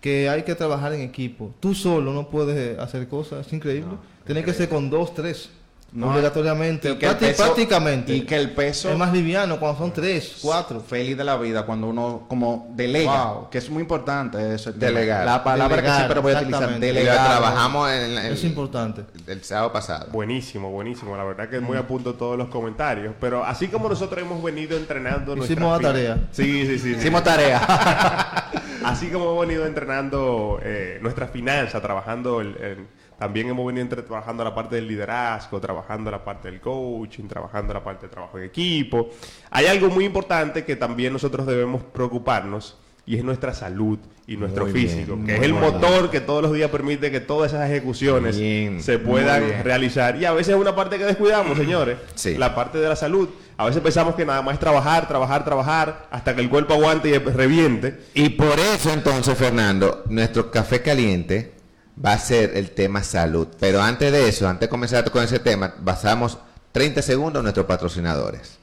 que 0.00 0.28
hay 0.28 0.44
que 0.44 0.54
trabajar 0.54 0.92
en 0.92 1.00
equipo. 1.00 1.52
Tú 1.58 1.74
solo 1.74 2.12
no 2.12 2.28
puedes 2.28 2.78
hacer 2.78 3.08
cosas, 3.08 3.46
es 3.46 3.52
increíble. 3.52 3.90
No, 3.90 4.17
Tienes 4.28 4.44
que 4.44 4.52
ser 4.52 4.68
con 4.68 4.88
dos, 4.90 5.12
tres. 5.14 5.48
No, 5.90 6.10
obligatoriamente. 6.12 6.90
y 6.90 6.96
que 6.96 7.06
el 7.06 7.12
Prácti- 7.12 7.18
peso- 7.28 7.44
prácticamente. 7.44 8.14
y 8.14 8.20
que 8.20 8.36
el 8.36 8.50
peso- 8.50 8.90
es 8.90 8.98
más 8.98 9.10
liviano 9.10 9.58
cuando 9.58 9.78
son 9.78 9.90
tres, 9.90 10.36
cuatro. 10.42 10.80
Feliz 10.80 11.16
de 11.16 11.24
la 11.24 11.38
vida 11.38 11.64
cuando 11.64 11.86
uno 11.86 12.26
como 12.28 12.70
delega, 12.76 13.32
Wow. 13.32 13.48
que 13.48 13.56
es 13.56 13.70
muy 13.70 13.80
importante 13.80 14.54
eso. 14.54 14.70
Delegar. 14.70 15.24
La 15.24 15.42
palabra 15.42 15.76
que 15.76 15.82
Delegar, 15.84 15.96
siempre 16.00 16.20
voy 16.20 16.32
a 16.34 16.40
utilizar, 16.42 16.78
delegar. 16.78 17.26
trabajamos 17.38 17.90
en, 17.90 18.18
en- 18.18 18.32
Es 18.34 18.44
importante. 18.44 19.04
el 19.26 19.42
sábado 19.42 19.72
pasado. 19.72 20.08
Buenísimo, 20.12 20.70
buenísimo. 20.70 21.16
La 21.16 21.24
verdad 21.24 21.48
que 21.48 21.56
es 21.56 21.62
muy 21.62 21.78
a 21.78 21.86
punto 21.86 22.12
todos 22.12 22.36
los 22.36 22.48
comentarios. 22.48 23.14
Pero 23.18 23.42
así 23.42 23.68
como 23.68 23.88
nosotros 23.88 24.20
hemos 24.20 24.42
venido 24.42 24.76
entrenando 24.76 25.34
Hicimos 25.42 25.80
la 25.80 25.88
tarea. 25.88 26.18
Sí, 26.32 26.66
sí, 26.66 26.78
sí. 26.78 26.78
sí. 26.80 26.96
Hicimos 26.98 27.24
tarea. 27.24 27.62
Así 28.84 29.08
como 29.08 29.24
hemos 29.32 29.46
venido 29.46 29.66
entrenando 29.66 30.60
eh, 30.62 30.98
nuestra 31.00 31.28
finanza, 31.28 31.80
trabajando 31.80 32.42
el- 32.42 32.56
el- 32.58 32.86
también 33.18 33.48
hemos 33.48 33.66
venido 33.66 33.82
entre- 33.82 34.02
trabajando 34.02 34.44
la 34.44 34.54
parte 34.54 34.76
del 34.76 34.86
liderazgo, 34.86 35.60
trabajando 35.60 36.10
la 36.10 36.24
parte 36.24 36.50
del 36.50 36.60
coaching, 36.60 37.24
trabajando 37.24 37.74
la 37.74 37.82
parte 37.82 38.06
de 38.06 38.12
trabajo 38.12 38.38
en 38.38 38.44
equipo. 38.44 39.10
Hay 39.50 39.66
algo 39.66 39.88
muy 39.88 40.04
importante 40.04 40.64
que 40.64 40.76
también 40.76 41.12
nosotros 41.12 41.46
debemos 41.46 41.82
preocuparnos 41.82 42.78
y 43.04 43.16
es 43.16 43.24
nuestra 43.24 43.54
salud 43.54 43.98
y 44.26 44.36
nuestro 44.36 44.66
Muy 44.66 44.74
físico, 44.74 45.18
que 45.24 45.36
es 45.36 45.42
el 45.42 45.54
motor 45.54 46.10
que 46.10 46.20
todos 46.20 46.42
los 46.42 46.52
días 46.52 46.70
permite 46.70 47.10
que 47.10 47.20
todas 47.20 47.54
esas 47.54 47.70
ejecuciones 47.70 48.38
Bien, 48.38 48.82
se 48.82 48.98
puedan 48.98 49.64
realizar. 49.64 50.16
Y 50.16 50.26
a 50.26 50.32
veces 50.32 50.54
es 50.54 50.60
una 50.60 50.76
parte 50.76 50.98
que 50.98 51.04
descuidamos, 51.04 51.56
señores. 51.58 51.96
Sí. 52.14 52.36
La 52.36 52.54
parte 52.54 52.76
de 52.76 52.86
la 52.86 52.96
salud. 52.96 53.30
A 53.56 53.64
veces 53.64 53.80
pensamos 53.80 54.14
que 54.14 54.26
nada 54.26 54.42
más 54.42 54.54
es 54.54 54.60
trabajar, 54.60 55.08
trabajar, 55.08 55.44
trabajar, 55.46 56.06
hasta 56.10 56.34
que 56.34 56.42
el 56.42 56.50
cuerpo 56.50 56.74
aguante 56.74 57.08
y 57.08 57.16
reviente. 57.16 57.98
Y 58.12 58.28
por 58.28 58.58
eso 58.60 58.92
entonces, 58.92 59.36
Fernando, 59.38 60.04
nuestro 60.10 60.50
café 60.50 60.82
caliente 60.82 61.57
va 62.04 62.12
a 62.12 62.18
ser 62.18 62.56
el 62.56 62.70
tema 62.70 63.02
salud. 63.02 63.48
Pero 63.58 63.82
antes 63.82 64.12
de 64.12 64.28
eso, 64.28 64.48
antes 64.48 64.68
de 64.68 64.70
comenzar 64.70 65.10
con 65.10 65.22
ese 65.22 65.38
tema, 65.38 65.74
basamos 65.78 66.38
30 66.72 67.02
segundos 67.02 67.42
nuestros 67.42 67.66
patrocinadores. 67.66 68.58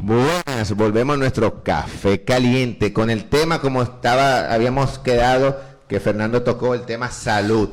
Buenas, 0.00 0.72
volvemos 0.76 1.14
a 1.14 1.18
nuestro 1.18 1.64
café 1.64 2.22
caliente 2.22 2.92
con 2.92 3.10
el 3.10 3.24
tema 3.24 3.60
como 3.60 3.82
estaba, 3.82 4.52
habíamos 4.52 5.00
quedado 5.00 5.60
que 5.88 5.98
Fernando 5.98 6.42
tocó 6.42 6.74
el 6.74 6.82
tema 6.82 7.10
salud. 7.10 7.70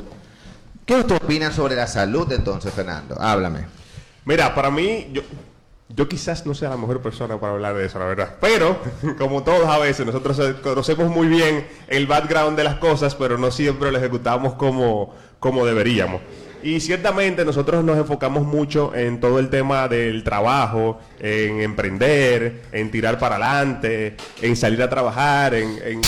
¿Qué 0.86 0.96
usted 0.96 1.16
opina 1.16 1.52
sobre 1.52 1.76
la 1.76 1.86
salud 1.86 2.32
entonces, 2.32 2.74
Fernando? 2.74 3.22
Háblame. 3.22 3.68
Mira, 4.26 4.56
para 4.56 4.72
mí, 4.72 5.10
yo, 5.14 5.22
yo 5.96 6.08
quizás 6.10 6.46
no 6.46 6.54
sea 6.54 6.70
la 6.70 6.78
mejor 6.78 7.02
persona 7.02 7.40
para 7.40 7.54
hablar 7.54 7.76
de 7.76 7.86
eso, 7.86 8.00
la 8.00 8.06
verdad. 8.06 8.36
Pero, 8.42 8.78
como 9.18 9.44
todos 9.44 9.68
a 9.68 9.78
veces, 9.80 10.06
nosotros 10.06 10.40
conocemos 10.64 11.10
muy 11.10 11.28
bien 11.28 11.68
el 11.88 12.08
background 12.08 12.58
de 12.58 12.64
las 12.64 12.76
cosas, 12.76 13.16
pero 13.16 13.38
no 13.38 13.52
siempre 13.52 13.92
lo 13.92 13.98
ejecutamos 13.98 14.54
como, 14.56 15.14
como 15.40 15.66
deberíamos. 15.66 16.22
Y 16.64 16.80
ciertamente 16.80 17.44
nosotros 17.44 17.84
nos 17.84 17.98
enfocamos 17.98 18.44
mucho 18.44 18.96
en 18.96 19.20
todo 19.20 19.38
el 19.40 19.50
tema 19.50 19.90
del 19.90 20.24
trabajo, 20.24 20.98
en 21.20 21.60
emprender, 21.60 22.62
en 22.72 22.90
tirar 22.90 23.20
para 23.20 23.36
adelante, 23.36 24.16
en 24.42 24.56
salir 24.56 24.82
a 24.82 24.90
trabajar, 24.90 25.54
en- 25.56 25.78
en 25.84 26.02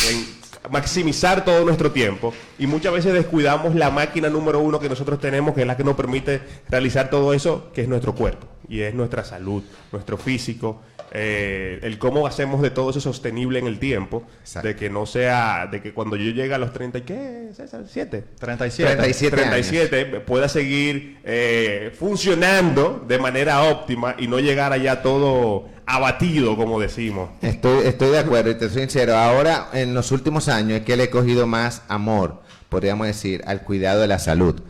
maximizar 0.71 1.45
todo 1.45 1.63
nuestro 1.63 1.91
tiempo 1.91 2.33
y 2.57 2.65
muchas 2.65 2.91
veces 2.91 3.13
descuidamos 3.13 3.75
la 3.75 3.91
máquina 3.91 4.29
número 4.29 4.59
uno 4.59 4.79
que 4.79 4.89
nosotros 4.89 5.19
tenemos, 5.19 5.53
que 5.53 5.61
es 5.61 5.67
la 5.67 5.77
que 5.77 5.83
nos 5.83 5.95
permite 5.95 6.41
realizar 6.69 7.11
todo 7.11 7.33
eso, 7.33 7.69
que 7.71 7.81
es 7.83 7.87
nuestro 7.87 8.15
cuerpo 8.15 8.47
y 8.69 8.81
es 8.81 8.93
nuestra 8.93 9.23
salud, 9.23 9.63
nuestro 9.91 10.17
físico, 10.17 10.81
eh, 11.11 11.79
el 11.83 11.97
cómo 11.97 12.27
hacemos 12.27 12.61
de 12.61 12.71
todo 12.71 12.89
eso 12.89 12.99
sostenible 12.99 13.59
en 13.59 13.67
el 13.67 13.79
tiempo, 13.79 14.23
Exacto. 14.41 14.67
de 14.67 14.75
que 14.75 14.89
no 14.89 15.05
sea, 15.05 15.67
de 15.71 15.81
que 15.81 15.93
cuando 15.93 16.15
yo 16.17 16.31
llegue 16.31 16.53
a 16.53 16.57
los 16.57 16.73
30 16.73 16.97
y 16.97 17.01
qué, 17.03 17.49
César, 17.53 17.85
7. 17.87 18.23
37. 18.37 18.95
37 18.95 19.35
años. 19.41 19.49
37 19.69 20.19
pueda 20.21 20.49
seguir 20.49 21.19
eh, 21.23 21.95
funcionando 21.97 23.05
de 23.07 23.17
manera 23.17 23.63
óptima 23.63 24.15
y 24.17 24.27
no 24.27 24.39
llegar 24.39 24.73
allá 24.73 25.01
todo 25.01 25.69
abatido, 25.85 26.57
como 26.57 26.79
decimos. 26.79 27.29
Estoy, 27.41 27.85
estoy 27.85 28.09
de 28.09 28.19
acuerdo 28.19 28.51
y 28.51 28.55
te 28.55 28.69
soy 28.69 28.81
sincero. 28.81 29.15
Ahora, 29.15 29.69
en 29.73 29.93
los 29.93 30.11
últimos 30.11 30.49
años, 30.49 30.79
es 30.79 30.85
que 30.85 30.97
le 30.97 31.03
he 31.03 31.09
cogido 31.09 31.47
más 31.47 31.83
amor, 31.87 32.41
podríamos 32.69 33.07
decir, 33.07 33.41
al 33.45 33.61
cuidado 33.61 34.01
de 34.01 34.07
la 34.07 34.19
salud. 34.19 34.61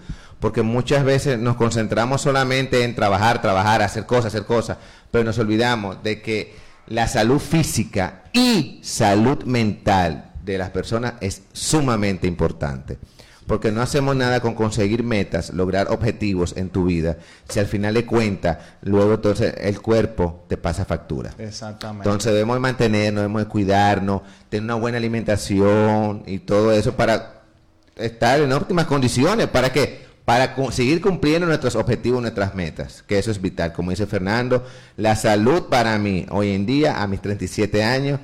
Porque 0.46 0.62
muchas 0.62 1.04
veces 1.04 1.40
nos 1.40 1.56
concentramos 1.56 2.22
solamente 2.22 2.84
en 2.84 2.94
trabajar, 2.94 3.42
trabajar, 3.42 3.82
hacer 3.82 4.06
cosas, 4.06 4.28
hacer 4.28 4.46
cosas, 4.46 4.78
pero 5.10 5.24
nos 5.24 5.40
olvidamos 5.40 6.04
de 6.04 6.22
que 6.22 6.54
la 6.86 7.08
salud 7.08 7.40
física 7.40 8.26
y 8.32 8.80
salud 8.84 9.44
mental 9.46 10.34
de 10.44 10.60
las 10.60 10.70
personas 10.70 11.16
es 11.20 11.42
sumamente 11.52 12.28
importante. 12.28 13.00
Porque 13.48 13.72
no 13.72 13.82
hacemos 13.82 14.16
nada 14.16 14.40
con 14.40 14.54
conseguir 14.54 15.02
metas, 15.02 15.50
lograr 15.50 15.88
objetivos 15.90 16.56
en 16.58 16.70
tu 16.70 16.86
vida, 16.86 17.18
si 17.50 17.60
al 17.60 17.66
final 17.66 17.96
de 17.96 18.06
cuentas, 18.06 18.60
luego 18.84 19.16
entonces 19.16 19.56
el 19.58 19.82
cuerpo 19.82 20.46
te 20.48 20.58
pasa 20.58 20.86
factura. 20.86 21.32
Exactamente. 21.40 22.08
Entonces 22.08 22.32
debemos 22.32 22.58
de 22.58 22.60
mantenernos, 22.60 23.24
debemos 23.24 23.42
de 23.42 23.48
cuidarnos, 23.48 24.22
tener 24.50 24.64
una 24.66 24.76
buena 24.76 25.00
alimentación 25.00 26.22
y 26.28 26.38
todo 26.38 26.72
eso 26.72 26.96
para 26.96 27.42
estar 27.96 28.40
en 28.40 28.54
óptimas 28.54 28.86
condiciones. 28.86 29.48
¿Para 29.48 29.74
qué? 29.74 30.05
Para 30.26 30.56
seguir 30.72 31.02
cumpliendo 31.02 31.46
nuestros 31.46 31.76
objetivos, 31.76 32.20
nuestras 32.20 32.56
metas, 32.56 33.04
que 33.08 33.20
eso 33.20 33.30
es 33.30 33.40
vital. 33.40 33.74
Como 33.74 33.92
dice 33.92 34.08
Fernando, 34.08 34.66
la 34.98 35.16
salud 35.16 35.66
para 35.70 35.98
mí, 36.00 36.26
hoy 36.32 36.52
en 36.52 36.66
día, 36.66 37.00
a 37.02 37.06
mis 37.06 37.22
37 37.22 37.84
años, 37.84 38.20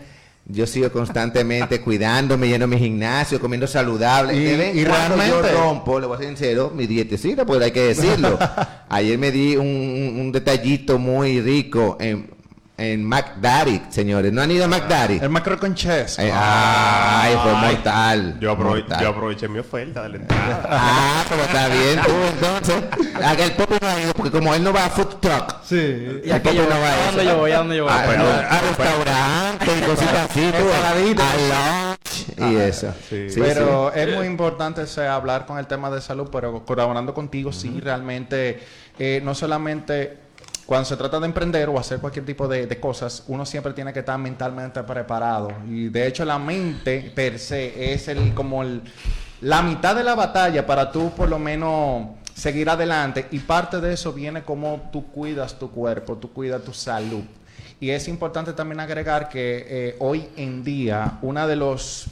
yo 0.48 0.66
sigo 0.66 0.92
constantemente 0.92 1.80
cuidándome, 1.84 2.48
yendo 2.50 2.66
a 2.66 2.68
mi 2.68 2.80
gimnasio, 2.80 3.40
comiendo 3.40 3.68
saludable. 3.68 4.36
Y- 4.36 4.48
en 4.48 4.78
y 4.80 4.84
realmente- 4.84 5.28
yo 5.30 5.42
rompo, 5.62 6.00
le 6.00 6.08
voy 6.08 6.16
a 6.16 6.20
ser 6.20 6.28
sincero, 6.30 6.72
mi 6.76 6.88
dietecita, 6.88 7.46
pues 7.46 7.62
hay 7.62 7.72
que 7.72 7.84
decirlo. 7.84 8.40
Ayer 8.90 9.20
me 9.20 9.30
di 9.32 9.56
un- 9.56 10.18
un 10.20 10.32
detallito 10.32 10.98
muy 10.98 11.40
rico 11.40 11.98
en, 12.00 12.32
en 12.82 13.04
McDaddy, 13.04 13.82
señores. 13.90 14.34
¿No 14.34 14.42
han 14.42 14.50
ido 14.50 14.66
a 14.66 14.68
McDaddy? 14.68 15.20
El 15.22 15.30
macro 15.30 15.60
con 15.60 15.76
chess. 15.76 16.18
Eh, 16.18 16.32
ay, 16.34 17.36
fue 17.44 17.54
mortal. 17.54 18.38
Yo, 18.40 18.52
aprove- 18.58 18.80
mortal. 18.82 19.02
yo 19.02 19.10
aproveché 19.10 19.48
mi 19.48 19.60
oferta 19.60 20.02
de 20.04 20.10
la 20.10 20.16
entrada. 20.18 20.64
Ah, 20.68 21.24
pero 21.30 21.44
está 21.44 21.68
bien 21.68 22.00
tú, 22.06 22.12
entonces. 22.34 22.84
Haga 23.24 23.44
el 23.46 23.52
Popi 23.52 23.76
no 23.80 23.88
ha 23.88 24.02
ido, 24.02 24.14
porque 24.14 24.32
como 24.32 24.56
él 24.56 24.64
no 24.64 24.74
va 24.74 24.86
a 24.86 24.90
food 24.90 25.16
truck. 25.20 25.62
Sí. 25.64 26.22
¿Y 26.26 26.32
a 26.32 26.42
yo 26.42 26.64
no 26.64 26.70
va 26.70 26.88
¿A 26.88 26.96
eso. 26.96 27.06
dónde 27.12 27.26
yo 27.26 27.38
voy? 27.38 27.52
¿A 27.52 27.58
dónde 27.60 27.78
yo 27.78 27.84
voy? 27.84 27.94
A, 27.94 28.04
pero- 28.08 28.24
a 28.28 28.60
restaurantes 28.62 29.70
y 29.78 29.82
cositas 29.86 30.30
así, 30.32 30.52
tú, 30.52 31.22
a 31.22 31.96
lunch 31.96 32.52
y 32.52 32.56
eso. 32.56 32.94
sí. 33.10 33.30
Sí, 33.30 33.40
pero 33.40 33.94
es 33.94 34.16
muy 34.16 34.26
importante 34.26 34.82
o 34.82 34.88
sea, 34.88 35.16
hablar 35.16 35.46
con 35.46 35.58
el 35.60 35.68
tema 35.68 35.90
de 35.92 36.02
salud, 36.02 36.30
pero 36.32 36.66
colaborando 36.66 37.14
contigo, 37.14 37.52
sí, 37.52 37.80
realmente, 37.80 38.60
eh, 38.98 39.22
no 39.24 39.36
solamente 39.36 40.18
cuando 40.66 40.86
se 40.86 40.96
trata 40.96 41.20
de 41.20 41.26
emprender 41.26 41.70
o 41.70 41.80
hacer 41.80 42.00
cualquier 42.00 42.26
tipo 42.26 42.48
de, 42.48 42.80
cosas, 42.80 43.24
uno 43.28 43.46
siempre 43.46 43.74
tiene 43.74 43.92
que 43.92 44.00
estar 44.00 44.18
mentalmente 44.18 44.82
preparado. 44.84 45.52
Y 45.68 45.90
de 45.90 46.08
hecho 46.08 46.24
la 46.24 46.40
mente 46.40 47.12
per 47.14 47.40
se 47.40 47.94
es 47.94 48.08
el 48.08 48.34
como 48.34 48.64
el, 48.64 48.82
la 49.42 49.62
mitad 49.62 49.96
de 49.96 50.04
la 50.04 50.16
batalla 50.16 50.66
para 50.66 50.92
tú 50.92 51.12
por 51.12 51.28
lo 51.30 51.40
menos 51.40 52.08
seguir 52.34 52.70
adelante. 52.70 53.28
Y 53.32 53.40
parte 53.40 53.82
de 53.82 53.94
eso 53.94 54.14
viene 54.14 54.44
como 54.44 54.90
tú 54.92 55.08
cuidas 55.08 55.58
tu 55.58 55.70
cuerpo, 55.70 56.18
tú 56.18 56.32
cuidas 56.32 56.64
tu 56.64 56.74
salud. 56.74 57.24
Y 57.80 57.90
es 57.90 58.08
importante 58.08 58.54
también 58.54 58.80
agregar 58.80 59.28
que 59.28 59.66
eh, 59.68 59.96
hoy 60.00 60.30
en 60.38 60.64
día 60.64 61.18
uno 61.22 61.48
de 61.48 61.56
los 61.56 62.08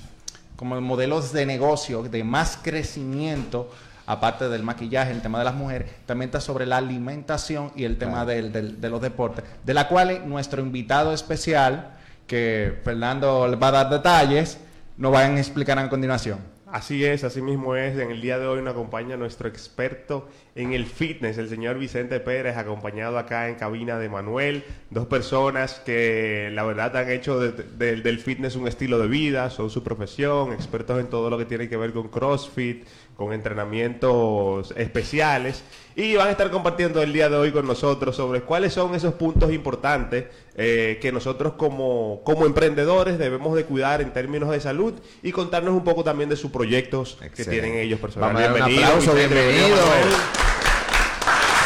como 0.56 0.82
modelos 0.82 1.32
de 1.32 1.46
negocio 1.46 2.04
de 2.04 2.22
más 2.26 2.60
crecimiento, 2.62 3.72
aparte 4.10 4.50
del 4.50 4.64
maquillaje, 4.64 5.12
el 5.12 5.22
tema 5.22 5.38
de 5.40 5.46
las 5.46 5.54
mujeres, 5.54 5.90
también 6.06 6.30
está 6.30 6.42
sobre 6.42 6.66
la 6.66 6.78
alimentación 6.78 7.72
y 7.76 7.84
el 7.84 7.98
tema 7.98 8.26
del- 8.26 8.52
del- 8.52 8.82
de 8.82 8.90
los 8.90 9.02
deportes, 9.02 9.46
de 9.64 9.74
la 9.74 9.88
cual 9.88 10.28
nuestro 10.28 10.62
invitado 10.62 11.14
especial, 11.14 11.96
que 12.28 12.80
Fernando 12.84 13.48
le 13.48 13.56
va 13.56 13.68
a 13.68 13.72
dar 13.72 13.90
detalles, 13.90 14.60
nos 14.98 15.12
van 15.12 15.36
a 15.36 15.40
explicar 15.40 15.78
a 15.80 15.88
continuación. 15.90 16.40
Así 16.72 17.04
es, 17.04 17.24
así 17.24 17.42
mismo 17.42 17.76
es. 17.76 17.98
En 17.98 18.12
el 18.12 18.22
día 18.22 18.38
de 18.38 18.46
hoy 18.46 18.62
nos 18.62 18.74
acompaña 18.74 19.18
nuestro 19.18 19.48
experto 19.48 20.30
en 20.54 20.74
el 20.74 20.86
fitness, 20.86 21.40
el 21.40 21.50
señor 21.50 21.80
Vicente 21.80 22.20
Pérez, 22.20 22.58
acompañado 22.58 23.18
acá 23.18 23.50
en 23.50 23.56
cabina 23.56 23.98
de 23.98 24.08
Manuel. 24.08 24.64
Dos 24.92 25.08
personas 25.08 25.82
que 25.84 26.52
la 26.54 26.62
verdad 26.62 26.96
han 26.96 27.10
hecho 27.10 27.40
de- 27.40 27.64
de- 27.64 28.02
del 28.02 28.20
fitness 28.20 28.56
un 28.56 28.68
estilo 28.68 29.00
de 29.00 29.08
vida, 29.08 29.50
son 29.50 29.72
su 29.72 29.82
profesión, 29.82 30.54
expertos 30.54 31.00
en 31.00 31.08
todo 31.08 31.32
lo 31.32 31.40
que 31.40 31.46
tiene 31.46 31.68
que 31.70 31.76
ver 31.78 31.92
con 31.92 32.08
CrossFit, 32.10 32.86
con 33.20 33.34
entrenamientos 33.34 34.74
especiales. 34.78 35.62
Y 35.98 36.16
van 36.16 36.30
a 36.30 36.32
estar 36.32 36.50
compartiendo 36.50 37.02
el 37.02 37.12
día 37.12 37.28
de 37.28 37.36
hoy 37.36 37.52
con 37.52 37.68
nosotros 37.68 38.16
sobre 38.16 38.42
cuáles 38.44 38.72
son 38.72 38.96
esos 38.96 39.14
puntos 39.16 39.52
importantes 39.52 40.28
eh, 40.56 40.98
que 41.02 41.12
nosotros 41.12 41.54
como, 41.58 42.22
como 42.24 42.46
emprendedores 42.46 43.20
debemos 43.20 43.58
de 43.58 43.66
cuidar 43.66 44.00
en 44.00 44.14
términos 44.14 44.50
de 44.52 44.62
salud 44.62 44.94
y 45.22 45.34
contarnos 45.34 45.74
un 45.74 45.84
poco 45.84 46.06
también 46.06 46.30
de 46.30 46.38
sus 46.38 46.50
proyectos 46.50 47.18
que 47.36 47.44
tienen 47.44 47.76
ellos 47.76 48.00
Vamos 48.00 48.16
a 48.16 48.22
personalmente. 48.22 48.60
dar 48.60 48.70
un 48.70 48.78
aplauso, 48.78 49.14
bienvenido. 49.14 49.76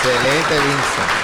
Excelente, 0.02 0.56
Vincent. 0.56 1.24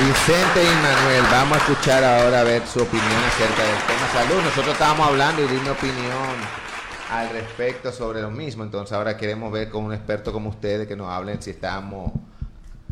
Vicente 0.00 0.64
y 0.64 0.74
Manuel, 0.82 1.24
vamos 1.30 1.58
a 1.58 1.60
escuchar 1.60 2.02
ahora 2.02 2.40
a 2.40 2.44
ver 2.44 2.62
su 2.66 2.80
opinión 2.80 3.24
acerca 3.28 3.62
del 3.62 3.76
tema 3.86 4.08
salud. 4.14 4.42
Nosotros 4.42 4.72
estábamos 4.72 5.08
hablando 5.08 5.42
y 5.44 5.46
di 5.48 5.60
mi 5.60 5.68
opinión 5.68 6.62
al 7.12 7.28
respecto 7.30 7.92
sobre 7.92 8.22
lo 8.22 8.30
mismo. 8.30 8.64
Entonces 8.64 8.92
ahora 8.92 9.16
queremos 9.16 9.52
ver 9.52 9.68
con 9.68 9.84
un 9.84 9.92
experto 9.92 10.32
como 10.32 10.50
ustedes 10.50 10.88
que 10.88 10.96
nos 10.96 11.08
hablen 11.08 11.42
si 11.42 11.50
estamos... 11.50 12.10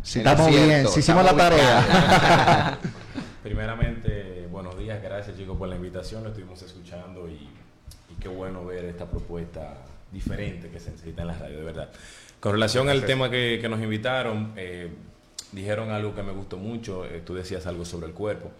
Si 0.02 0.18
estamos 0.18 0.48
bien, 0.48 0.88
si 0.88 1.00
hicimos 1.00 1.24
estamos 1.24 1.24
la 1.24 1.36
tarea. 1.36 2.78
Primeramente, 3.42 4.46
buenos 4.50 4.78
días, 4.78 5.02
gracias 5.02 5.36
chicos 5.36 5.58
por 5.58 5.68
la 5.68 5.76
invitación, 5.76 6.22
lo 6.22 6.30
estuvimos 6.30 6.62
escuchando 6.62 7.28
y, 7.28 7.48
y 8.10 8.14
qué 8.18 8.28
bueno 8.28 8.64
ver 8.64 8.86
esta 8.86 9.04
propuesta 9.04 9.74
diferente 10.10 10.70
que 10.70 10.80
se 10.80 10.90
necesita 10.90 11.22
en 11.22 11.28
la 11.28 11.34
radio, 11.34 11.58
de 11.58 11.64
verdad. 11.64 11.90
Con 12.40 12.52
relación 12.52 12.88
al 12.88 13.04
tema 13.04 13.30
que, 13.30 13.58
que 13.60 13.68
nos 13.68 13.80
invitaron, 13.80 14.52
eh, 14.56 14.90
dijeron 15.52 15.90
algo 15.90 16.14
que 16.14 16.22
me 16.22 16.32
gustó 16.32 16.56
mucho, 16.56 17.04
eh, 17.04 17.22
tú 17.24 17.34
decías 17.34 17.66
algo 17.66 17.84
sobre 17.84 18.06
el 18.06 18.14
cuerpo. 18.14 18.50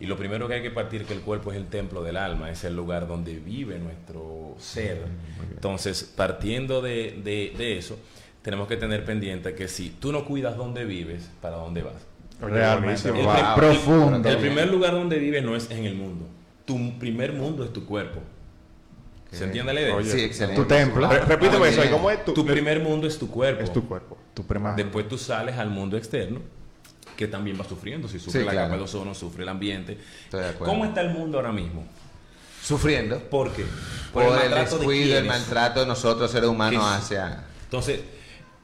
Y 0.00 0.06
lo 0.06 0.16
primero 0.16 0.48
que 0.48 0.54
hay 0.54 0.62
que 0.62 0.70
partir 0.70 1.04
que 1.04 1.12
el 1.12 1.20
cuerpo 1.20 1.52
es 1.52 1.58
el 1.58 1.66
templo 1.66 2.02
del 2.02 2.16
alma, 2.16 2.50
es 2.50 2.64
el 2.64 2.74
lugar 2.74 3.06
donde 3.06 3.34
vive 3.38 3.78
nuestro 3.78 4.54
ser. 4.58 5.02
Entonces, 5.52 6.02
partiendo 6.16 6.80
de, 6.80 7.20
de- 7.22 7.52
de 7.56 7.76
eso, 7.78 7.98
tenemos 8.42 8.66
que 8.66 8.76
tener 8.78 9.04
pendiente 9.04 9.54
que 9.54 9.68
si 9.68 9.90
tú 9.90 10.10
no 10.10 10.24
cuidas 10.24 10.56
dónde 10.56 10.86
vives, 10.86 11.30
¿para 11.42 11.56
dónde 11.56 11.82
vas? 11.82 11.94
Realmente. 12.40 13.08
El, 13.10 13.14
Wow. 13.16 13.34
Profundo. 13.54 14.28
el 14.28 14.38
primer 14.38 14.68
lugar 14.70 14.92
donde 14.92 15.18
vives 15.18 15.44
no 15.44 15.54
es 15.54 15.70
en 15.70 15.84
el 15.84 15.94
mundo. 15.94 16.26
Tu 16.64 16.98
primer 16.98 17.34
mundo 17.34 17.62
es 17.64 17.72
tu 17.72 17.84
cuerpo. 17.84 18.20
¿Se 19.30 19.44
entiende 19.44 19.72
la 19.74 19.80
idea? 19.82 19.94
Oye. 19.94 20.10
Sí, 20.10 20.20
excelente. 20.22 20.60
Tu 20.62 20.66
templo. 20.66 21.08
Re- 21.08 21.20
repíteme 21.26 21.58
Muy 21.58 21.68
eso, 21.68 21.80
¿y 21.80 21.82
bien. 21.82 21.92
cómo 21.94 22.10
es 22.10 22.24
tu, 22.24 22.32
Tu 22.32 22.44
primer 22.46 22.80
mundo 22.80 23.06
es 23.06 23.18
tu 23.18 23.28
cuerpo. 23.30 23.62
es 23.62 23.72
tu 23.72 23.86
cuerpo? 23.86 24.16
Tu. 24.34 24.44
Después 24.76 25.06
tú 25.08 25.18
sales 25.18 25.56
al 25.58 25.68
mundo 25.70 25.96
externo, 25.98 26.40
que 27.20 27.28
también 27.28 27.60
va 27.60 27.64
sufriendo. 27.64 28.08
Si 28.08 28.18
sufre 28.18 28.40
Sí, 28.40 28.46
la 28.46 28.52
claro. 28.52 28.68
capa 28.68 28.78
de 28.78 28.84
ozono, 28.84 29.14
sufre 29.14 29.42
el 29.42 29.50
ambiente. 29.50 29.98
Estoy 30.24 30.40
de 30.40 30.48
acuerdo. 30.48 30.72
¿Cómo 30.72 30.86
está 30.86 31.02
el 31.02 31.10
mundo 31.10 31.36
ahora 31.36 31.52
mismo? 31.52 31.84
Sufriendo 32.62 33.18
¿Por 33.18 33.52
qué? 33.52 33.64
por, 34.12 34.22
el, 34.22 34.30
maltrato 34.30 34.70
de 34.74 34.78
descuido, 34.78 35.18
el 35.18 35.24
maltrato 35.26 35.80
de 35.80 35.86
nosotros 35.86 36.30
seres 36.30 36.48
humanos 36.48 36.82
hacia... 36.84 37.44
Entonces, 37.64 38.00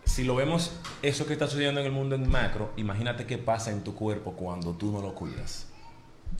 si 0.05 0.25
lo 0.25 0.35
vemos, 0.37 0.73
eso 1.03 1.27
que 1.27 1.35
está 1.35 1.47
sucediendo 1.49 1.81
en 1.81 1.87
el 1.87 1.93
mundo 1.93 2.15
en 2.15 2.29
macro, 2.29 2.73
imagínate 2.77 3.27
qué 3.27 3.37
pasa 3.39 3.71
en 3.71 3.83
tu 3.85 3.95
cuerpo 3.95 4.33
cuando 4.33 4.73
tú 4.73 4.91
no 4.91 5.01
lo 5.03 5.15
cuidas. 5.15 5.67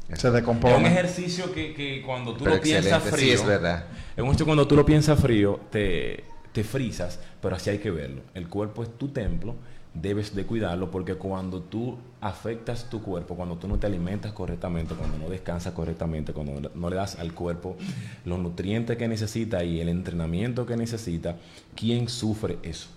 Se 0.09 0.15
Es 0.15 0.25
un 0.25 0.33
decompone. 0.35 0.87
ejercicio 0.89 1.53
que, 1.53 1.75
que 1.75 2.03
cuando 2.03 2.33
tú 2.35 2.45
Pero 2.45 2.57
lo 2.57 2.63
piensas 2.63 3.03
frío. 3.03 3.19
sí, 3.19 3.31
es 3.33 3.45
verdad. 3.47 3.87
Es 4.17 4.23
un 4.25 4.33
hecho 4.33 4.45
cuando 4.47 4.67
tú 4.67 4.75
lo 4.77 4.85
piensas 4.87 5.19
frío, 5.21 5.61
te, 5.71 6.25
te 6.53 6.65
frizas, 6.65 7.19
pero 7.43 7.57
así 7.57 7.71
hay 7.71 7.79
que 7.79 7.91
verlo. 7.91 8.23
El 8.35 8.49
cuerpo 8.49 8.83
es 8.83 8.97
tu 8.99 9.09
templo, 9.09 9.55
debes 10.01 10.35
de 10.35 10.45
cuidarlo 10.47 10.91
porque 10.91 11.15
cuando 11.15 11.61
tú 11.63 11.97
afectas 12.21 12.89
tu 12.91 13.03
cuerpo, 13.03 13.35
cuando 13.37 13.57
tú 13.57 13.69
no 13.69 13.79
te 13.79 13.87
alimentas 13.87 14.33
correctamente, 14.33 14.95
cuando 14.95 15.19
no 15.19 15.29
descansas 15.29 15.73
correctamente, 15.73 16.33
cuando 16.33 16.71
no 16.75 16.91
le 16.91 16.97
das 16.97 17.19
al 17.19 17.33
cuerpo 17.33 17.77
los 18.25 18.39
nutrientes 18.39 18.97
que 18.97 19.09
necesita 19.09 19.63
y 19.65 19.81
el 19.81 19.89
entrenamiento 19.89 20.67
que 20.67 20.77
necesita, 20.77 21.37
¿quién 21.75 22.09
sufre 22.09 22.59
eso? 22.63 22.89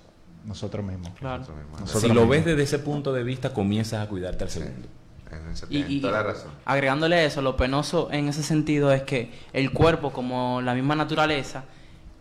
Nosotros 0.45 0.83
mismos. 0.85 1.09
Claro. 1.19 1.43
Nosotros 1.79 2.01
si 2.01 2.07
lo 2.07 2.13
mismos. 2.15 2.29
ves 2.29 2.45
desde 2.45 2.63
ese 2.63 2.79
punto 2.79 3.13
de 3.13 3.23
vista, 3.23 3.53
comienzas 3.53 4.05
a 4.05 4.09
cuidarte 4.09 4.43
al 4.45 4.49
segundo. 4.49 4.87
En 5.31 5.51
ese- 5.51 5.65
Y, 5.65 5.69
tienes 5.69 5.91
y 5.91 6.01
toda 6.01 6.13
la 6.13 6.23
razón. 6.23 6.51
agregándole 6.65 7.23
eso, 7.23 7.41
lo 7.43 7.55
penoso 7.55 8.09
en 8.11 8.27
ese 8.29 8.41
sentido 8.41 8.91
es 8.91 9.03
que 9.03 9.31
el 9.53 9.71
cuerpo, 9.71 10.11
como 10.11 10.61
la 10.61 10.73
misma 10.73 10.95
naturaleza, 10.95 11.65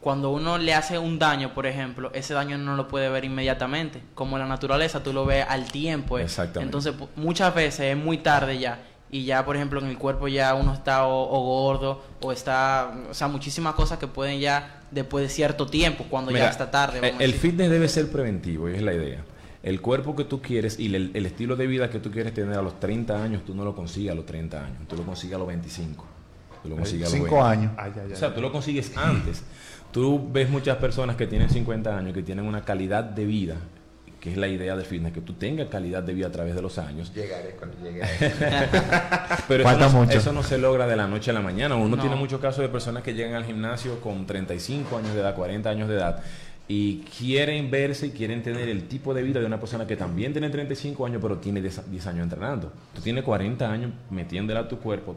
cuando 0.01 0.31
uno 0.31 0.59
le 0.59 0.75
hace 0.75 0.99
un 0.99 1.19
daño, 1.19 1.55
por 1.55 1.67
ejemplo, 1.67 2.11
ese 2.15 2.33
daño 2.35 2.57
no 2.59 2.77
lo 2.77 2.87
puede 2.89 3.09
ver 3.09 3.25
inmediatamente. 3.25 4.01
Como 4.15 4.39
la 4.39 4.47
naturaleza, 4.47 5.03
tú 5.03 5.13
lo 5.13 5.25
ves 5.27 5.45
al 5.49 5.71
tiempo. 5.71 6.19
eh. 6.19 6.23
Exactamente. 6.23 6.65
Entonces, 6.77 6.95
muchas 7.17 7.55
veces 7.55 7.81
es 7.81 7.97
muy 7.97 8.19
tarde 8.19 8.59
ya. 8.59 8.81
Y 9.11 9.25
ya, 9.25 9.45
por 9.45 9.57
ejemplo, 9.57 9.81
en 9.81 9.87
el 9.87 9.97
cuerpo 9.99 10.29
ya 10.29 10.55
uno 10.55 10.75
está 10.75 11.07
o, 11.07 11.23
o 11.31 11.41
gordo 11.45 12.03
o 12.21 12.31
está... 12.31 12.93
O 13.11 13.15
sea, 13.15 13.27
muchísimas 13.27 13.75
cosas 13.75 13.99
que 13.99 14.07
pueden 14.07 14.39
ya 14.39 14.83
después 14.91 15.23
de 15.23 15.31
cierto 15.31 15.67
tiempo, 15.67 16.05
cuando 16.11 16.31
Mira, 16.31 16.45
ya 16.45 16.51
está 16.51 16.71
tarde. 16.71 16.99
eh, 16.99 17.01
vamos 17.01 17.21
el 17.23 17.33
decir. 17.33 17.51
fitness 17.51 17.71
debe 17.71 17.89
ser 17.89 18.11
preventivo, 18.11 18.69
es 18.69 18.83
la 18.83 18.93
idea. 18.93 19.25
El 19.63 19.81
cuerpo 19.81 20.15
que 20.15 20.25
tú 20.25 20.41
quieres 20.43 20.79
y 20.79 20.95
el, 20.95 21.11
el 21.15 21.27
estilo 21.27 21.57
de 21.57 21.67
vida 21.67 21.91
que 21.91 21.99
tú 21.99 22.11
quieres 22.11 22.33
tener 22.35 22.57
a 22.57 22.63
los 22.63 22.79
30 22.79 23.21
años, 23.23 23.45
tú 23.45 23.55
no 23.55 23.65
lo 23.65 23.75
consigues 23.75 24.13
a 24.13 24.15
los 24.15 24.27
30 24.27 24.63
años, 24.65 24.79
tú 24.87 24.95
lo 24.97 25.03
consigues 25.05 25.35
a 25.35 25.39
los 25.39 25.49
25. 25.49 26.05
Tú 26.63 26.69
lo 26.69 26.77
consigues 26.77 27.07
a 27.07 27.11
los 27.11 27.13
Cinco 27.15 27.35
20. 27.37 27.49
años. 27.51 27.73
Ay, 27.79 27.93
ay, 27.95 28.03
ay. 28.09 28.13
O 28.13 28.17
sea, 28.17 28.35
tú 28.35 28.41
lo 28.41 28.53
consigues 28.53 28.95
antes. 28.97 29.43
Tú 29.93 30.29
ves 30.31 30.49
muchas 30.51 30.77
personas 30.77 31.17
que 31.17 31.27
tienen 31.27 31.49
50 31.51 31.97
años, 31.97 32.13
que 32.13 32.23
tienen 32.23 32.45
una 32.47 32.63
calidad 32.63 33.03
de 33.05 33.25
vida, 33.25 33.57
que 34.21 34.33
es 34.33 34.37
la 34.37 34.49
idea 34.49 34.77
del 34.77 34.85
fitness, 34.85 35.13
que 35.13 35.21
tú 35.21 35.33
tengas 35.35 35.69
calidad 35.69 36.03
de 36.03 36.13
vida 36.13 36.27
a 36.27 36.33
través 36.33 36.55
de 36.55 36.61
los 36.63 36.77
años. 36.79 37.13
Llegaré 37.15 37.51
cuando 37.59 37.77
llegue. 37.83 38.03
Pero 39.49 39.65
Falta 39.65 39.87
eso 39.87 39.97
no, 39.97 40.05
mucho. 40.05 40.19
eso 40.19 40.33
no 40.33 40.43
se 40.43 40.59
logra 40.59 40.87
de 40.87 40.97
la 40.97 41.07
noche 41.07 41.31
a 41.31 41.35
la 41.35 41.41
mañana. 41.41 41.77
Uno 41.77 41.97
No. 41.97 42.03
tiene 42.03 42.17
muchos 42.17 42.41
casos 42.41 42.63
de 42.63 42.69
personas 42.69 43.03
que 43.03 43.15
llegan 43.15 43.35
al 43.35 43.45
gimnasio 43.45 44.01
con 44.01 44.27
35 44.27 44.99
años 44.99 45.15
de 45.15 45.21
edad, 45.21 45.35
40 45.35 45.71
años 45.71 45.89
de 45.89 45.95
edad, 45.97 46.23
y 46.67 46.99
quieren 47.19 47.71
verse 47.71 48.09
y 48.09 48.11
quieren 48.11 48.43
tener 48.43 48.69
el 48.69 48.89
tipo 48.89 49.15
de 49.15 49.23
vida 49.23 49.41
de 49.41 49.47
una 49.47 49.59
persona 49.59 49.87
que 49.87 49.97
también 49.97 50.33
tiene 50.33 50.51
35 50.51 51.07
años, 51.07 51.21
pero 51.23 51.39
tiene 51.39 51.63
10, 51.63 51.91
10 51.91 52.07
años 52.09 52.25
entrenando. 52.25 52.73
Tú 52.95 53.01
tienes 53.01 53.25
40 53.25 53.71
años 53.71 53.93
metiéndole 54.11 54.61
a 54.61 54.69
tu 54.69 54.79
cuerpo 54.79 55.17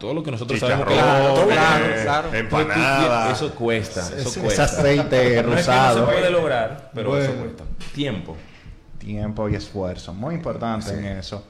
todo 0.00 0.14
lo 0.14 0.22
que 0.24 0.30
nosotros 0.32 0.58
sabemos 0.58 0.86
que 0.88 0.94
Claro, 0.94 1.42
eh, 1.50 2.00
claro. 2.02 2.34
empanada. 2.34 3.30
Eso 3.30 3.54
cuesta, 3.54 4.00
eso 4.16 4.40
cuesta. 4.40 4.64
ese 4.64 4.74
aceite 4.80 5.16
No 5.16 5.22
es 5.22 5.34
que 5.34 5.42
no 5.42 5.54
rosado. 5.56 6.06
se 6.06 6.12
puede 6.12 6.30
lograr, 6.30 6.90
pero 6.94 7.16
eso 7.16 7.32
cuesta. 7.34 7.64
Tiempo. 7.94 8.36
Tiempo 8.98 9.48
y 9.48 9.54
esfuerzo. 9.54 10.12
Muy 10.14 10.34
importante 10.34 10.92
en 10.92 11.04
eso. 11.04 11.44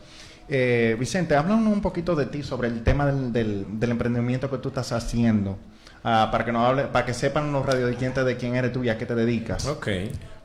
Eh, 0.48 0.96
Vicente, 0.98 1.36
háblanos 1.36 1.72
un 1.72 1.80
poquito 1.80 2.14
de 2.16 2.26
ti 2.26 2.42
sobre 2.42 2.68
el 2.68 2.82
tema 2.82 3.06
del, 3.06 3.32
del- 3.32 3.66
del 3.78 3.90
emprendimiento 3.90 4.50
que 4.50 4.58
tú 4.58 4.68
estás 4.68 4.90
haciendo. 4.92 5.56
Ah, 6.02 6.28
para 6.32 6.44
que 6.44 6.50
nos 6.52 6.66
hable, 6.66 6.84
para 6.84 7.04
que 7.06 7.14
sepan 7.14 7.52
los 7.52 7.64
radiodientes 7.64 8.24
de 8.24 8.36
quién 8.36 8.56
eres 8.56 8.72
tú 8.72 8.82
y 8.82 8.88
a 8.88 8.96
qué 8.98 9.06
te 9.06 9.14
dedicas. 9.14 9.66
Ok. 9.66 9.86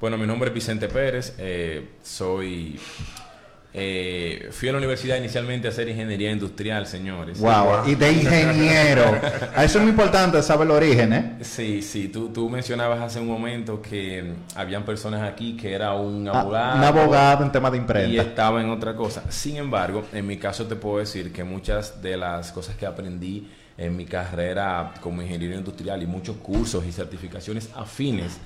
Bueno, 0.01 0.17
mi 0.17 0.27
nombre 0.27 0.49
es 0.49 0.53
Vicente 0.53 0.87
Pérez. 0.89 1.33
eh, 1.39 1.91
soy. 2.03 2.79
Eh, 3.77 4.47
fui 4.51 4.69
a 4.69 4.71
la 4.71 4.77
universidad 4.77 5.17
inicialmente 5.17 5.67
a 5.67 5.71
hacer 5.71 5.89
ingeniería 5.89 6.31
industrial, 6.31 6.87
señores. 6.87 7.39
Wow, 7.39 7.85
y 7.87 7.95
de 7.95 8.09
ingeniero. 8.13 9.03
Eso 9.57 9.77
es 9.79 9.81
muy 9.81 9.89
importante 9.89 10.41
saber 10.41 10.65
el 10.67 10.71
origen, 10.71 11.11
¿eh? 11.11 11.33
Sí, 11.41 11.81
sí. 11.81 12.07
Tú, 12.07 12.29
tú 12.29 12.49
mencionabas 12.49 13.01
hace 13.01 13.19
un 13.19 13.27
momento 13.27 13.81
que 13.81 14.33
habían 14.55 14.85
personas 14.85 15.21
aquí 15.29 15.57
que 15.57 15.73
era 15.73 15.93
un 15.93 16.25
Ah, 16.29 16.39
abogado. 16.39 16.77
un 16.77 16.83
abogado 16.85 17.43
en 17.43 17.51
tema 17.51 17.69
de 17.69 17.75
y 17.77 17.79
imprenta. 17.81 18.21
estaba 18.21 18.61
en 18.61 18.69
otra 18.69 18.95
cosa. 18.95 19.23
Sin 19.29 19.57
embargo, 19.57 20.05
en 20.13 20.25
mi 20.25 20.37
caso 20.37 20.65
te 20.65 20.77
puedo 20.77 20.99
decir 20.99 21.33
que 21.33 21.43
muchas 21.43 22.01
de 22.01 22.15
las 22.15 22.53
cosas 22.53 22.77
que 22.77 22.85
aprendí 22.85 23.49
en 23.77 23.93
mi 23.97 24.05
carrera 24.05 24.93
como 25.01 25.21
ingeniero 25.21 25.53
industrial 25.53 26.01
y 26.01 26.07
muchos 26.07 26.37
cursos 26.37 26.85
y 26.85 26.93
certificaciones 26.93 27.69
afines 27.75 28.37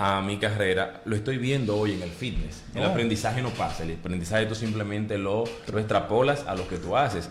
a 0.00 0.20
mi 0.22 0.38
carrera, 0.38 1.02
lo 1.06 1.16
estoy 1.16 1.38
viendo 1.38 1.76
hoy 1.76 1.92
en 1.92 2.02
el 2.02 2.10
fitness. 2.10 2.62
El 2.74 2.84
Oh. 2.84 2.88
aprendizaje 2.88 3.42
no 3.42 3.50
pasa, 3.50 3.82
el 3.82 3.92
aprendizaje 3.94 4.46
tú 4.46 4.54
simplemente 4.54 5.18
lo, 5.18 5.44
lo 5.72 5.78
extrapolas 5.78 6.44
a 6.46 6.54
lo 6.54 6.68
que 6.68 6.76
tú 6.76 6.96
haces. 6.96 7.28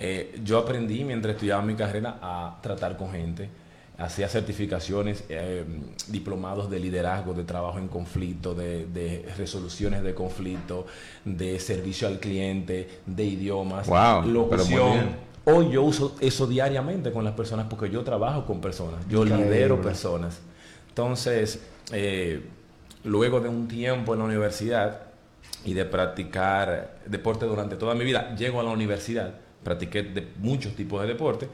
Eh, 0.00 0.40
yo 0.44 0.58
aprendí 0.58 1.04
mientras 1.04 1.34
estudiaba 1.34 1.62
mi 1.62 1.74
carrera 1.76 2.18
a 2.20 2.58
tratar 2.60 2.96
con 2.96 3.12
gente, 3.12 3.48
hacía 3.98 4.26
certificaciones, 4.28 5.22
eh, 5.28 5.64
diplomados 6.08 6.68
de 6.68 6.80
liderazgo, 6.80 7.34
de 7.34 7.44
trabajo 7.44 7.78
en 7.78 7.86
conflicto, 7.86 8.52
de, 8.52 8.86
de 8.86 9.24
resoluciones 9.38 10.02
de 10.02 10.12
conflicto, 10.12 10.86
de 11.24 11.60
servicio 11.60 12.08
al 12.08 12.18
cliente, 12.18 12.88
de 13.06 13.24
idiomas, 13.24 13.86
Wow, 13.86 14.22
locución. 14.26 15.10
Hoy 15.44 15.70
yo 15.70 15.82
uso 15.84 16.16
eso 16.20 16.48
diariamente 16.48 17.12
con 17.12 17.22
las 17.22 17.34
personas 17.34 17.66
porque 17.70 17.88
yo 17.90 18.02
trabajo 18.02 18.44
con 18.44 18.60
personas, 18.60 19.06
yo 19.08 19.24
lidero 19.24 19.80
personas. 19.80 20.40
Entonces, 20.88 21.60
eh, 21.92 22.42
luego 23.04 23.40
de 23.40 23.48
un 23.48 23.68
tiempo 23.68 24.14
en 24.14 24.20
la 24.20 24.24
universidad 24.24 25.02
y 25.64 25.74
de 25.74 25.84
practicar 25.84 26.98
deporte 27.06 27.46
durante 27.46 27.76
toda 27.76 27.94
mi 27.94 28.04
vida, 28.04 28.34
llego 28.34 28.60
a 28.60 28.62
la 28.62 28.70
universidad, 28.70 29.34
practiqué 29.62 30.02
de 30.02 30.28
muchos 30.38 30.74
tipos 30.74 31.00
de 31.02 31.08
deporte. 31.08 31.48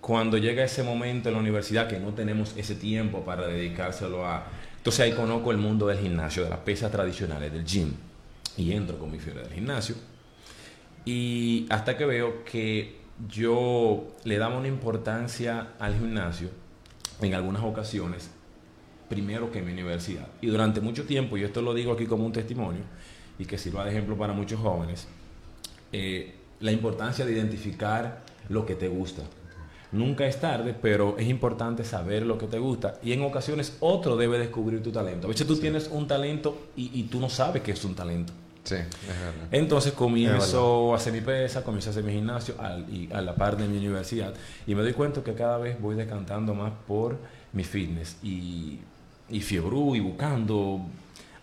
Cuando 0.00 0.38
llega 0.38 0.64
ese 0.64 0.82
momento 0.82 1.28
en 1.28 1.34
la 1.34 1.40
universidad 1.40 1.86
que 1.86 1.98
no 1.98 2.12
tenemos 2.12 2.54
ese 2.56 2.74
tiempo 2.74 3.24
para 3.24 3.46
dedicárselo 3.46 4.26
a... 4.26 4.46
Entonces 4.76 5.00
ahí 5.00 5.12
conozco 5.12 5.52
el 5.52 5.58
mundo 5.58 5.86
del 5.86 5.98
gimnasio, 5.98 6.42
de 6.42 6.50
las 6.50 6.58
pesas 6.60 6.90
tradicionales, 6.90 7.52
del 7.52 7.64
gym. 7.64 7.92
Y 8.56 8.72
entro 8.72 8.98
con 8.98 9.12
mi 9.12 9.20
fiebre 9.20 9.42
del 9.42 9.52
gimnasio. 9.52 9.94
Y 11.04 11.66
hasta 11.70 11.96
que 11.96 12.04
veo 12.04 12.44
que 12.44 12.96
yo 13.28 14.08
le 14.24 14.38
daba 14.38 14.58
una 14.58 14.68
importancia 14.68 15.68
al 15.78 15.96
gimnasio 15.96 16.48
en 17.20 17.34
algunas 17.34 17.62
ocasiones, 17.62 18.30
primero 19.12 19.50
que 19.52 19.60
mi 19.62 19.72
universidad. 19.72 20.26
Y 20.40 20.46
durante 20.46 20.80
mucho 20.80 21.04
tiempo, 21.04 21.36
y 21.36 21.42
esto 21.44 21.60
lo 21.60 21.74
digo 21.74 21.92
aquí 21.92 22.06
como 22.06 22.24
un 22.24 22.32
testimonio, 22.32 22.82
y 23.38 23.44
que 23.44 23.58
sirva 23.58 23.84
de 23.84 23.90
ejemplo 23.90 24.16
para 24.16 24.32
muchos 24.32 24.58
jóvenes, 24.60 25.06
eh, 25.92 26.34
la 26.60 26.72
importancia 26.72 27.24
de 27.26 27.32
identificar 27.32 28.22
lo 28.48 28.64
que 28.64 28.74
te 28.74 28.88
gusta. 28.88 29.22
Nunca 29.92 30.26
es 30.26 30.40
tarde, 30.40 30.74
pero 30.80 31.16
es 31.18 31.28
importante 31.28 31.84
saber 31.84 32.24
lo 32.24 32.38
que 32.38 32.46
te 32.46 32.58
gusta. 32.58 32.94
Y 33.02 33.12
en 33.12 33.22
ocasiones 33.22 33.76
otro 33.80 34.16
debe 34.16 34.38
descubrir 34.38 34.82
tu 34.82 34.90
talento. 34.90 35.26
A 35.26 35.30
veces 35.30 35.46
tú 35.46 35.56
tienes 35.56 35.88
un 35.92 36.06
talento 36.06 36.68
y, 36.76 36.90
y 36.98 37.02
tú 37.04 37.20
no 37.20 37.28
sabes 37.28 37.62
que 37.62 37.72
es 37.72 37.84
un 37.84 37.94
talento. 37.94 38.32
Sí, 38.64 38.76
es 38.76 38.88
verdad. 39.08 39.48
Entonces 39.50 39.92
comienzo 39.92 40.92
a 40.94 40.96
hacer 40.96 41.12
mi 41.12 41.20
pesa, 41.20 41.62
comienzo 41.64 41.90
a 41.90 41.92
hacer 41.92 42.04
mi 42.04 42.12
gimnasio 42.12 42.54
al- 42.60 42.86
y 42.88 43.08
a 43.12 43.20
la 43.20 43.34
par 43.34 43.56
de 43.56 43.66
mi 43.68 43.76
universidad 43.76 44.32
y 44.68 44.74
me 44.76 44.82
doy 44.82 44.92
cuenta 44.92 45.22
que 45.22 45.34
cada 45.34 45.58
vez 45.58 45.78
voy 45.80 45.96
decantando 45.96 46.54
más 46.54 46.72
por 46.86 47.18
mi 47.52 47.64
fitness 47.64 48.16
y, 48.22 48.78
y 49.30 49.40
fiebrú 49.40 49.94
y 49.94 50.00
buscando 50.00 50.80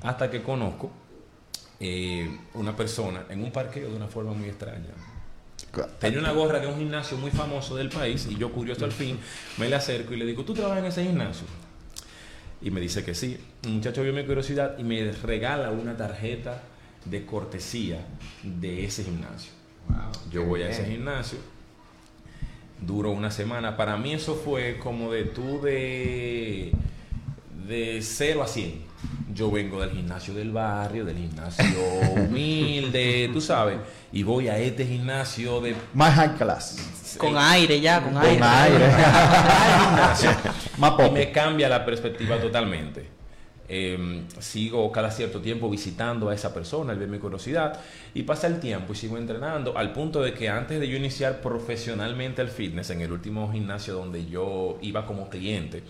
hasta 0.02 0.30
que 0.30 0.42
conozco 0.42 0.92
eh, 1.80 2.30
una 2.54 2.76
persona 2.76 3.26
en 3.30 3.44
un 3.44 3.52
parqueo 3.52 3.90
de 3.90 3.96
una 3.96 4.08
forma 4.08 4.34
muy 4.34 4.50
extraña. 4.50 4.90
Tenía 6.00 6.20
una 6.20 6.32
gorra 6.32 6.60
de 6.60 6.68
un 6.68 6.78
gimnasio 6.78 7.18
muy 7.18 7.32
famoso 7.32 7.76
del 7.76 7.90
país 7.90 8.28
y 8.30 8.38
yo 8.38 8.52
curioso 8.52 8.86
al 8.86 8.92
fin 8.92 9.20
me 9.58 9.70
le 9.70 9.76
acerco 9.76 10.14
y 10.14 10.18
le 10.18 10.26
digo, 10.26 10.44
¿tú 10.44 10.54
trabajas 10.54 10.80
en 10.80 10.86
ese 10.86 11.04
gimnasio? 11.04 11.46
Y 12.62 12.72
me 12.72 12.82
dice 12.82 13.04
que 13.04 13.14
sí. 13.16 13.38
Un 13.66 13.76
muchacho 13.76 14.04
vio 14.04 14.12
mi 14.14 14.26
curiosidad 14.26 14.78
y 14.78 14.84
me 14.84 15.12
regala 15.12 15.72
una 15.72 15.96
tarjeta 15.96 16.62
de 17.06 17.26
cortesía 17.26 18.06
de 18.44 18.86
ese 18.86 19.04
gimnasio. 19.04 19.52
yo 20.32 20.46
voy 20.46 20.64
a 20.64 20.70
ese 20.70 20.86
gimnasio, 20.86 21.40
duró 22.82 23.12
una 23.12 23.32
semana. 23.32 23.78
Para 23.78 23.96
mí 23.98 24.14
eso 24.14 24.36
fue 24.36 24.78
como 24.80 25.12
de 25.12 25.24
tú 25.26 25.62
de, 25.62 26.72
de 27.70 28.02
0 28.02 28.42
a 28.42 28.48
100. 28.48 28.90
Yo 29.34 29.52
vengo 29.52 29.80
del 29.80 29.92
gimnasio 29.92 30.34
del 30.34 30.52
barrio, 30.52 31.06
del 31.06 31.18
gimnasio 31.18 31.66
humilde, 32.16 33.30
tú 33.32 33.40
sabes, 33.40 33.78
y 34.12 34.24
voy 34.24 34.50
a 34.50 34.58
este 34.58 34.86
gimnasio 34.86 35.62
de 35.62 35.76
Más 35.94 36.16
high 36.16 36.36
class. 36.36 37.16
Con 37.18 37.38
aire 37.38 37.80
ya, 37.80 38.02
con, 38.02 38.14
Con 38.14 38.24
aire. 38.26 38.44
aire. 38.44 38.86
Más 40.78 40.94
y 41.08 41.12
me 41.12 41.32
cambia 41.32 41.70
la 41.70 41.86
perspectiva 41.86 42.40
totalmente. 42.42 43.20
Eh, 43.72 44.24
sigo 44.40 44.92
cada 44.92 45.12
cierto 45.12 45.40
tiempo 45.40 45.70
visitando 45.70 46.30
a 46.30 46.34
esa 46.34 46.52
persona, 46.52 46.92
él 46.92 46.98
ve 46.98 47.06
mi 47.06 47.20
curiosidad 47.20 47.80
y 48.16 48.24
pasa 48.24 48.48
el 48.48 48.60
tiempo 48.60 48.94
y 48.94 48.96
sigo 48.96 49.16
entrenando 49.16 49.78
al 49.78 49.94
punto 49.94 50.22
de 50.24 50.34
que 50.34 50.50
antes 50.50 50.80
de 50.80 50.88
yo 50.88 50.98
iniciar 50.98 51.40
profesionalmente 51.40 52.42
el 52.42 52.50
fitness 52.50 52.90
en 52.90 53.02
el 53.02 53.12
último 53.12 53.52
gimnasio 53.52 53.94
donde 53.94 54.26
yo 54.26 54.80
iba 54.82 55.06
como 55.06 55.30
cliente, 55.30 55.84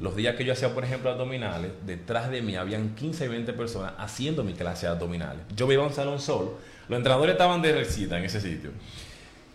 los 0.00 0.14
días 0.16 0.36
que 0.36 0.44
yo 0.44 0.52
hacía, 0.52 0.74
por 0.74 0.84
ejemplo, 0.84 1.10
abdominales, 1.10 1.70
detrás 1.86 2.30
de 2.30 2.42
mí 2.42 2.56
habían 2.56 2.94
15 2.94 3.24
y 3.24 3.28
20 3.28 3.52
personas 3.54 3.92
haciendo 3.98 4.44
mi 4.44 4.52
clase 4.54 4.86
de 4.86 4.92
abdominales. 4.92 5.42
Yo 5.56 5.66
me 5.66 5.74
iba 5.74 5.84
a 5.84 5.86
un 5.86 5.92
salón 5.94 6.18
solo, 6.20 6.58
los 6.88 6.96
entrenadores 6.96 7.32
estaban 7.32 7.62
de 7.62 7.72
recita 7.72 8.18
en 8.18 8.24
ese 8.24 8.40
sitio. 8.40 8.70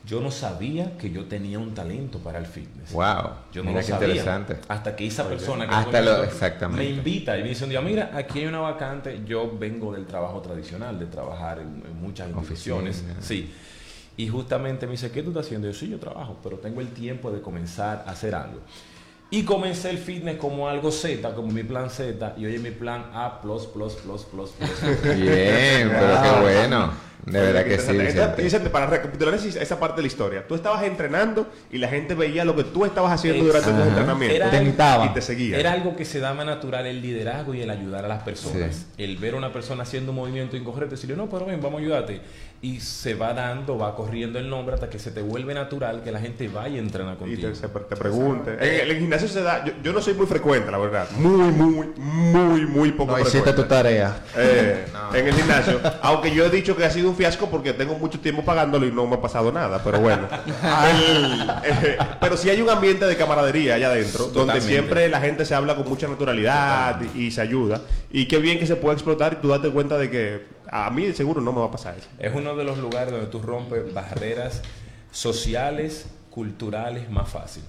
Yo 0.05 0.19
no 0.19 0.31
sabía 0.31 0.97
que 0.97 1.09
yo 1.11 1.25
tenía 1.25 1.59
un 1.59 1.73
talento 1.73 2.19
para 2.19 2.37
el 2.37 2.45
fitness. 2.45 2.91
Wow. 2.91 3.29
Yo 3.53 3.63
no 3.63 3.69
Mira 3.69 3.79
lo 3.81 3.85
qué 3.87 3.91
sabía. 3.93 4.07
interesante. 4.09 4.57
Hasta 4.67 4.95
que 4.97 5.07
esa 5.07 5.25
persona 5.29 5.65
que 5.65 5.73
Hasta 5.73 5.99
yo 6.01 6.05
lo- 6.05 6.11
conozco 6.17 6.33
exactamente. 6.33 6.83
me 6.83 6.89
invita 6.89 7.37
y 7.37 7.43
me 7.43 7.47
dice 7.49 7.63
un 7.63 7.69
día, 7.69 7.79
mira, 7.79 8.11
aquí 8.13 8.39
hay 8.39 8.47
una 8.47 8.59
vacante. 8.59 9.21
Yo 9.25 9.57
vengo 9.57 9.93
del 9.93 10.05
trabajo 10.05 10.41
tradicional, 10.41 10.99
de 10.99 11.05
trabajar 11.05 11.59
en, 11.59 11.83
en 11.89 12.01
muchas 12.01 12.27
instituciones. 12.27 12.97
Oficina. 12.97 13.15
Sí. 13.21 13.53
Y 14.17 14.27
justamente 14.27 14.87
me 14.87 14.91
dice, 14.91 15.09
¿qué 15.09 15.23
tú 15.23 15.29
estás 15.29 15.45
haciendo? 15.45 15.67
Yo, 15.67 15.73
sí, 15.73 15.87
yo 15.87 15.97
trabajo, 15.99 16.37
pero 16.43 16.57
tengo 16.57 16.81
el 16.81 16.89
tiempo 16.89 17.31
de 17.31 17.39
comenzar 17.39 18.03
a 18.05 18.11
hacer 18.11 18.35
algo. 18.35 18.59
Y 19.33 19.45
comencé 19.45 19.89
el 19.89 19.97
fitness 19.97 20.37
como 20.37 20.69
algo 20.69 20.91
Z, 20.91 21.33
como 21.33 21.51
mi 21.51 21.63
plan 21.63 21.89
Z, 21.89 22.35
y 22.37 22.45
hoy 22.45 22.53
es 22.53 22.61
mi 22.61 22.69
plan 22.69 23.05
A+++++++. 23.15 23.41
Bien, 25.15 25.89
pero 25.89 26.21
qué 26.21 26.41
bueno. 26.43 26.91
De 27.25 27.39
verdad 27.39 27.63
que 27.63 27.79
sí, 27.79 27.91
Vicente. 27.97 28.41
Vicente, 28.41 28.69
para 28.69 28.87
recapitular 28.87 29.33
esa, 29.33 29.79
parte 29.79 29.97
de 29.97 30.01
la 30.01 30.07
historia, 30.07 30.47
tú 30.47 30.55
estabas 30.55 30.83
entrenando 30.83 31.47
y 31.71 31.77
la 31.77 31.87
gente 31.87 32.15
veía 32.15 32.43
lo 32.43 32.55
que 32.55 32.65
tú 32.65 32.85
estabas 32.85 33.11
haciendo 33.13 33.45
durante 33.45 33.71
tus 33.71 33.87
entrenamientos 33.87 34.35
Era 34.35 34.51
Te 34.51 35.05
y 35.05 35.13
te 35.13 35.21
seguían. 35.21 35.59
Era 35.59 35.71
algo 35.71 35.95
que 35.95 36.05
se 36.05 36.19
daba 36.19 36.43
natural 36.43 36.85
el 36.85 37.01
liderazgo 37.01 37.53
y 37.53 37.61
el 37.61 37.69
ayudar 37.69 38.05
a 38.05 38.07
las 38.07 38.23
personas. 38.23 38.75
Sí. 38.75 39.03
El 39.03 39.17
ver 39.17 39.35
a 39.35 39.37
una 39.37 39.53
persona 39.53 39.83
haciendo 39.83 40.11
un 40.11 40.17
movimiento 40.17 40.57
incorrecto 40.57 40.95
y 40.95 40.97
decirle, 40.97 41.15
no, 41.15 41.29
pero 41.29 41.45
ven, 41.45 41.61
vamos 41.61 41.79
a 41.79 41.83
ayudarte. 41.83 42.21
Y 42.61 42.79
se 42.79 43.13
va 43.13 43.33
dando, 43.33 43.77
va 43.77 43.93
corriendo 43.93 44.39
el 44.39 44.49
nombre 44.49 44.75
hasta 44.75 44.89
que 44.89 44.97
se 44.97 45.11
te 45.11 45.21
vuelve 45.21 45.53
natural 45.53 46.01
que 46.01 46.13
la 46.13 46.19
gente 46.21 46.47
vaya 46.47 46.77
a 46.77 46.79
entrenar 46.79 47.15
y 47.15 47.17
contigo. 47.17 47.49
te, 47.49 47.55
se- 47.55 47.67
te 47.67 47.95
pregunte. 47.97 48.53
En 48.53 48.81
el, 48.85 48.91
el 48.91 48.99
gimnasio 48.99 49.27
se 49.27 49.41
da, 49.41 49.65
yo, 49.65 49.73
yo 49.83 49.91
no 49.91 50.01
soy 50.01 50.13
muy 50.13 50.25
frecuente, 50.27 50.71
la 50.71 50.77
verdad. 50.77 51.09
Muy, 51.11 51.51
muy, 51.51 51.89
muy, 51.97 52.65
muy 52.65 52.91
poco 52.93 53.11
No 53.11 53.19
hiciste 53.19 53.39
frecuente. 53.41 53.63
tu 53.63 53.67
tarea. 53.67 54.15
Eh, 54.37 54.85
en 55.13 55.27
el 55.27 55.33
gimnasio. 55.33 55.79
Aunque 56.01 56.33
yo 56.33 56.45
he 56.45 56.49
dicho 56.49 56.75
que 56.77 56.85
ha 56.85 56.89
sido 56.89 57.09
un 57.09 57.12
fiasco 57.15 57.49
porque 57.49 57.73
tengo 57.73 57.95
mucho 57.95 58.19
tiempo 58.19 58.43
pagándolo 58.43 58.85
y 58.85 58.91
no 58.91 59.05
me 59.07 59.15
ha 59.15 59.21
pasado 59.21 59.51
nada, 59.51 59.81
pero 59.83 59.99
bueno. 59.99 60.27
El- 60.31 61.49
eh, 61.65 61.97
pero 62.19 62.37
sí 62.37 62.49
hay 62.49 62.61
un 62.61 62.69
ambiente 62.69 63.05
de 63.05 63.15
camaradería 63.17 63.75
allá 63.75 63.87
adentro, 63.87 64.25
donde 64.27 64.61
siempre 64.61 65.09
la 65.09 65.19
gente 65.21 65.45
se 65.45 65.55
habla 65.55 65.75
con 65.75 65.87
mucha 65.87 66.07
naturalidad 66.07 66.99
y, 67.15 67.23
y 67.25 67.31
se 67.31 67.41
ayuda. 67.41 67.81
Y 68.11 68.27
qué 68.27 68.37
bien 68.37 68.59
que 68.59 68.67
se 68.67 68.75
puede 68.75 68.95
explotar 68.95 69.33
y 69.33 69.35
tú 69.41 69.49
date 69.49 69.69
cuenta 69.69 69.97
de 69.97 70.09
que 70.09 70.45
a 70.69 70.89
mí 70.89 71.11
seguro 71.13 71.41
no 71.41 71.51
me 71.53 71.59
va 71.59 71.67
a 71.67 71.71
pasar 71.71 71.95
eso. 71.97 72.07
Es 72.19 72.33
uno 72.33 72.55
de 72.55 72.63
los 72.63 72.77
lugares 72.77 73.11
donde 73.11 73.27
tú 73.27 73.39
rompes 73.39 73.93
barreras 73.93 74.61
sociales, 75.11 76.07
culturales 76.29 77.09
más 77.09 77.29
fácil. 77.29 77.63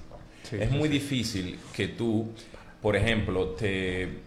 Sí, 0.49 0.57
es 0.61 0.70
sí, 0.70 0.76
muy 0.76 0.88
difícil 0.88 1.59
que 1.74 1.88
tú, 1.88 2.30
por 2.82 2.97
ejemplo, 2.97 3.49
te, 3.51 4.20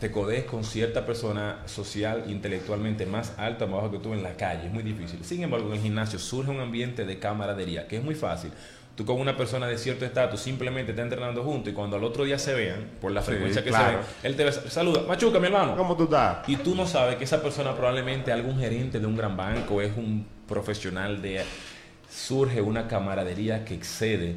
te 0.00 0.10
codees 0.10 0.44
con 0.44 0.64
cierta 0.64 1.06
persona 1.06 1.62
social, 1.66 2.24
intelectualmente 2.28 3.06
más 3.06 3.34
alta, 3.38 3.66
más 3.66 3.76
bajo 3.76 3.90
que 3.90 3.98
tú 3.98 4.12
en 4.12 4.22
la 4.22 4.34
calle. 4.36 4.66
Es 4.66 4.72
muy 4.72 4.82
difícil. 4.82 5.24
Sin 5.24 5.42
embargo, 5.42 5.68
en 5.68 5.74
el 5.74 5.80
gimnasio 5.80 6.18
surge 6.18 6.50
un 6.50 6.60
ambiente 6.60 7.04
de 7.04 7.18
camaradería, 7.18 7.86
que 7.86 7.96
es 7.96 8.04
muy 8.04 8.14
fácil. 8.14 8.50
Tú 8.96 9.04
con 9.04 9.20
una 9.20 9.36
persona 9.36 9.66
de 9.66 9.76
cierto 9.76 10.06
estatus 10.06 10.40
simplemente 10.40 10.92
está 10.92 11.02
entrenando 11.02 11.42
juntos 11.44 11.70
y 11.70 11.74
cuando 11.74 11.96
al 11.96 12.04
otro 12.04 12.24
día 12.24 12.38
se 12.38 12.54
vean, 12.54 12.86
por 13.00 13.12
la 13.12 13.20
Sí, 13.20 13.26
frecuencia 13.32 13.62
que 13.62 13.68
claro. 13.68 13.90
se 13.90 13.96
ven, 13.96 14.06
él 14.22 14.36
te 14.36 14.70
saluda, 14.70 15.02
machuca 15.06 15.38
mi 15.38 15.46
hermano. 15.48 15.76
¿Cómo 15.76 15.94
tú 15.96 16.04
estás? 16.04 16.48
Y 16.48 16.56
tú 16.56 16.74
no 16.74 16.86
sabes 16.86 17.16
que 17.16 17.24
esa 17.24 17.42
persona 17.42 17.74
probablemente 17.74 18.32
algún 18.32 18.58
gerente 18.58 18.98
de 18.98 19.06
un 19.06 19.14
gran 19.14 19.36
banco, 19.36 19.82
es 19.82 19.94
un 19.96 20.26
profesional 20.48 21.20
de... 21.20 21.42
Surge 22.08 22.62
una 22.62 22.86
camaradería 22.88 23.64
que 23.64 23.74
excede 23.74 24.36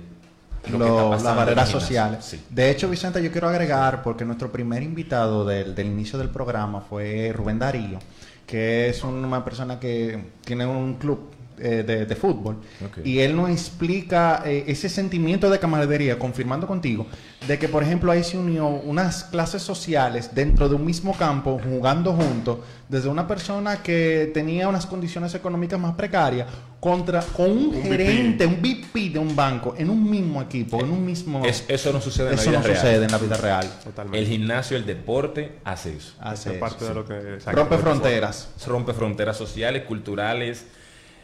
lo 0.72 1.12
las 1.12 1.24
barreras 1.24 1.70
sociales. 1.70 2.26
Sí. 2.26 2.42
De 2.50 2.70
hecho, 2.70 2.90
Vicente, 2.90 3.24
yo 3.24 3.32
quiero 3.32 3.48
agregar, 3.48 4.04
porque 4.04 4.26
nuestro 4.26 4.52
primer 4.52 4.84
invitado 4.84 5.46
del, 5.46 5.76
del 5.76 5.88
inicio 5.88 6.20
del 6.20 6.30
programa 6.30 6.82
fue 6.82 7.32
Rubén 7.36 7.60
Darío, 7.60 8.00
que 8.46 8.90
es 8.90 9.04
una 9.04 9.44
persona 9.44 9.80
que 9.80 10.32
tiene 10.44 10.66
un 10.66 10.96
club 10.96 11.32
eh, 11.62 11.84
de, 11.84 12.06
de 12.06 12.16
fútbol. 12.16 12.58
Y 13.04 13.20
él 13.20 13.36
nos 13.36 13.50
explica 13.50 14.44
eh, 14.46 14.64
ese 14.68 14.90
sentimiento 14.90 15.50
de 15.50 15.60
camaradería, 15.60 16.18
confirmando 16.20 16.68
contigo, 16.68 17.08
de 17.48 17.58
que, 17.58 17.68
por 17.70 17.84
ejemplo, 17.84 18.12
ahí 18.12 18.24
se 18.24 18.38
unió 18.38 18.68
unas 18.68 19.24
clases 19.26 19.62
sociales 19.62 20.32
dentro 20.34 20.68
de 20.70 20.76
un 20.76 20.86
mismo 20.86 21.16
campo, 21.18 21.60
jugando 21.64 22.14
juntos, 22.14 22.60
desde 22.88 23.08
una 23.10 23.28
persona 23.28 23.82
que 23.84 24.32
tenía 24.34 24.68
unas 24.68 24.86
condiciones 24.86 25.34
económicas 25.36 25.80
más 25.80 25.96
precarias, 25.96 26.48
contra 26.80 27.22
con 27.22 27.52
un, 27.52 27.76
Un 27.76 27.84
gerente, 27.84 28.46
un 28.46 28.62
VP 28.62 29.10
de 29.12 29.20
un 29.20 29.36
banco, 29.36 29.76
en 29.78 29.90
un 29.90 30.10
mismo 30.10 30.42
equipo, 30.42 30.80
en 30.80 30.90
un 30.90 31.06
mismo... 31.06 31.44
Es- 31.46 31.66
eso 31.68 31.92
no 31.92 32.00
sucede 32.00 32.30
en 32.30 32.36
la 32.38 32.42
Eso 32.42 32.50
vida 32.52 32.60
no 32.60 32.66
real. 32.68 32.78
sucede 32.78 33.06
en 33.06 33.12
la 33.12 33.18
vida 33.18 33.38
real. 33.38 33.70
Totalmente. 33.84 34.20
El 34.20 34.28
gimnasio, 34.28 34.78
el 34.78 34.86
deporte, 34.86 35.60
hace 35.66 35.96
eso. 35.98 36.14
Hace 36.22 36.52
eso, 36.52 36.60
parte 36.60 36.86
de 36.86 36.92
sí. 36.92 36.96
lo 36.96 37.06
que 37.06 37.40
Rompe 37.52 37.78
fronteras. 37.78 38.50
Rompe 38.66 38.94
fronteras 38.94 39.36
sociales, 39.38 39.84
culturales, 39.84 40.66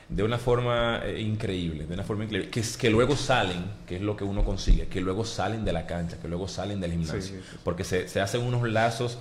de 0.07 0.21
una 0.23 0.37
forma 0.37 1.01
eh, 1.03 1.19
increíble, 1.21 1.85
de 1.85 1.93
una 1.93 2.03
forma 2.03 2.23
increíble. 2.25 2.49
Que, 2.49 2.59
es- 2.59 2.77
que 2.77 2.89
luego 2.89 3.15
salen, 3.15 3.63
que 3.87 3.95
es 3.95 4.01
lo 4.01 4.15
que 4.15 4.23
uno 4.23 4.43
consigue, 4.43 4.87
que 4.87 5.01
luego 5.01 5.25
salen 5.25 5.65
de 5.65 5.73
la 5.73 5.87
cancha, 5.87 6.17
que 6.21 6.27
luego 6.27 6.47
salen 6.47 6.79
del 6.79 6.91
gimnasio. 6.91 7.21
Sí, 7.21 7.27
sí, 7.29 7.39
sí. 7.51 7.57
Porque 7.63 7.83
se, 7.83 8.07
se 8.07 8.21
hacen 8.21 8.41
unos 8.43 8.69
lazos 8.69 9.17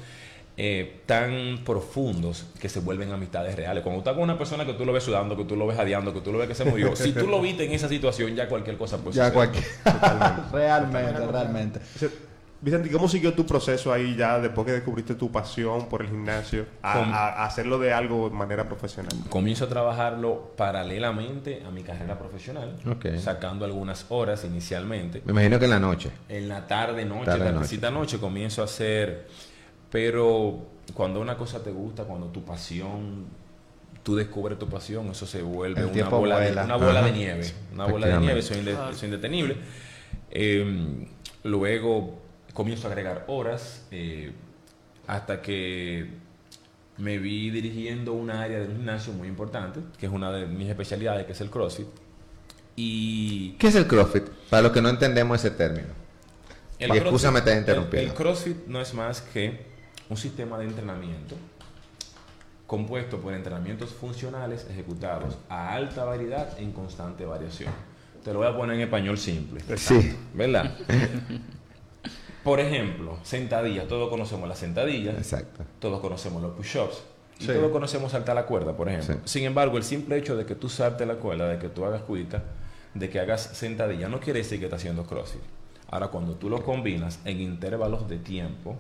eh, 0.57 1.01
tan 1.07 1.63
profundos 1.65 2.45
que 2.61 2.69
se 2.69 2.79
vuelven 2.81 3.11
amistades 3.13 3.57
reales. 3.57 3.83
Cuando 3.83 3.99
estás 4.01 4.15
con 4.15 4.23
una 4.23 4.39
persona 4.39 4.65
que 4.65 4.75
tú 4.75 4.85
lo 4.85 4.93
ves 4.93 5.03
sudando, 5.03 5.37
que 5.37 5.45
tú 5.45 5.57
lo 5.57 5.67
ves 5.67 5.77
jadeando, 5.77 6.13
que 6.15 6.21
tú 6.21 6.31
lo 6.31 6.39
ves 6.39 6.49
que 6.49 6.55
se 6.55 6.65
murió, 6.65 6.95
si 6.95 7.13
tú 7.13 7.27
lo 7.27 7.41
viste 7.41 7.65
en 7.65 7.73
esa 7.73 7.89
situación, 7.89 8.37
ya 8.37 8.47
cualquier 8.49 8.77
cosa 8.77 8.99
puede 8.99 9.17
Ya 9.17 9.33
suceder. 9.33 9.51
cualquier... 9.51 9.65
realmente, 10.53 11.27
realmente. 11.27 11.81
Vicente, 12.65 12.91
¿cómo 12.91 13.09
siguió 13.09 13.35
tu 13.35 13.45
proceso 13.45 13.93
ahí 13.93 14.17
ya 14.17 14.39
después 14.39 14.65
que 14.67 14.73
descubriste 14.73 15.15
tu 15.15 15.31
pasión 15.31 15.87
por 15.91 16.01
el 16.01 16.09
gimnasio 16.09 16.65
a, 16.83 16.95
Con- 16.99 17.13
a- 17.13 17.29
a 17.29 17.45
hacerlo 17.45 17.79
de 17.79 17.93
algo 17.93 18.31
de 18.31 18.35
manera 18.35 18.65
profesional? 18.65 19.13
Comienzo 19.29 19.67
a 19.67 19.69
trabajarlo 19.69 20.55
paralelamente 20.57 21.63
a 21.67 21.71
mi 21.71 21.83
carrera 21.83 22.19
profesional, 22.19 22.77
sacando 23.23 23.67
algunas 23.67 24.07
horas 24.09 24.45
inicialmente. 24.45 25.21
Me 25.27 25.33
imagino 25.33 25.59
que 25.59 25.67
en 25.67 25.71
la 25.73 25.79
noche. 25.79 26.11
En 26.31 26.49
la 26.49 26.67
tarde, 26.67 27.05
noche, 27.05 27.27
Tarde, 27.27 27.45
tardecita 27.53 27.91
noche. 27.91 28.19
comienzo 28.19 28.63
a 28.63 28.65
hacer. 28.65 29.29
Pero 29.91 30.67
cuando 30.95 31.21
una 31.21 31.37
cosa 31.37 31.63
te 31.63 31.71
gusta, 31.71 32.05
cuando 32.05 32.29
tu 32.29 32.45
pasión, 32.45 33.27
tú 34.03 34.17
descubres 34.17 34.59
tu 34.59 34.69
pasión, 34.69 35.07
eso 35.09 35.27
se 35.27 35.43
vuelve 35.43 35.81
El 35.83 35.87
una 35.89 36.09
bola, 36.09 36.41
de, 36.41 36.53
una 36.53 36.77
bola 36.77 37.03
de 37.03 37.13
nieve. 37.13 37.53
Una 37.75 37.85
bola 37.87 38.07
de 38.07 38.19
nieve, 38.21 38.41
eso 38.41 38.55
es, 38.55 38.61
inde- 38.61 38.73
eso 38.73 38.91
es 38.91 39.03
indetenible. 39.03 39.57
Eh, 40.31 41.07
luego 41.45 42.23
comienzo 42.55 42.87
a 42.87 42.91
agregar 42.91 43.25
horas 43.27 43.87
eh, 43.91 44.33
hasta 45.07 45.43
que 45.43 46.09
me 46.97 47.19
vi 47.19 47.51
dirigiendo 47.51 48.13
una 48.13 48.43
área 48.43 48.61
del 48.61 48.69
gimnasio 48.69 49.13
muy 49.13 49.29
importante, 49.29 49.81
que 49.99 50.07
es 50.07 50.13
una 50.13 50.33
de 50.33 50.47
mis 50.47 50.69
especialidades, 50.69 51.27
que 51.27 51.33
es 51.33 51.41
el 51.41 51.51
CrossFit. 51.51 51.89
Y 52.77 53.53
¿Qué 53.59 53.67
es 53.67 53.75
el 53.75 53.87
CrossFit? 53.87 54.29
Para 54.49 54.63
los 54.63 54.73
que 54.73 54.81
no 54.81 54.89
entendemos 54.89 55.45
ese 55.45 55.51
término. 55.51 55.89
El 56.79 56.95
Y 56.95 56.99
excúsame, 56.99 57.43
te 57.43 57.53
he 57.53 57.59
el-. 57.59 57.89
El, 57.93 58.15
CrossFit 58.15 58.67
no 58.67 58.81
es 58.81 58.95
más 58.95 59.21
que 59.21 59.67
un 60.09 60.17
sistema 60.17 60.59
de 60.59 60.67
entrenamiento 60.67 61.37
compuesto 62.67 63.21
por 63.21 63.35
entrenamientos 63.35 63.91
funcionales 63.91 64.67
ejecutados 64.71 65.37
a 65.49 65.75
alta 65.75 66.05
variedad 66.05 66.59
en 66.59 66.73
constante 66.73 67.27
variación. 67.27 67.73
Te 68.25 68.33
lo 68.33 68.39
voy 68.39 68.49
a 68.49 68.57
poner 68.57 68.77
en 68.77 68.83
español 68.83 69.19
simple. 69.19 69.61
Sí. 69.77 70.17
¿Verdad? 70.33 70.75
Por 72.45 72.61
ejemplo, 72.61 73.19
sentadillas. 73.23 73.89
Todos 73.89 74.09
conocemos 74.11 74.49
las 74.49 74.59
sentadillas. 74.59 75.17
Exacto. 75.17 75.65
Todos 75.79 76.01
conocemos 76.01 76.43
los 76.43 76.53
push-ups. 76.53 77.03
Y 77.41 77.45
Sí. 77.45 77.53
todos 77.53 77.73
conocemos 77.73 78.13
saltar 78.13 78.37
la 78.37 78.47
cuerda, 78.47 78.77
por 78.77 78.89
ejemplo. 78.89 79.15
Sí. 79.15 79.21
Sin 79.25 79.45
embargo, 79.45 79.77
el 79.77 79.83
simple 79.83 80.17
hecho 80.19 80.37
de 80.37 80.45
que 80.47 80.55
tú 80.55 80.69
saltes 80.69 81.07
la 81.09 81.15
cuerda, 81.17 81.49
de 81.49 81.59
que 81.59 81.69
tú 81.69 81.85
hagas 81.85 82.03
cuita, 82.03 82.45
de 82.93 83.09
que 83.11 83.19
hagas 83.19 83.41
sentadilla, 83.43 84.09
no 84.09 84.21
quiere 84.21 84.41
decir 84.41 84.59
que 84.61 84.67
estás 84.67 84.81
haciendo 84.81 85.05
crossfit. 85.05 85.41
Ahora, 85.91 86.09
cuando 86.09 86.35
tú 86.35 86.49
lo 86.49 86.63
combinas 86.63 87.19
en 87.25 87.41
intervalos 87.41 88.09
de 88.09 88.19
tiempo, 88.19 88.77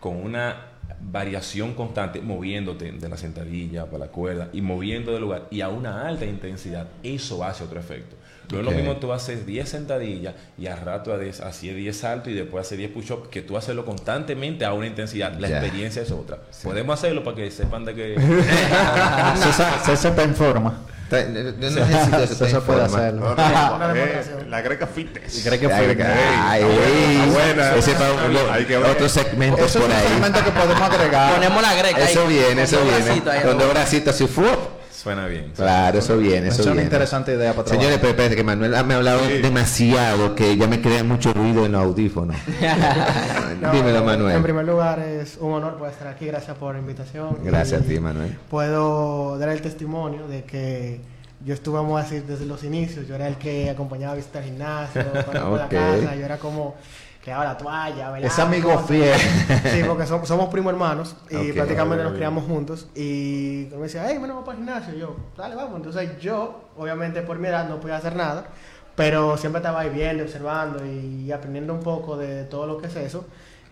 con 0.00 0.16
una 0.16 0.56
variación 1.00 1.74
constante, 1.74 2.20
moviéndote 2.20 2.90
de 2.90 3.08
la 3.08 3.16
sentadilla 3.16 3.86
para 3.86 4.06
la 4.06 4.08
cuerda 4.08 4.48
y 4.52 4.60
moviendo 4.62 5.12
de 5.12 5.20
lugar 5.20 5.46
y 5.50 5.60
a 5.60 5.68
una 5.68 6.08
alta 6.08 6.24
intensidad, 6.24 6.88
eso 7.02 7.44
hace 7.44 7.62
otro 7.64 7.78
efecto. 7.78 8.16
No 8.50 8.58
es 8.58 8.64
lo 8.64 8.70
mismo 8.72 8.96
tú 8.96 9.12
haces 9.12 9.46
10 9.46 9.68
sentadillas 9.68 10.34
y 10.58 10.66
al 10.66 10.80
rato 10.80 11.14
haces 11.14 11.40
así 11.40 11.70
10 11.72 11.96
saltos 11.96 12.28
y 12.32 12.34
después 12.34 12.66
haces 12.66 12.78
10 12.78 12.90
push-ups, 12.90 13.28
que 13.28 13.42
tú 13.42 13.56
hacerlo 13.56 13.84
constantemente 13.84 14.64
a 14.64 14.72
una 14.72 14.86
intensidad. 14.86 15.32
La 15.38 15.48
Ya. 15.48 15.58
experiencia 15.60 16.02
es 16.02 16.10
otra. 16.10 16.38
Podemos 16.64 16.98
hacerlo 16.98 17.22
para 17.22 17.36
que 17.36 17.50
sepan 17.50 17.84
de 17.84 17.94
que... 17.94 18.14
César, 19.36 19.80
César 19.84 20.10
está 20.10 20.22
en 20.24 20.34
forma. 20.34 20.80
Yo 21.10 21.16
no 21.28 21.86
necesito 21.86 22.22
eso. 22.22 22.44
Estoy 22.44 22.60
puede 22.60 22.82
hacerlo. 22.84 23.34
No, 23.34 23.94
eh, 23.96 24.22
la 24.48 24.60
greca 24.62 24.86
fitness. 24.86 25.42
Cree 25.44 25.58
que 25.58 25.66
Ay, 25.72 26.62
fue. 26.62 27.26
buena. 27.32 27.74
Ese 27.74 27.92
para 27.94 28.12
un- 28.12 28.36
Hay 28.52 28.64
que 28.64 28.78
ver. 28.78 28.90
otro 28.90 29.08
segmento 29.08 29.64
Eso 29.64 29.78
es 29.80 29.84
por 29.84 29.90
un 29.90 29.92
ahí. 29.96 30.06
segmento 30.08 30.44
que 30.44 30.50
podemos 30.52 30.80
agregar. 30.82 31.34
Ponemos 31.34 31.62
la 31.62 31.74
greca. 31.74 31.98
Eso 31.98 32.26
viene, 32.28 32.62
eso 32.62 32.78
viene. 32.84 33.22
Con 33.42 33.58
dos 33.58 33.70
bracitos 33.70 34.14
así, 34.14 34.26
¡fu! 34.28 34.42
Suena 35.02 35.26
bien. 35.26 35.52
Claro, 35.56 35.98
eso 35.98 36.18
viene, 36.18 36.48
eso 36.48 36.60
Es 36.60 36.66
una 36.68 36.82
interesante 36.82 37.32
idea 37.34 37.52
para 37.54 37.64
trabajar. 37.64 37.78
Señores, 37.80 37.98
pero 38.00 38.10
espérate, 38.10 38.36
que 38.36 38.44
Manuel 38.44 38.72
me 38.84 38.94
ha 38.94 38.96
hablado 38.98 39.20
demasiado, 39.26 40.34
que 40.34 40.56
ya 40.58 40.66
me 40.66 40.82
crea 40.82 41.02
mucho 41.04 41.32
ruido 41.32 41.64
en 41.64 41.72
los 41.72 41.82
audífonos. 41.82 42.36
No, 43.60 43.72
Dímelo, 43.72 43.98
En 43.98 44.04
Manuel. 44.06 44.42
primer 44.42 44.64
lugar, 44.64 45.00
es 45.00 45.36
un 45.38 45.52
honor 45.52 45.76
poder 45.76 45.92
estar 45.92 46.08
aquí. 46.08 46.26
Gracias 46.26 46.56
por 46.56 46.74
la 46.74 46.80
invitación. 46.80 47.36
Gracias 47.44 47.82
a 47.82 47.84
ti, 47.84 48.00
Manuel. 48.00 48.36
Puedo 48.48 49.36
dar 49.38 49.50
el 49.50 49.60
testimonio 49.60 50.26
de 50.28 50.44
que 50.44 51.00
yo 51.44 51.52
estuve, 51.54 51.76
vamos 51.76 52.00
a 52.00 52.04
decir, 52.04 52.24
desde 52.24 52.46
los 52.46 52.64
inicios. 52.64 53.06
Yo 53.06 53.14
era 53.16 53.26
el 53.28 53.36
que 53.36 53.68
acompañaba 53.68 54.14
a 54.14 54.16
visitar 54.16 54.42
el 54.42 54.50
gimnasio, 54.50 55.02
cuando 55.26 55.52
Ok. 55.52 55.58
la 55.58 55.68
casa. 55.68 56.14
Yo 56.16 56.24
era 56.24 56.38
como 56.38 56.74
que 57.22 57.30
daba 57.30 57.44
la 57.44 57.58
toalla, 57.58 58.10
¿verdad? 58.10 58.30
Es 58.30 58.38
amigo 58.38 58.78
fiel. 58.78 59.18
Sí, 59.72 59.82
porque 59.86 60.06
somos, 60.06 60.26
somos 60.26 60.48
primos 60.48 60.72
hermanos 60.72 61.14
y 61.28 61.50
Ok. 61.50 61.54
prácticamente 61.54 62.02
nos 62.02 62.14
criamos 62.14 62.44
juntos. 62.44 62.86
Y 62.94 63.68
me 63.72 63.82
decía, 63.82 64.06
hey, 64.08 64.16
bueno, 64.18 64.34
vamos 64.34 64.46
para 64.46 64.58
el 64.58 64.64
gimnasio. 64.64 64.94
Y 64.94 65.00
yo, 65.00 65.16
dale, 65.36 65.54
vamos. 65.54 65.76
Entonces 65.76 66.18
yo, 66.20 66.70
obviamente 66.78 67.20
por 67.22 67.38
mi 67.38 67.48
edad, 67.48 67.68
no 67.68 67.78
podía 67.78 67.96
hacer 67.96 68.16
nada. 68.16 68.46
Pero 68.96 69.36
siempre 69.36 69.60
estaba 69.60 69.80
ahí 69.80 69.90
viendo, 69.90 70.24
observando 70.24 70.84
y 70.84 71.30
aprendiendo 71.30 71.74
un 71.74 71.80
poco 71.80 72.16
de 72.16 72.44
todo 72.44 72.66
lo 72.66 72.78
que 72.78 72.86
es 72.86 72.96
eso. 72.96 73.26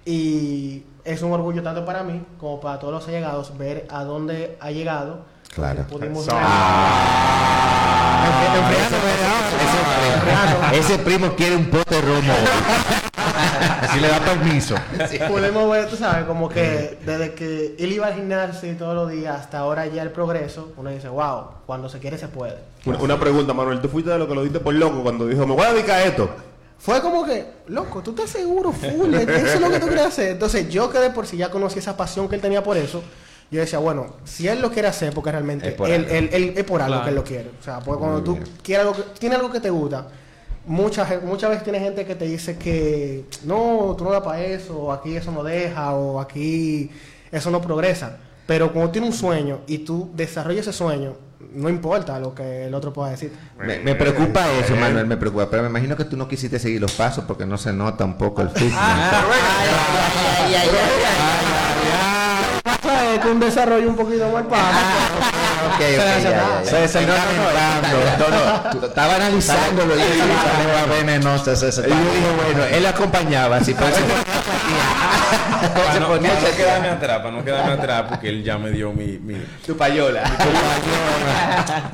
Y 0.04 0.84
es 1.04 1.22
un 1.22 1.32
orgullo 1.32 1.62
tanto 1.62 1.84
para 1.84 2.02
mí 2.02 2.24
como 2.38 2.60
para 2.60 2.78
todos 2.78 2.94
los 2.94 3.08
allegados 3.08 3.56
ver 3.58 3.86
a 3.90 4.04
dónde 4.04 4.56
ha 4.60 4.70
llegado. 4.70 5.24
Claro. 5.54 5.84
Pudimos. 5.88 6.26
Enfriando. 6.26 6.48
Ese, 10.72 10.98
primo 10.98 11.34
quiere 11.34 11.56
un 11.56 11.66
pote 11.66 11.96
de 11.96 12.00
romo. 12.00 12.32
Si 13.92 14.00
le 14.00 14.08
da 14.08 14.20
permiso. 14.20 14.74
Pudimos 15.28 15.70
ver, 15.70 15.88
tú 15.88 15.96
sabes, 15.96 16.24
como 16.24 16.48
que 16.48 16.98
desde 17.04 17.34
que 17.34 17.74
él 17.78 17.92
iba 17.92 18.06
al 18.06 18.14
gimnasio 18.14 18.76
todos 18.76 18.94
los 18.94 19.10
días 19.10 19.38
hasta 19.40 19.58
ahora 19.58 19.86
ya 19.86 20.02
el 20.02 20.10
progreso, 20.10 20.72
uno 20.76 20.90
dice, 20.90 21.08
wow, 21.08 21.44
cuando 21.66 21.88
se 21.88 21.98
quiere 21.98 22.18
se 22.18 22.28
puede. 22.28 22.56
Una, 22.84 22.98
una 22.98 23.18
pregunta, 23.20 23.52
Manuel. 23.54 23.80
¿Tú 23.80 23.88
fuiste 23.88 24.10
de 24.10 24.18
lo 24.18 24.28
que 24.28 24.34
lo 24.34 24.42
diste 24.42 24.60
por 24.60 24.74
loco 24.74 25.02
cuando 25.02 25.26
dijo, 25.26 25.46
me 25.46 25.54
voy 25.54 25.64
a 25.64 25.72
dedicar 25.72 25.96
a 26.00 26.04
esto? 26.04 26.28
Fue 26.78 27.00
como 27.02 27.24
que, 27.24 27.44
loco, 27.66 28.02
tú 28.02 28.10
estás 28.10 28.30
seguro, 28.30 28.70
full, 28.72 29.12
eso 29.14 29.30
es 29.54 29.60
lo 29.60 29.68
que 29.70 29.80
tú 29.80 29.86
quieres 29.86 30.06
hacer. 30.06 30.30
Entonces 30.32 30.68
yo 30.68 30.90
que 30.90 30.98
de 30.98 31.10
por 31.10 31.26
sí 31.26 31.36
ya 31.36 31.50
conocí 31.50 31.80
esa 31.80 31.96
pasión 31.96 32.28
que 32.28 32.36
él 32.36 32.40
tenía 32.40 32.62
por 32.62 32.76
eso, 32.76 33.02
yo 33.50 33.60
decía, 33.60 33.78
bueno, 33.80 34.14
si 34.24 34.46
él 34.46 34.60
lo 34.60 34.70
quiere 34.70 34.86
hacer, 34.88 35.12
porque 35.12 35.32
realmente 35.32 35.68
Es 35.70 35.74
por 35.74 35.88
él, 35.90 36.02
algo. 36.04 36.14
él- 36.14 36.30
él- 36.32 36.52
es 36.56 36.64
por 36.64 36.80
algo 36.82 36.92
Claro. 36.92 37.04
que 37.04 37.08
él 37.08 37.14
lo 37.16 37.24
quiere. 37.24 37.50
O 37.60 37.64
sea, 37.64 37.80
porque 37.80 37.98
cuando 37.98 38.18
Muy 38.20 38.24
tú 38.44 38.50
quieres 38.62 38.86
algo 38.86 38.96
que, 38.96 39.02
tienes 39.18 39.38
algo 39.38 39.50
que 39.50 39.58
te 39.60 39.70
gusta, 39.70 40.06
muchas 40.68 41.22
muchas 41.24 41.50
veces 41.50 41.64
tiene 41.64 41.80
gente 41.80 42.04
que 42.04 42.14
te 42.14 42.26
dice 42.26 42.56
que 42.56 43.24
no, 43.44 43.94
tú 43.98 44.04
no 44.04 44.12
das 44.12 44.22
para 44.22 44.44
eso, 44.44 44.78
o 44.78 44.92
aquí 44.92 45.16
eso 45.16 45.32
no 45.32 45.42
deja, 45.42 45.92
o 45.94 46.20
aquí 46.20 46.90
eso 47.32 47.50
no 47.50 47.60
progresa. 47.60 48.18
Pero 48.46 48.72
cuando 48.72 48.92
tienes 48.92 49.10
un 49.10 49.16
sueño 49.16 49.60
y 49.66 49.78
tú 49.78 50.10
desarrollas 50.14 50.66
ese 50.66 50.72
sueño, 50.72 51.16
no 51.52 51.68
importa 51.68 52.18
lo 52.18 52.34
que 52.34 52.66
el 52.66 52.74
otro 52.74 52.92
pueda 52.92 53.10
decir. 53.10 53.32
Me, 53.58 53.78
me 53.80 53.94
preocupa 53.94 54.50
eso, 54.52 54.74
Manuel, 54.76 55.06
me 55.06 55.16
preocupa. 55.16 55.48
Pero 55.50 55.62
me 55.62 55.68
imagino 55.68 55.96
que 55.96 56.04
tú 56.04 56.16
no 56.16 56.28
quisiste 56.28 56.58
seguir 56.58 56.80
los 56.80 56.92
pasos 56.92 57.24
porque 57.26 57.46
no 57.46 57.58
se 57.58 57.72
nota 57.72 58.04
un 58.04 58.16
poco 58.16 58.42
el 58.42 58.50
fitness. 58.50 58.74
Ay, 58.74 59.24
ay, 60.46 60.54
ay, 60.54 60.68
ay, 60.72 61.04
ay, 62.04 62.60
Pasa 62.64 63.14
es 63.14 63.20
que 63.20 63.28
un 63.28 63.40
desarrollo 63.40 63.88
un 63.88 63.96
poquito 63.96 64.30
más 64.30 64.44
para. 64.46 65.37
Ok. 65.68 65.80
Se. 66.64 67.06
No, 67.06 67.14
no, 68.80 68.86
estaba 68.86 69.14
analizándolo 69.14 69.94
y 69.96 69.98
yo 69.98 70.04
dije, 70.04 70.22
bueno, 72.44 72.64
él 72.64 72.86
acompañaba, 72.86 73.56
así 73.56 73.74
pero 73.74 73.90
se 75.92 76.00
no, 76.00 76.08
ponía 76.08 76.30
para 76.30 76.40
no 76.40 76.46
a 76.46 76.50
chequear. 76.50 76.56
quedarme 76.56 76.88
atrás, 76.88 77.18
para 77.18 77.30
no 77.36 77.44
quedarme 77.44 77.72
atrás, 77.72 78.04
porque 78.08 78.28
él 78.28 78.42
ya 78.44 78.58
me 78.58 78.70
dio 78.70 78.92
mi, 78.92 79.18
mi, 79.18 79.34
tu 79.66 79.76
payola. 79.76 80.22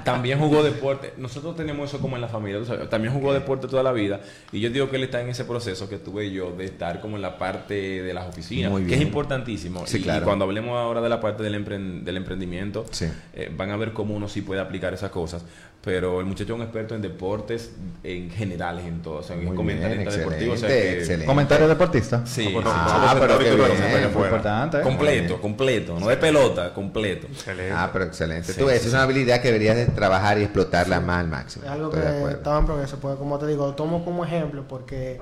También 0.04 0.38
jugó 0.38 0.62
deporte. 0.62 1.14
Nosotros 1.16 1.56
tenemos 1.56 1.88
eso 1.90 2.00
como 2.00 2.16
en 2.16 2.22
la 2.22 2.28
familia. 2.28 2.58
tú 2.60 2.66
sabes, 2.66 2.88
También 2.90 3.12
jugó 3.14 3.32
deporte 3.32 3.68
toda 3.68 3.82
la 3.82 3.92
vida. 3.92 4.20
Y 4.52 4.60
yo 4.60 4.70
digo 4.70 4.90
que 4.90 4.96
él 4.96 5.04
está 5.04 5.20
en 5.20 5.28
ese 5.28 5.44
proceso 5.44 5.88
que 5.88 5.98
tuve 5.98 6.30
yo 6.30 6.52
de 6.52 6.64
estar 6.64 7.00
como 7.00 7.16
en 7.16 7.22
la 7.22 7.38
parte 7.38 7.74
de 8.02 8.14
las 8.14 8.26
oficinas. 8.28 8.70
Muy 8.70 8.84
Que 8.84 8.94
es 8.94 9.00
importantísimo. 9.00 9.86
Sí, 9.86 9.98
y, 9.98 10.02
claro. 10.02 10.22
y 10.22 10.24
cuando 10.24 10.44
hablemos 10.44 10.76
ahora 10.78 11.00
de 11.00 11.08
la 11.08 11.20
parte 11.20 11.42
del, 11.42 11.54
empren- 11.64 12.02
del 12.02 12.16
emprendimiento, 12.16 12.84
Sí. 12.90 13.06
eh, 13.34 13.50
van 13.56 13.70
a 13.70 13.76
ver 13.76 13.92
cómo 13.92 14.14
uno 14.14 14.28
sí 14.28 14.42
puede 14.42 14.60
aplicar 14.60 14.92
esas 14.94 15.10
cosas. 15.10 15.44
Pero 15.82 16.20
el 16.20 16.24
muchacho 16.24 16.54
es 16.54 16.56
un 16.58 16.62
experto 16.62 16.94
en 16.94 17.02
deportes 17.02 17.72
en 18.02 18.30
generales, 18.30 18.86
en 18.86 19.02
todo. 19.02 19.16
O 19.18 19.22
sea, 19.22 19.36
en 19.36 19.44
Muy 19.44 19.54
comentarista 19.54 20.02
bien, 20.08 20.18
deportivo. 20.18 20.54
O 20.54 20.56
sea, 20.56 20.68
que-. 20.70 21.22
Comentario 21.26 21.68
deportista. 21.68 22.24
Sí, 22.34 22.54
Ah, 22.64 23.10
sí. 23.12 23.18
pero 23.20 23.38
qué 23.38 23.54
bien. 23.54 24.12
Muy 24.12 24.22
importante. 24.24 24.78
¿eh? 24.78 24.82
completo, 24.82 25.40
completo. 25.40 25.98
No 26.00 26.08
de 26.08 26.16
pelota, 26.16 26.72
completo. 26.74 27.26
Ah, 27.74 27.90
pero 27.92 28.04
excelente. 28.06 28.52
Sí, 28.52 28.58
Tú 28.60 28.66
ves, 28.66 28.80
sí, 28.82 28.88
es 28.88 28.94
una 28.94 29.02
habilidad 29.04 29.40
que 29.40 29.48
deberías 29.48 29.76
de 29.76 29.86
trabajar 29.86 30.38
y 30.38 30.42
explotarla 30.42 31.00
más 31.00 31.20
al 31.20 31.28
máximo. 31.28 31.64
Es 31.64 31.70
algo 31.70 31.86
Estoy 31.94 32.02
que 32.28 32.32
estaba 32.32 32.58
en 32.58 32.66
progreso, 32.66 32.98
porque 32.98 33.18
como 33.18 33.38
te 33.38 33.46
digo, 33.46 33.66
lo 33.66 33.74
tomo 33.74 34.04
como 34.04 34.24
ejemplo 34.24 34.64
porque 34.68 35.20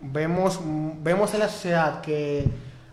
vemos, 0.00 0.60
vemos 1.02 1.32
en 1.34 1.40
la 1.40 1.48
sociedad 1.48 2.00
que 2.00 2.48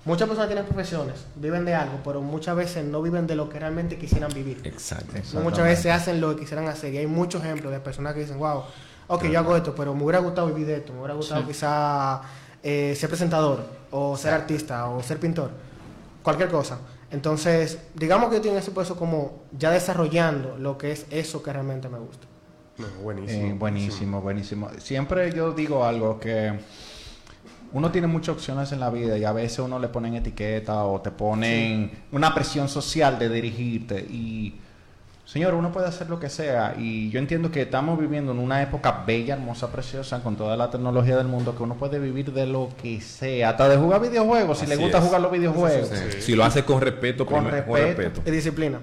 muchas 0.06 0.28
personas 0.28 0.50
tienen 0.50 0.66
profesiones, 0.66 1.26
viven 1.36 1.66
de 1.66 1.76
algo, 1.76 2.00
pero 2.04 2.22
muchas 2.22 2.56
veces 2.56 2.86
no 2.86 3.02
viven 3.02 3.28
de 3.28 3.36
lo 3.36 3.50
que 3.50 3.60
realmente 3.60 3.98
quisieran 3.98 4.32
vivir. 4.34 4.60
Exacto. 4.64 5.14
Muchas 5.42 5.66
veces 5.66 5.92
hacen 5.92 6.20
lo 6.22 6.34
que 6.36 6.42
quisieran 6.42 6.68
hacer 6.68 6.94
y 6.94 6.98
hay 6.98 7.08
muchos 7.08 7.44
ejemplos 7.44 7.72
de 7.72 7.80
personas 7.80 8.14
que 8.14 8.22
dicen, 8.22 8.40
wow, 8.40 8.64
ok, 9.08 9.26
yo 9.26 9.40
hago 9.40 9.56
esto, 9.56 9.74
pero 9.76 9.94
me 9.94 10.04
hubiera 10.04 10.20
gustado 10.20 10.48
vivir 10.48 10.68
de 10.68 10.78
esto, 10.78 10.94
me 10.94 11.00
hubiera 11.00 11.14
gustado 11.14 11.46
quizá 11.48 12.22
eh, 12.70 12.96
ser 12.98 13.08
presentador 13.08 13.64
o 13.92 14.18
ser 14.18 14.34
artista 14.34 14.90
o 14.90 15.02
ser 15.02 15.22
pintor, 15.22 15.52
cualquier 16.22 16.50
cosa. 16.50 16.80
Entonces, 17.10 17.80
digamos 17.96 18.28
que 18.28 18.34
yo 18.34 18.36
estoy 18.40 18.52
en 18.52 18.58
ese 18.58 18.72
proceso 18.72 18.98
como 18.98 19.44
ya 19.58 19.72
desarrollando 19.72 20.58
lo 20.58 20.78
que 20.78 20.92
es 20.92 21.06
eso 21.10 21.42
que 21.42 21.54
realmente 21.54 21.88
me 21.88 21.98
gusta. 21.98 22.28
No, 22.78 22.88
buenísimo. 23.02 23.48
Eh, 23.48 23.54
buenísimo, 23.54 24.22
buenísimo. 24.22 24.70
Siempre 24.80 25.32
yo 25.32 25.54
digo 25.54 25.86
algo 25.86 26.20
que 26.20 26.60
uno 27.72 27.90
tiene 27.90 28.08
muchas 28.08 28.36
opciones 28.36 28.70
en 28.74 28.82
la 28.82 28.90
vida 28.90 29.18
y 29.18 29.24
a 29.24 29.32
veces 29.32 29.60
uno 29.60 29.80
le 29.80 29.88
ponen 29.88 30.16
etiqueta 30.16 30.84
o 30.84 31.00
te 31.00 31.12
ponen 31.12 31.90
una 32.12 32.36
presión 32.36 32.68
social 32.68 33.18
de 33.18 33.30
dirigirte 33.30 33.98
y 33.98 34.60
señor, 35.28 35.54
uno 35.56 35.72
puede 35.74 35.88
hacer 35.88 36.10
lo 36.10 36.20
que 36.22 36.30
sea 36.30 36.74
y 36.80 37.10
yo 37.10 37.20
entiendo 37.20 37.52
que 37.52 37.62
estamos 37.64 38.00
viviendo 38.00 38.32
en 38.32 38.40
una 38.40 38.64
época 38.64 39.04
bella, 39.06 39.34
hermosa, 39.36 39.70
preciosa 39.72 40.24
con 40.24 40.38
toda 40.38 40.56
la 40.56 40.72
tecnología 40.72 41.18
del 41.18 41.28
mundo 41.28 41.54
que 41.56 41.64
uno 41.64 41.76
puede 41.76 42.00
vivir 42.00 42.32
de 42.32 42.48
lo 42.48 42.70
que 42.82 43.02
sea, 43.02 43.50
hasta 43.50 43.68
de 43.68 43.76
jugar 43.78 44.02
videojuegos, 44.02 44.60
si 44.60 44.66
le 44.68 44.78
gusta 44.78 45.00
es. 45.00 45.04
jugar 45.04 45.20
los 45.22 45.32
videojuegos 45.32 45.92
Si 46.20 46.34
lo 46.34 46.46
hace 46.46 46.64
con 46.64 46.80
respeto, 46.80 47.26
Con 47.26 47.44
primero, 47.44 47.66
con 47.68 47.76
respeto. 47.76 48.02
respeto. 48.02 48.22
Es 48.26 48.32
disciplina. 48.34 48.80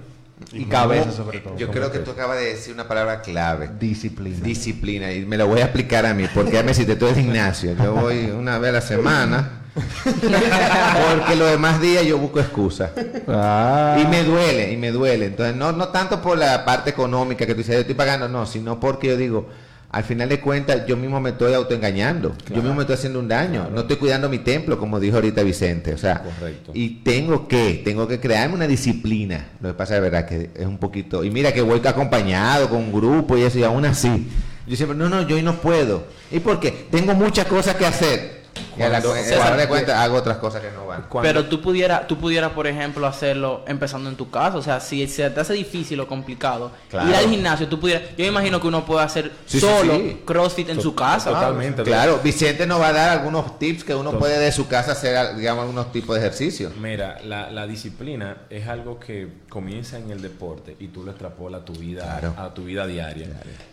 Y 0.53 0.65
cabeza 0.67 1.13
sobre 1.13 1.41
todo. 1.41 1.57
Yo 1.57 1.71
creo 1.71 1.91
que 1.91 2.01
tú 2.01 2.11
acabas 2.13 2.39
de 2.39 2.47
decir 2.47 2.75
una 2.75 2.89
palabra 2.89 3.23
clave. 3.23 3.71
disciplina. 3.79 4.39
Disciplina. 4.43 5.13
Y 5.13 5.25
me 5.25 5.37
lo 5.37 5.47
voy 5.47 5.61
a 5.61 5.67
aplicar 5.67 6.07
a 6.07 6.15
mí, 6.15 6.27
porque 6.35 6.53
ya 6.53 6.63
me 6.63 6.73
hiciste 6.73 6.97
todo 6.97 7.11
el 7.11 7.17
gimnasio. 7.17 7.77
Yo 7.77 7.95
voy 7.95 8.27
una 8.27 8.59
vez 8.59 8.71
a 8.71 8.73
la 8.73 8.81
semana. 8.81 9.61
Porque 9.75 11.35
los 11.37 11.51
demás 11.51 11.81
días 11.81 12.05
yo 12.05 12.19
busco 12.19 12.39
excusas. 12.41 12.91
Ah. 13.27 13.99
Y 14.01 14.07
me 14.07 14.23
duele, 14.23 14.73
y 14.73 14.77
me 14.77 14.93
duele. 14.93 15.27
Entonces, 15.27 15.57
no, 15.57 15.73
no 15.73 15.89
tanto 15.89 16.23
por 16.23 16.39
la 16.39 16.65
parte 16.65 16.91
económica 16.91 17.45
que 17.47 17.55
tú 17.55 17.59
dices, 17.59 17.75
yo 17.75 17.81
estoy 17.81 17.95
pagando, 17.95 18.29
no, 18.29 18.47
sino 18.47 18.79
porque 18.79 19.09
yo 19.09 19.17
digo, 19.17 19.49
al 19.95 20.03
final 20.03 20.29
de 20.29 20.41
cuentas, 20.41 20.87
yo 20.89 20.97
mismo 20.97 21.21
me 21.21 21.31
estoy 21.31 21.55
autoengañando. 21.55 22.35
Yo 22.49 22.57
mismo 22.57 22.75
me 22.75 22.81
estoy 22.81 22.95
haciendo 22.95 23.21
un 23.21 23.29
daño. 23.29 23.71
No 23.73 23.83
estoy 23.83 23.95
cuidando 23.97 24.29
mi 24.29 24.39
templo, 24.39 24.77
como 24.77 24.99
dijo 24.99 25.15
ahorita 25.15 25.45
Vicente. 25.45 25.95
O 25.95 25.99
sea, 25.99 26.21
Correcto. 26.21 26.73
y 26.75 26.97
tengo 27.05 27.47
que, 27.47 27.81
tengo 27.85 28.09
que 28.09 28.19
crearme 28.19 28.57
una 28.57 28.67
disciplina. 28.67 29.51
Lo 29.61 29.69
que 29.69 29.75
pasa 29.75 29.95
es 29.95 30.03
verdad 30.03 30.27
que 30.27 30.51
es 30.53 30.67
un 30.67 30.79
poquito. 30.79 31.23
Y 31.23 31.31
mira 31.31 31.53
que 31.53 31.63
voy 31.63 31.81
acompañado 31.87 32.69
con 32.69 32.79
un 32.79 32.93
grupo 32.93 33.39
y 33.39 33.43
eso, 33.43 33.61
y 33.61 33.63
aún 33.63 33.85
así. 33.85 34.27
Yo 34.67 34.75
siempre, 34.75 34.99
no, 34.99 35.09
no, 35.09 35.23
yo 35.29 35.37
hoy 35.37 35.43
no 35.43 35.61
puedo. 35.61 36.07
¿Y 36.33 36.41
por 36.41 36.59
qué? 36.59 36.73
Tengo 36.91 37.15
muchas 37.15 37.47
cosas 37.47 37.77
que 37.77 37.87
hacer. 37.87 38.44
La, 38.77 39.01
Cuando- 39.01 39.15
la 39.15 39.57
de 39.57 39.69
cuenta 39.69 40.03
hago 40.03 40.17
otras 40.17 40.39
cosas 40.39 40.61
que 40.61 40.71
no 40.73 40.87
van. 40.87 41.03
Cuando- 41.09 41.29
Pero 41.29 41.45
tú 41.47 41.61
pudieras, 41.61 42.07
tú 42.09 42.19
pudieras, 42.19 42.53
por 42.53 42.67
ejemplo, 42.67 43.07
hacerlo 43.07 43.65
empezando 43.69 44.09
en 44.11 44.17
tu 44.17 44.31
casa. 44.31 44.57
O 44.59 44.63
sea, 44.63 44.81
si 44.81 45.07
se 45.07 45.29
te 45.31 45.41
hace 45.41 45.53
difícil 45.55 46.01
o 46.01 46.09
complicado 46.09 46.73
Claro. 46.91 47.09
ir 47.09 47.15
al 47.15 47.29
gimnasio, 47.29 47.69
tú 47.69 47.79
pudieras. 47.79 48.03
Yo 48.11 48.25
me 48.25 48.27
imagino 48.27 48.61
que 48.61 48.67
uno 48.67 48.85
puede 48.85 49.05
hacer 49.05 49.31
Sí, 49.47 49.61
solo 49.61 49.95
sí. 49.97 50.23
CrossFit 50.25 50.71
en 50.71 50.81
su 50.81 50.95
casa. 50.95 51.31
Totalmente. 51.31 51.83
Claro, 51.85 52.21
Vicente 52.23 52.67
nos 52.67 52.81
va 52.81 52.89
a 52.89 52.93
dar 52.93 53.11
algunos 53.11 53.59
tips 53.59 53.85
que 53.85 53.95
uno 53.95 54.13
puede 54.19 54.39
de 54.39 54.51
su 54.53 54.67
casa 54.67 54.93
hacer, 54.93 55.37
digamos, 55.37 55.63
algunos 55.63 55.93
tipos 55.93 56.17
de 56.17 56.23
ejercicios. 56.23 56.77
Mira, 56.77 57.21
la, 57.25 57.51
la 57.51 57.67
disciplina 57.67 58.39
es 58.51 58.67
algo 58.67 58.99
que 58.99 59.29
comienza 59.49 59.99
en 59.99 60.11
el 60.11 60.21
deporte 60.21 60.77
y 60.81 60.89
tú 60.89 61.05
lo 61.05 61.13
extrapolas 61.13 61.63
a 61.63 61.65
tu 61.65 61.75
vida, 61.75 62.19
Claro. 62.21 62.35
a 62.37 62.53
tu 62.55 62.65
vida 62.65 62.87
diaria. 62.87 63.29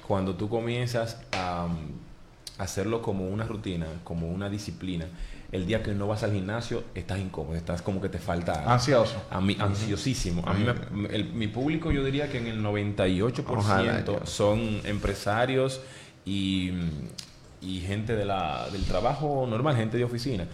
Cuando 0.07 0.35
tú 0.35 0.47
comienzas 0.49 1.17
a 1.31 1.65
um, 1.65 1.77
hacerlo 2.61 3.01
como 3.01 3.27
una 3.27 3.45
rutina, 3.45 3.87
como 4.03 4.29
una 4.29 4.49
disciplina, 4.49 5.05
el 5.51 5.65
día 5.65 5.83
que 5.83 5.93
no 5.93 6.07
vas 6.07 6.23
al 6.23 6.31
gimnasio 6.33 6.83
estás 6.95 7.19
incómodo, 7.19 7.55
estás 7.55 7.81
como 7.81 7.99
que 8.01 8.07
te 8.09 8.19
falta 8.19 8.53
algo. 8.59 8.69
Ansioso. 8.71 9.21
A 9.29 9.41
mí, 9.41 9.57
ansiosísimo. 9.59 10.43
A 10.47 10.53
mí 10.53 10.65
me- 10.91 11.07
el- 11.09 11.33
mi 11.33 11.47
público 11.47 11.91
yo 11.91 12.03
diría 12.03 12.29
que 12.29 12.37
en 12.37 12.47
el 12.47 12.61
98% 12.63 13.43
Ojalá, 13.57 14.25
son 14.25 14.79
empresarios 14.85 15.81
y, 16.25 16.71
y 17.61 17.81
gente 17.81 18.15
de 18.15 18.25
la, 18.25 18.67
del 18.71 18.83
trabajo 18.85 19.45
normal, 19.49 19.75
gente 19.75 19.97
de 19.97 20.03
oficina. 20.05 20.45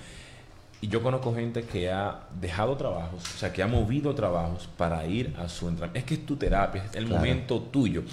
Y 0.79 0.87
yo 0.89 1.01
conozco 1.01 1.33
gente 1.33 1.63
que 1.63 1.91
ha 1.91 2.27
dejado 2.39 2.75
trabajos, 2.77 3.23
o 3.35 3.37
sea, 3.37 3.51
que 3.51 3.63
ha 3.63 3.67
movido 3.67 4.13
trabajos 4.13 4.69
para 4.77 5.05
ir 5.07 5.33
a 5.39 5.49
su 5.49 5.67
entrenamiento. 5.67 5.97
Es 5.99 6.05
que 6.05 6.13
es 6.15 6.25
tu 6.25 6.35
terapia, 6.37 6.83
es 6.85 6.95
el 6.95 7.05
Claro. 7.05 7.19
momento 7.23 7.59
tuyo. 7.61 8.03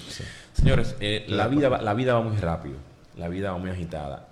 Señores, 0.55 0.97
eh, 1.01 1.25
la, 1.29 1.47
vida 1.49 1.69
va, 1.69 1.83
la 1.83 1.93
vida 1.95 2.15
va 2.15 2.23
muy 2.23 2.37
rápido, 2.39 2.77
la 3.17 3.29
vida 3.29 3.53
va 3.53 3.59
muy 3.59 3.71
agitada. 3.71 4.29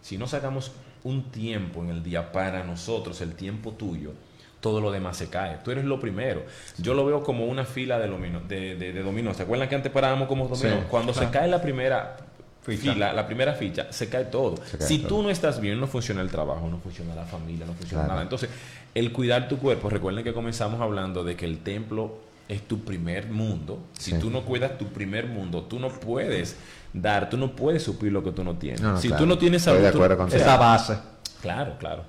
Si 0.00 0.18
no 0.18 0.26
sacamos 0.26 0.72
un 1.02 1.30
tiempo 1.30 1.82
en 1.82 1.90
el 1.90 2.02
día 2.02 2.32
para 2.32 2.64
nosotros, 2.64 3.20
el 3.20 3.34
tiempo 3.34 3.72
tuyo, 3.72 4.12
todo 4.60 4.80
lo 4.80 4.90
demás 4.90 5.16
se 5.18 5.28
cae. 5.28 5.58
Tú 5.62 5.70
eres 5.70 5.84
lo 5.84 6.00
primero. 6.00 6.42
Yo 6.78 6.94
lo 6.94 7.04
veo 7.04 7.22
como 7.22 7.46
una 7.46 7.64
fila 7.64 7.98
de, 7.98 8.08
domino, 8.08 8.40
de, 8.40 8.76
de, 8.76 8.92
de 8.92 9.02
dominó. 9.02 9.34
¿Se 9.34 9.42
acuerdan 9.42 9.68
que 9.68 9.74
antes 9.74 9.92
parábamos 9.92 10.26
como 10.28 10.48
dominó? 10.48 10.76
Sí. 10.80 10.86
Cuando 10.90 11.12
se 11.12 11.28
cae 11.30 11.48
la 11.48 11.60
primera 11.60 12.16
fila, 12.62 13.12
la 13.12 13.26
primera 13.26 13.52
ficha, 13.52 13.92
se 13.92 14.08
cae 14.08 14.24
todo. 14.24 14.56
Se 14.64 14.78
cae 14.78 14.86
si 14.86 14.98
todo. 15.00 15.08
tú 15.08 15.22
no 15.24 15.28
estás 15.30 15.60
bien, 15.60 15.78
no 15.78 15.86
funciona 15.86 16.22
el 16.22 16.30
trabajo, 16.30 16.66
no 16.70 16.78
funciona 16.78 17.14
la 17.14 17.24
familia, 17.26 17.66
no 17.66 17.74
funciona 17.74 18.04
Claro. 18.04 18.12
nada. 18.14 18.22
Entonces, 18.22 18.48
el 18.94 19.12
cuidar 19.12 19.48
tu 19.48 19.58
cuerpo, 19.58 19.90
recuerden 19.90 20.24
que 20.24 20.32
comenzamos 20.32 20.80
hablando 20.80 21.24
de 21.24 21.36
que 21.36 21.44
el 21.44 21.58
templo 21.58 22.20
es 22.48 22.62
tu 22.66 22.80
primer 22.84 23.26
mundo. 23.28 23.80
Si 23.98 24.12
Sí. 24.12 24.18
tú 24.18 24.30
no 24.30 24.44
cuidas 24.46 24.78
tu 24.78 24.86
primer 24.86 25.26
mundo, 25.26 25.62
tú 25.64 25.78
no 25.78 25.88
puedes 25.90 26.56
dar, 26.94 27.28
tú 27.28 27.36
no 27.36 27.54
puedes 27.54 27.82
suplir 27.82 28.12
lo 28.12 28.24
que 28.24 28.30
tú 28.30 28.42
no 28.42 28.56
tienes. 28.56 28.80
No, 28.80 28.92
no, 28.92 28.98
si 29.00 29.08
claro. 29.08 29.24
tú 29.24 29.28
no 29.28 29.36
tienes 29.36 29.66
Estoy 29.66 29.90
tú-. 29.92 30.36
Esa 30.36 30.56
base. 30.56 30.96
Claro, 31.42 31.76
claro. 31.78 32.04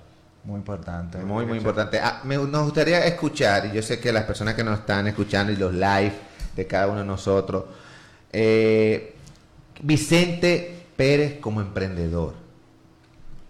Muy 0.46 0.58
importante. 0.58 1.18
Muy, 1.18 1.46
muy 1.46 1.58
importante. 1.58 2.00
Ah, 2.00 2.22
me- 2.24 2.38
nos 2.38 2.64
gustaría 2.66 3.04
escuchar, 3.06 3.66
y 3.66 3.72
yo 3.76 3.82
sé 3.82 4.00
que 4.00 4.14
las 4.14 4.24
personas 4.26 4.54
que 4.54 4.64
nos 4.64 4.80
están 4.80 5.08
escuchando 5.08 5.52
y 5.52 5.56
los 5.56 5.74
live 5.74 6.14
de 6.56 6.68
cada 6.68 6.88
uno 6.88 7.00
de 7.00 7.06
nosotros, 7.06 7.66
eh, 8.32 9.16
Vicente 9.82 10.86
Pérez 10.96 11.40
como 11.42 11.62
emprendedor. 11.62 12.36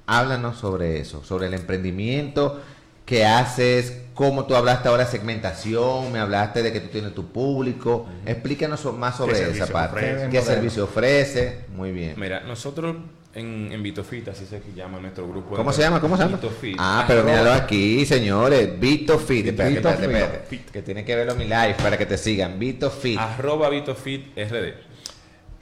Háblanos 0.08 0.58
sobre 0.58 1.00
eso, 1.00 1.24
sobre 1.24 1.48
el 1.48 1.54
emprendimiento 1.54 2.62
que 3.06 3.26
haces, 3.26 4.05
cómo 4.16 4.45
tú 4.45 4.55
hablaste 4.55 4.88
ahora 4.88 5.05
de 5.05 5.11
segmentación, 5.11 6.11
me 6.11 6.18
hablaste 6.20 6.63
de 6.63 6.74
que 6.74 6.80
tú 6.80 6.88
tienes 6.88 7.13
tu 7.13 7.28
público. 7.28 8.07
Explícanos 8.26 8.80
so- 8.80 8.93
más 8.93 9.18
sobre 9.18 9.39
esa 9.51 9.68
parte. 9.68 9.97
ofrece? 10.13 10.30
¿Qué 10.32 10.41
servicio 10.41 10.86
ofrece? 10.86 11.66
Muy 11.76 11.91
bien. 11.91 12.13
Mira, 12.18 12.39
nosotros 12.39 12.95
en, 13.36 13.70
en 13.74 13.84
Vitofit, 13.84 14.30
así 14.30 14.45
se 14.45 14.61
llama 14.74 14.97
nuestro 14.99 15.28
grupo. 15.28 15.51
de 15.51 15.55
¿Cómo 15.57 15.74
se 15.74 15.82
llama? 15.82 15.99
¿Cómo 15.99 16.16
se 16.16 16.24
llama? 16.24 16.38
Vitofit. 16.38 16.78
Ah, 16.80 17.03
pero 17.05 17.24
míralo 17.24 17.51
aquí, 17.51 18.05
señores. 18.05 18.80
Vito 18.80 19.20
Fit. 19.20 19.47
Espérate, 19.47 19.76
Vito 19.76 19.89
espérate, 19.89 20.39
Fit. 20.47 20.59
espérate. 20.61 20.72
Que 20.72 20.82
tienen 20.82 21.03
que 21.05 21.16
verlo 21.16 21.34
en 21.34 21.38
mi 21.39 21.43
live 21.43 21.76
para 21.84 21.97
que 21.97 22.05
te 22.05 22.18
sigan. 22.18 22.57
Vito 22.57 22.89
Fit. 22.89 23.20
Arroba 23.20 23.70
Vitofit 23.70 24.38
RD. 24.38 24.74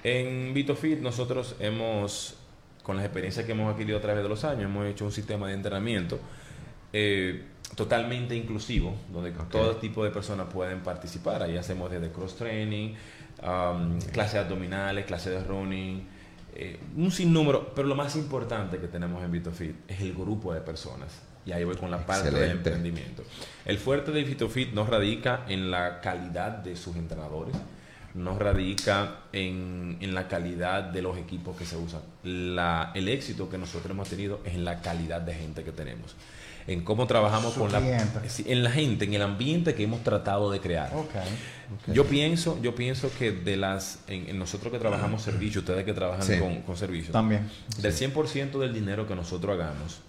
En 0.03 0.53
Vitofit 0.53 0.99
nosotros 0.99 1.55
hemos, 1.59 2.35
con 2.83 2.95
las 2.97 3.05
experiencias 3.05 3.45
que 3.45 3.53
hemos 3.53 3.73
adquirido 3.73 3.97
a 3.97 4.01
través 4.01 4.21
de 4.21 4.29
los 4.29 4.43
años, 4.43 4.65
hemos 4.65 4.85
hecho 4.85 5.05
un 5.05 5.11
sistema 5.11 5.47
de 5.47 5.53
entrenamiento 5.55 6.19
eh, 6.91 7.43
totalmente 7.75 8.35
inclusivo, 8.35 8.95
donde 9.11 9.31
todo 9.49 9.75
tipo 9.77 10.03
de 10.03 10.11
personas 10.11 10.47
pueden 10.51 10.81
participar. 10.81 11.41
Ahí 11.43 11.57
hacemos 11.57 11.89
desde 11.91 12.11
cross 12.11 12.35
training, 12.35 12.93
um, 13.41 13.99
clases 14.11 14.35
abdominales, 14.41 15.05
clases 15.05 15.33
de 15.33 15.43
running, 15.43 16.07
eh, 16.55 16.79
un 16.97 17.11
sinnúmero, 17.11 17.73
pero 17.73 17.87
lo 17.87 17.95
más 17.95 18.15
importante 18.15 18.77
que 18.77 18.87
tenemos 18.87 19.23
en 19.23 19.31
Vitofit 19.31 19.75
es 19.87 20.01
el 20.01 20.13
grupo 20.13 20.53
de 20.53 20.61
personas. 20.61 21.21
Y 21.45 21.51
ahí 21.51 21.63
voy 21.65 21.75
con 21.75 21.91
la 21.91 22.05
parte 22.05 22.29
del 22.31 22.51
emprendimiento. 22.51 23.23
El 23.65 23.77
fuerte 23.77 24.11
de 24.11 24.23
Vitofit 24.23 24.71
no 24.73 24.85
radica 24.85 25.43
en 25.49 25.71
la 25.71 25.99
calidad 25.99 26.51
de 26.51 26.75
sus 26.77 26.95
entrenadores, 26.95 27.53
no 28.13 28.37
radica 28.39 29.21
en, 29.33 29.97
en 29.99 30.13
la 30.13 30.27
calidad 30.29 30.83
de 30.83 31.01
los 31.01 31.17
equipos 31.17 31.57
que 31.57 31.65
se 31.65 31.75
usan. 31.75 32.01
La- 32.23 32.91
el 32.93 33.09
éxito 33.09 33.49
que 33.49 33.57
nosotros 33.57 33.91
hemos 33.91 34.07
tenido 34.07 34.39
es 34.45 34.53
en 34.53 34.63
la 34.63 34.79
calidad 34.81 35.19
de 35.21 35.33
gente 35.33 35.63
que 35.63 35.71
tenemos. 35.71 36.15
En 36.67 36.81
cómo 36.81 37.07
trabajamos 37.07 37.53
Su 37.53 37.59
con 37.59 37.71
la, 37.71 37.79
cliente. 37.79 38.29
sí, 38.29 38.45
en 38.47 38.63
la 38.63 38.71
gente, 38.71 39.05
en 39.05 39.13
el 39.13 39.21
ambiente 39.21 39.75
que 39.75 39.83
hemos 39.83 40.03
tratado 40.03 40.49
de 40.51 40.59
crear. 40.61 40.91
Yo 41.87 42.05
pienso, 42.05 42.57
yo 42.61 42.73
pienso 42.75 43.09
que 43.17 43.31
de 43.31 43.57
las, 43.57 43.99
en, 44.07 44.29
en 44.29 44.39
nosotros 44.39 44.71
que 44.71 44.79
trabajamos 44.79 45.21
servicio, 45.23 45.59
ustedes 45.61 45.83
que 45.83 45.93
trabajan 45.93 46.23
Sí. 46.25 46.37
con, 46.39 46.61
con 46.61 46.77
servicios, 46.77 47.11
También. 47.11 47.49
del 47.79 47.93
100% 47.93 48.59
del 48.59 48.73
dinero 48.73 49.07
que 49.07 49.15
nosotros 49.15 49.53
hagamos, 49.59 49.99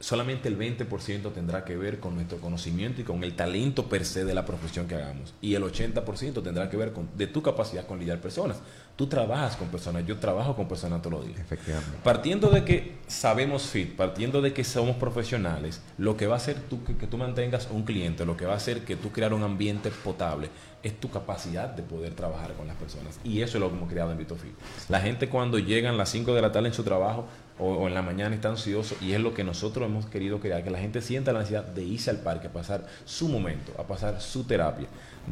solamente 0.00 0.48
el 0.48 0.58
20% 0.58 1.32
tendrá 1.32 1.64
que 1.64 1.76
ver 1.76 2.00
con 2.00 2.14
nuestro 2.16 2.38
conocimiento 2.38 3.00
y 3.00 3.04
con 3.04 3.22
el 3.22 3.34
talento 3.36 3.88
per 3.88 4.04
se 4.04 4.24
de 4.24 4.34
la 4.34 4.44
profesión 4.44 4.86
que 4.88 4.96
hagamos. 4.96 5.32
Y 5.40 5.54
el 5.54 5.62
80% 5.62 6.42
tendrá 6.42 6.68
que 6.70 6.76
ver 6.76 6.92
con 6.92 7.08
de 7.16 7.26
tu 7.28 7.40
capacidad 7.42 7.86
con 7.86 7.98
lidiar 8.00 8.20
personas. 8.20 8.56
Tú 8.96 9.06
trabajas 9.06 9.56
con 9.56 9.68
personas, 9.68 10.06
yo 10.06 10.18
trabajo 10.18 10.54
con 10.54 10.68
personas 10.68 11.00
todos 11.00 11.18
los 11.18 11.26
días. 11.26 11.40
Efectivamente. 11.40 11.98
Partiendo 12.04 12.50
de 12.50 12.64
que 12.64 12.98
sabemos 13.06 13.62
fit, 13.62 13.96
partiendo 13.96 14.42
de 14.42 14.52
que 14.52 14.64
somos 14.64 14.96
profesionales, 14.96 15.80
lo 15.96 16.16
que 16.16 16.26
va 16.26 16.34
a 16.34 16.36
hacer 16.36 16.56
tú, 16.68 16.84
que, 16.84 16.96
que 16.96 17.06
tú 17.06 17.16
mantengas 17.16 17.68
un 17.70 17.84
cliente, 17.84 18.26
lo 18.26 18.36
que 18.36 18.44
va 18.44 18.52
a 18.52 18.56
hacer 18.56 18.84
que 18.84 18.96
tú 18.96 19.10
crear 19.10 19.32
un 19.32 19.42
ambiente 19.42 19.90
potable, 19.90 20.50
es 20.82 20.98
tu 20.98 21.10
capacidad 21.10 21.68
de 21.68 21.82
poder 21.82 22.14
trabajar 22.14 22.52
con 22.54 22.66
las 22.66 22.76
personas. 22.76 23.18
Y 23.24 23.40
eso 23.40 23.56
es 23.56 23.60
lo 23.60 23.70
que 23.70 23.76
hemos 23.76 23.88
creado 23.88 24.12
en 24.12 24.18
VitoFit. 24.18 24.52
La 24.88 25.00
gente 25.00 25.28
cuando 25.28 25.58
llegan 25.58 25.94
a 25.94 25.96
las 25.96 26.10
5 26.10 26.34
de 26.34 26.42
la 26.42 26.52
tarde 26.52 26.68
en 26.68 26.74
su 26.74 26.82
trabajo 26.82 27.26
o, 27.58 27.68
o 27.68 27.88
en 27.88 27.94
la 27.94 28.02
mañana 28.02 28.34
está 28.34 28.48
ansioso 28.48 28.96
y 29.00 29.12
es 29.12 29.20
lo 29.20 29.32
que 29.32 29.44
nosotros 29.44 29.88
hemos 29.88 30.06
querido 30.06 30.40
crear, 30.40 30.64
que 30.64 30.70
la 30.70 30.78
gente 30.78 31.00
sienta 31.00 31.32
la 31.32 31.40
necesidad 31.40 31.64
de 31.64 31.84
irse 31.84 32.10
al 32.10 32.18
parque, 32.18 32.48
a 32.48 32.52
pasar 32.52 32.86
su 33.04 33.28
momento, 33.28 33.72
a 33.78 33.84
pasar 33.84 34.20
su 34.20 34.44
terapia, 34.44 34.88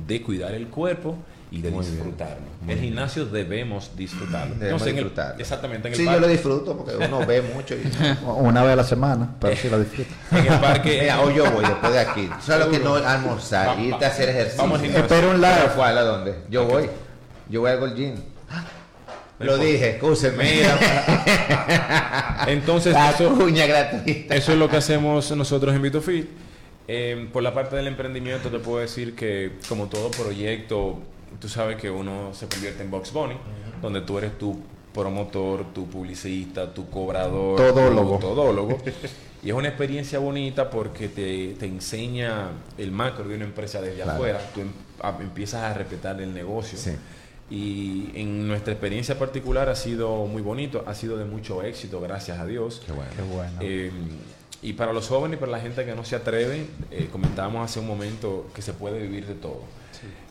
de 0.06 0.22
cuidar 0.22 0.54
el 0.54 0.68
cuerpo 0.68 1.16
y 1.52 1.60
de 1.62 1.70
Muy 1.70 1.80
bien. 1.84 1.94
disfrutarlo. 1.96 2.46
el 2.68 2.78
gimnasio 2.78 3.26
debemos 3.26 3.90
disfrutarlo. 3.96 4.54
Debemos 4.54 4.86
Entonces, 4.86 5.20
en 5.24 5.32
el- 5.34 5.40
exactamente, 5.40 5.88
en 5.88 5.94
el 5.94 5.98
Sí, 6.00 6.04
parque. 6.06 6.20
yo 6.20 6.26
lo 6.26 6.32
disfruto 6.32 6.76
porque 6.76 6.96
uno 7.04 7.26
ve 7.26 7.42
mucho. 7.42 7.74
Y... 7.74 7.82
Una 8.24 8.62
vez 8.62 8.72
a 8.72 8.76
la 8.76 8.84
semana, 8.84 9.34
pero 9.40 9.56
sí 9.56 9.68
la 9.68 9.78
disfruto. 9.78 10.10
En 10.30 10.46
el 10.52 10.60
parque. 10.60 10.98
Mira, 11.00 11.20
hoy 11.20 11.34
yo 11.34 11.50
voy 11.50 11.64
después 11.64 11.92
de 11.92 11.98
aquí. 11.98 12.30
Solo 12.46 12.70
que 12.70 12.78
no 12.78 12.94
almorzar, 12.94 13.68
Va- 13.76 13.80
irte 13.80 14.04
a 14.04 14.08
hacer 14.08 14.28
ejercicio. 14.28 14.62
vamos. 14.62 14.82
Espera 14.82 15.28
un 15.28 15.40
live. 15.40 15.54
¿Pero 15.62 15.74
¿Cuál? 15.74 15.98
¿A 15.98 16.02
dónde? 16.02 16.34
Yo 16.48 16.64
voy. 16.66 16.88
Yo 17.48 17.60
voy 17.62 17.70
al 17.72 17.80
Gold 17.80 17.96
Gym. 17.96 18.14
Lo 19.40 19.56
dije, 19.56 19.90
escúcheme. 19.96 20.44
Mira. 20.44 20.78
Entonces, 22.46 22.92
La 22.92 23.10
eso, 23.10 23.34
cuña 23.34 23.66
gratuita. 23.66 24.34
eso 24.34 24.52
es 24.52 24.58
lo 24.58 24.68
que 24.68 24.76
hacemos 24.76 25.30
nosotros 25.32 25.74
en 25.74 25.82
Vitofit. 25.82 26.28
Eh, 26.88 27.28
por 27.32 27.42
la 27.42 27.54
parte 27.54 27.76
del 27.76 27.86
emprendimiento, 27.86 28.50
te 28.50 28.58
puedo 28.58 28.78
decir 28.80 29.14
que, 29.14 29.52
como 29.68 29.86
todo 29.86 30.10
proyecto, 30.10 30.98
tú 31.38 31.48
sabes 31.48 31.76
que 31.76 31.90
uno 31.90 32.32
se 32.34 32.46
convierte 32.48 32.82
en 32.82 32.90
Box 32.90 33.12
Bunny, 33.12 33.34
donde 33.82 34.00
tú 34.02 34.18
eres 34.18 34.36
tu 34.38 34.58
promotor, 34.92 35.72
tu 35.72 35.86
publicista, 35.88 36.72
tu 36.74 36.88
cobrador, 36.90 37.56
Todólogo. 37.56 38.16
tu 38.16 38.20
todólogo. 38.26 38.78
Y 39.42 39.48
es 39.48 39.54
una 39.54 39.68
experiencia 39.68 40.18
bonita 40.18 40.68
porque 40.68 41.08
te, 41.08 41.54
te 41.58 41.64
enseña 41.64 42.48
el 42.76 42.92
macro 42.92 43.26
de 43.26 43.36
una 43.36 43.46
empresa 43.46 43.80
desde 43.80 44.02
Claro. 44.02 44.12
afuera. 44.12 44.38
Tú 44.52 44.60
em- 44.60 44.72
a- 45.00 45.16
empiezas 45.18 45.62
a 45.62 45.72
respetar 45.72 46.20
el 46.20 46.34
negocio. 46.34 46.76
Sí. 46.78 46.90
Y 47.48 48.10
en 48.20 48.46
nuestra 48.46 48.74
experiencia 48.74 49.18
particular 49.18 49.70
ha 49.70 49.74
sido 49.76 50.26
muy 50.26 50.42
bonito, 50.42 50.84
ha 50.86 50.94
sido 50.94 51.16
de 51.16 51.24
mucho 51.24 51.62
éxito, 51.62 52.02
gracias 52.02 52.38
a 52.38 52.44
Dios. 52.44 52.82
Qué 52.84 52.92
bueno. 52.92 53.10
Qué 53.16 53.22
bueno. 53.34 53.52
Eh, 53.62 53.90
y 54.60 54.74
para 54.74 54.92
los 54.92 55.08
jóvenes 55.08 55.38
y 55.38 55.40
para 55.40 55.52
la 55.52 55.60
gente 55.60 55.86
que 55.86 55.94
no 55.94 56.04
se 56.04 56.16
atreve, 56.16 56.66
eh, 56.90 57.08
comentábamos 57.10 57.64
hace 57.64 57.80
un 57.80 57.86
momento 57.86 58.46
que 58.54 58.60
se 58.60 58.74
puede 58.74 59.00
vivir 59.00 59.26
de 59.26 59.36
todo. 59.36 59.62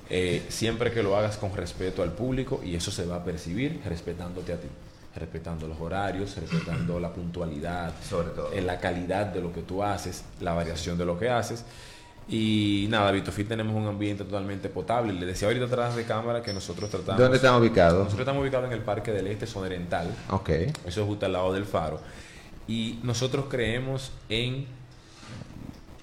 Eh, 0.10 0.45
siempre 0.49 0.91
que 0.91 1.03
lo 1.03 1.16
hagas 1.16 1.38
con 1.38 1.55
respeto 1.55 2.01
al 2.01 2.12
público 2.14 2.62
y 2.64 2.76
eso 2.76 2.89
se 2.91 3.05
va 3.05 3.18
a 3.18 3.24
percibir 3.24 3.80
respetándote 3.86 4.53
a 4.53 4.60
ti, 4.60 4.68
respetando 5.16 5.68
los 5.68 5.80
horarios, 5.80 6.36
respetando 6.36 6.99
la 6.99 7.14
puntualidad, 7.14 7.93
Sobre 8.07 8.30
todo. 8.30 8.51
eh, 8.51 8.62
la 8.62 8.80
calidad 8.80 9.28
de 9.28 9.41
lo 9.41 9.53
que 9.53 9.62
tú 9.62 9.84
haces, 9.84 10.24
la 10.39 10.53
variación 10.53 10.97
de 10.97 11.05
lo 11.05 11.20
que 11.20 11.30
haces. 11.30 11.64
Y 12.28 12.86
nada, 12.89 13.12
Vitofit 13.12 13.47
tenemos 13.47 13.76
un 13.76 13.88
ambiente 13.88 14.24
totalmente 14.24 14.70
potable. 14.70 15.14
Le 15.14 15.26
decía 15.26 15.47
ahorita 15.47 15.66
atrás 15.66 15.95
de 15.95 16.03
cámara 16.03 16.43
que 16.43 16.53
nosotros 16.53 16.89
tratamos... 16.89 17.20
¿Dónde 17.20 17.38
están 17.38 17.55
ubicados? 17.55 17.99
Nosotros 18.03 18.20
estamos 18.20 18.41
ubicados 18.43 18.68
en 18.68 18.74
el 18.74 18.82
Parque 18.84 19.12
del 19.12 19.26
Este, 19.28 19.47
zona 19.47 19.66
oriental. 19.66 20.07
Ok. 20.30 20.49
Eso 20.49 21.01
es 21.01 21.07
justo 21.07 21.26
al 21.26 21.34
lado 21.34 21.53
del 21.53 21.66
faro. 21.66 21.99
Y 22.68 22.99
nosotros 23.01 23.45
creemos 23.49 24.12
en 24.30 24.68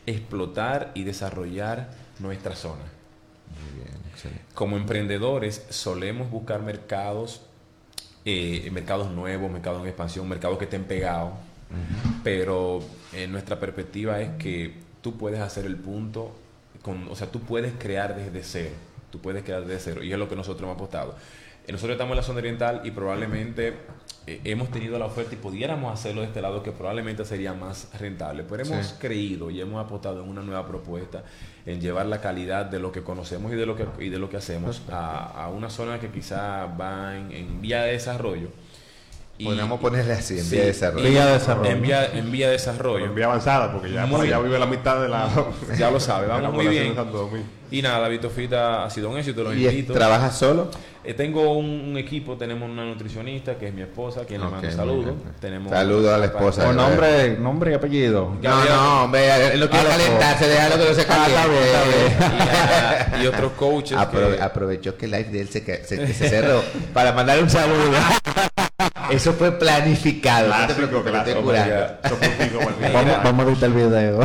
explotar 0.07 0.91
y 0.95 1.05
desarrollar 1.05 1.91
nuestra 2.19 2.57
zona. 2.57 2.83
Excelente. 4.17 4.43
Como 4.55 4.77
emprendedores 4.79 5.67
solemos 5.69 6.31
buscar 6.31 6.63
mercados, 6.63 7.43
eh, 8.25 8.69
mercados 8.73 9.11
nuevos, 9.11 9.51
mercados 9.51 9.83
en 9.83 9.89
expansión, 9.89 10.27
mercados 10.27 10.57
que 10.57 10.65
estén 10.65 10.85
pegados, 10.85 11.33
pero 12.25 12.81
eh, 13.13 13.27
nuestra 13.27 13.61
perspectiva 13.61 14.21
es 14.21 14.31
que 14.39 14.75
tú 15.03 15.19
puedes 15.19 15.41
hacer 15.41 15.67
el 15.67 15.77
punto, 15.77 16.35
con, 16.81 17.09
o 17.09 17.15
sea, 17.15 17.31
tú 17.31 17.41
puedes 17.41 17.75
crear 17.79 18.17
desde 18.17 18.43
cero, 18.43 18.75
tú 19.11 19.21
puedes 19.21 19.45
crear 19.45 19.67
desde 19.67 19.81
cero, 19.81 20.03
y 20.03 20.13
es 20.13 20.19
lo 20.19 20.29
que 20.29 20.37
nosotros 20.37 20.63
hemos 20.63 20.77
apostado. 20.77 21.15
Eh, 21.67 21.73
Nosotros 21.73 21.93
estamos 21.95 22.13
en 22.13 22.17
la 22.17 22.23
zona 22.23 22.39
oriental 22.39 22.81
y 22.85 22.91
probablemente 22.91 23.75
eh, 24.27 24.41
hemos 24.45 24.71
tenido 24.71 24.99
la 24.99 25.07
oferta 25.07 25.35
y 25.35 25.39
pudiéramos 25.39 25.93
hacerlo 25.93 26.21
de 26.23 26.29
este 26.29 26.41
lado 26.43 26.63
que 26.63 26.73
probablemente 26.73 27.25
sería 27.25 27.53
más 27.55 27.89
rentable. 27.99 28.45
Pero 28.49 28.65
hemos 28.65 28.87
Sí. 28.87 28.95
creído 28.99 29.51
y 29.51 29.61
hemos 29.61 29.85
apostado 29.85 30.23
en 30.23 30.29
una 30.29 30.43
nueva 30.43 30.67
propuesta 30.67 31.25
en 31.65 31.81
llevar 31.81 32.07
la 32.07 32.21
calidad 32.21 32.67
de 32.67 32.79
lo 32.79 32.93
que 32.93 33.03
conocemos 33.03 33.53
y 33.53 33.57
de 33.57 33.67
lo 33.67 33.77
que, 33.77 33.87
y 33.99 34.09
de 34.09 34.19
lo 34.19 34.29
que 34.31 34.37
hacemos 34.37 34.83
a, 34.91 35.45
a 35.45 35.49
una 35.49 35.69
zona 35.71 35.99
que 36.01 36.09
quizá 36.11 36.67
va 36.67 37.17
en, 37.17 37.33
en 37.33 37.61
vía 37.61 37.83
de 37.83 37.93
desarrollo. 37.93 38.49
Y- 39.39 39.45
Podríamos 39.45 39.79
ponerle 39.81 40.15
así, 40.15 40.39
en 40.39 40.45
Sí, 40.45 40.53
vía 40.53 40.61
de 40.63 40.67
desarrollo. 40.69 41.09
Vía 41.11 41.27
de 41.27 41.33
desarrollo. 41.35 41.71
En 41.71 41.83
vía, 41.83 42.07
en 42.13 42.33
vía 42.33 42.47
de 42.47 42.53
desarrollo. 42.53 43.05
En 43.05 43.15
vía 43.15 43.27
avanzada, 43.27 43.71
porque 43.73 43.93
ya 43.93 44.07
Muy 44.07 44.27
bien. 44.29 44.43
vive 44.43 44.59
la 44.59 44.65
mitad 44.67 45.01
de 45.01 45.09
la. 45.09 45.29
Ya 45.79 45.91
lo 45.91 46.01
sabe, 46.01 46.27
la 46.27 46.35
vamos 46.41 46.55
muy 46.55 46.69
bien. 46.69 46.95
Y 47.71 47.83
nada, 47.83 48.07
Vito 48.09 48.31
Fita 48.31 48.85
ha 48.85 48.91
sido 48.91 49.11
un 49.11 49.19
éxito, 49.19 49.43
los 49.43 49.55
¿Y 49.57 49.67
es- 49.67 49.73
invito. 49.75 49.93
trabajas 49.93 50.39
solo? 50.39 50.71
Eh, 51.03 51.15
tengo 51.15 51.53
un, 51.53 51.67
un 51.91 51.97
equipo, 51.99 52.37
tenemos 52.37 52.69
una 52.71 52.85
nutricionista 52.85 53.57
que 53.59 53.69
es 53.69 53.75
mi 53.75 53.83
esposa, 53.83 54.25
quien 54.25 54.41
le 54.41 54.47
Ok, 54.47 54.53
mando 54.55 54.71
saludos. 54.71 55.15
Tenemos 55.41 55.71
Saludos 55.71 56.15
a 56.15 56.19
la 56.19 56.27
esposa. 56.27 56.65
Con 56.65 56.77
nombre, 56.77 57.37
nombre 57.39 57.73
y 57.73 57.75
apellido. 57.75 58.37
No, 58.41 58.65
no, 58.65 59.05
hombre, 59.05 59.53
él 59.53 59.61
no 59.61 59.69
quiere 59.69 59.87
Ah, 59.87 59.91
calentarse, 59.97 60.49
déjalo 60.49 60.77
que 60.83 60.89
no 60.89 60.95
se 60.95 61.05
caliente. 61.07 61.43
y, 63.21 63.23
y 63.25 63.27
otros 63.27 63.53
coaches. 63.53 63.99
Aprove- 63.99 64.37
que- 64.37 64.43
aprovechó 64.43 64.97
que 64.97 65.05
el 65.07 65.11
live 65.13 65.25
de 65.31 65.41
él 65.43 65.49
se, 65.49 65.63
se- 65.85 66.07
se 66.15 66.29
cerró 66.29 66.63
para 66.95 67.13
mandar 67.13 67.43
un 67.43 67.51
saludo. 67.51 67.93
Eso 69.11 69.33
fue 69.35 69.53
planificado. 69.53 70.49
no 70.49 70.67
te 70.67 70.75
preocupes, 70.75 71.13
contigo, 71.13 72.61
Martín. 72.63 72.93
Vamos, 72.93 73.17
vamos 73.25 73.47
a 73.47 73.51
editar 73.51 73.69
el 73.69 73.75
video. 73.75 74.21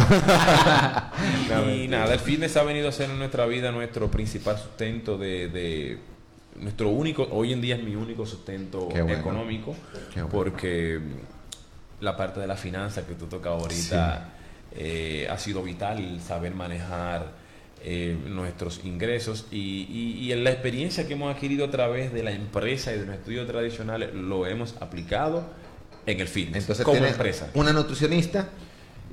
y 1.74 1.88
nada, 1.88 2.14
el 2.14 2.20
fitness 2.20 2.58
ha 2.58 2.64
venido 2.64 2.90
a 2.90 2.92
ser 2.92 3.10
en 3.10 3.18
nuestra 3.20 3.46
vida 3.46 3.72
nuestro 3.72 4.10
principal 4.10 4.58
sustento 4.58 5.18
de, 5.18 5.48
de- 5.50 6.00
nuestro 6.56 6.90
único, 6.90 7.28
hoy 7.32 7.54
en 7.54 7.62
día 7.62 7.76
es 7.76 7.84
mi 7.84 7.96
único 7.96 8.26
sustento 8.26 8.82
bueno. 8.86 9.10
económico, 9.14 9.76
bueno. 10.14 10.30
porque 10.30 11.00
la 12.02 12.18
parte 12.18 12.40
de 12.40 12.48
la 12.48 12.58
finanza 12.58 13.06
que 13.08 13.14
tú 13.16 13.28
tocas 13.28 13.54
ahorita 13.54 14.30
eh, 14.76 15.28
ha 15.30 15.38
sido 15.38 15.64
vital, 15.64 16.20
saber 16.26 16.54
manejar 16.54 17.41
eh, 17.84 18.18
nuestros 18.28 18.82
ingresos 18.86 19.46
y, 19.52 19.58
y- 19.90 20.18
y 20.22 20.32
en 20.32 20.44
la 20.44 20.52
experiencia 20.52 21.08
que 21.08 21.14
hemos 21.14 21.34
adquirido 21.36 21.66
a 21.66 21.72
través 21.72 22.14
de 22.14 22.24
la 22.24 22.32
empresa 22.32 22.92
y 22.92 23.00
de 23.00 23.06
nuestros 23.06 23.20
estudios 23.20 23.48
tradicionales 23.48 24.14
lo 24.14 24.46
hemos 24.48 24.76
aplicado 24.82 25.46
en 26.06 26.20
el 26.20 26.28
fitness 26.28 26.64
Entonces, 26.64 26.86
como 26.86 27.04
empresa. 27.06 27.50
una 27.54 27.74
nutricionista. 27.74 28.50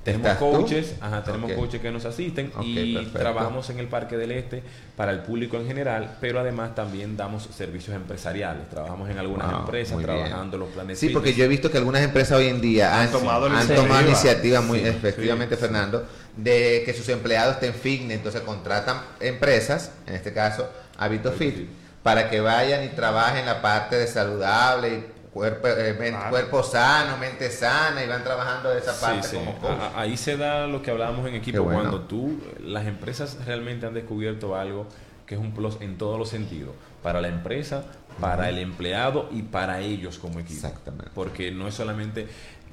Tenemos 0.05 0.37
coaches, 0.39 0.95
ajá, 1.01 1.23
tenemos 1.25 1.51
Ok. 1.51 1.57
coaches 1.57 1.81
que 1.81 1.91
nos 1.91 2.05
asisten 2.05 2.51
y 2.63 2.95
perfecto. 2.95 3.19
trabajamos 3.19 3.69
en 3.71 3.79
el 3.79 3.89
Parque 3.89 4.17
del 4.17 4.31
Este 4.33 4.63
para 4.97 5.13
el 5.13 5.21
público 5.21 5.57
en 5.59 5.67
general, 5.67 6.17
pero 6.21 6.41
además 6.41 6.75
también 6.75 7.17
damos 7.17 7.49
servicios 7.55 7.95
empresariales. 7.95 8.69
Trabajamos 8.71 9.11
en 9.11 9.19
algunas 9.19 9.51
Wow, 9.51 9.61
empresas 9.61 9.97
bien. 9.99 10.07
trabajando 10.09 10.57
los 10.59 10.69
planes 10.69 10.99
Sí, 10.99 11.11
porque 11.11 11.35
yo 11.35 11.45
he 11.45 11.49
visto 11.49 11.71
que 11.71 11.79
algunas 11.79 12.03
empresas 12.03 12.39
hoy 12.39 12.47
en 12.49 12.61
día 12.61 13.01
han, 13.01 13.11
tomado 13.11 13.47
han 13.47 13.53
iniciativa. 13.53 13.83
tomado 13.83 14.07
iniciativas 14.07 14.65
muy 14.65 14.79
Sí, 14.81 14.87
efectivamente, 14.87 15.55
sí, 15.57 15.61
Fernando, 15.61 16.07
de 16.37 16.83
que 16.85 16.95
sus 16.95 17.09
empleados 17.09 17.55
estén 17.55 17.75
fitness, 17.75 18.17
entonces 18.19 18.41
contratan 18.43 19.01
empresas, 19.21 19.93
en 20.07 20.15
este 20.15 20.33
caso 20.33 20.69
Habito 20.97 21.33
Fit, 21.33 21.55
Fit. 21.57 21.69
para 22.03 22.31
que 22.31 22.41
vayan 22.41 22.85
y 22.85 22.89
trabajen 22.89 23.45
la 23.47 23.61
parte 23.61 23.97
de 23.97 24.07
saludable 24.07 24.89
y 24.89 25.05
cuerpo, 25.39 25.69
eh, 25.69 26.17
cuerpo 26.31 26.65
sano, 26.65 27.17
mente 27.17 27.49
sana 27.49 28.03
y 28.03 28.09
van 28.09 28.25
trabajando 28.25 28.71
de 28.71 28.79
esa 28.81 29.01
parte 29.01 29.29
sí. 29.29 29.37
como 29.37 29.57
coach. 29.59 29.79
Ahí 29.95 30.17
se 30.17 30.37
da 30.37 30.67
lo 30.67 30.83
que 30.83 30.91
hablábamos 30.91 31.29
en 31.29 31.37
equipo, 31.37 31.63
bueno. 31.63 31.79
cuando 31.79 32.01
tú, 32.01 32.41
las 32.61 32.87
empresas 32.87 33.39
realmente 33.47 33.87
han 33.87 33.95
descubierto 33.95 34.57
algo 34.57 34.89
que 35.27 35.37
es 35.37 35.41
un 35.41 35.53
plus 35.53 35.77
en 35.81 35.97
todos 35.97 36.19
los 36.19 36.29
sentidos, 36.29 36.75
para 37.05 37.21
la 37.21 37.29
empresa, 37.29 37.85
para 38.21 38.49
el 38.49 38.59
empleado 38.59 39.29
y 39.31 39.43
para 39.43 39.81
ellos 39.81 40.19
como 40.19 40.41
equipo. 40.41 40.67
Exactamente. 40.67 41.11
Porque 41.15 41.53
no 41.53 41.69
es 41.69 41.75
solamente 41.75 42.27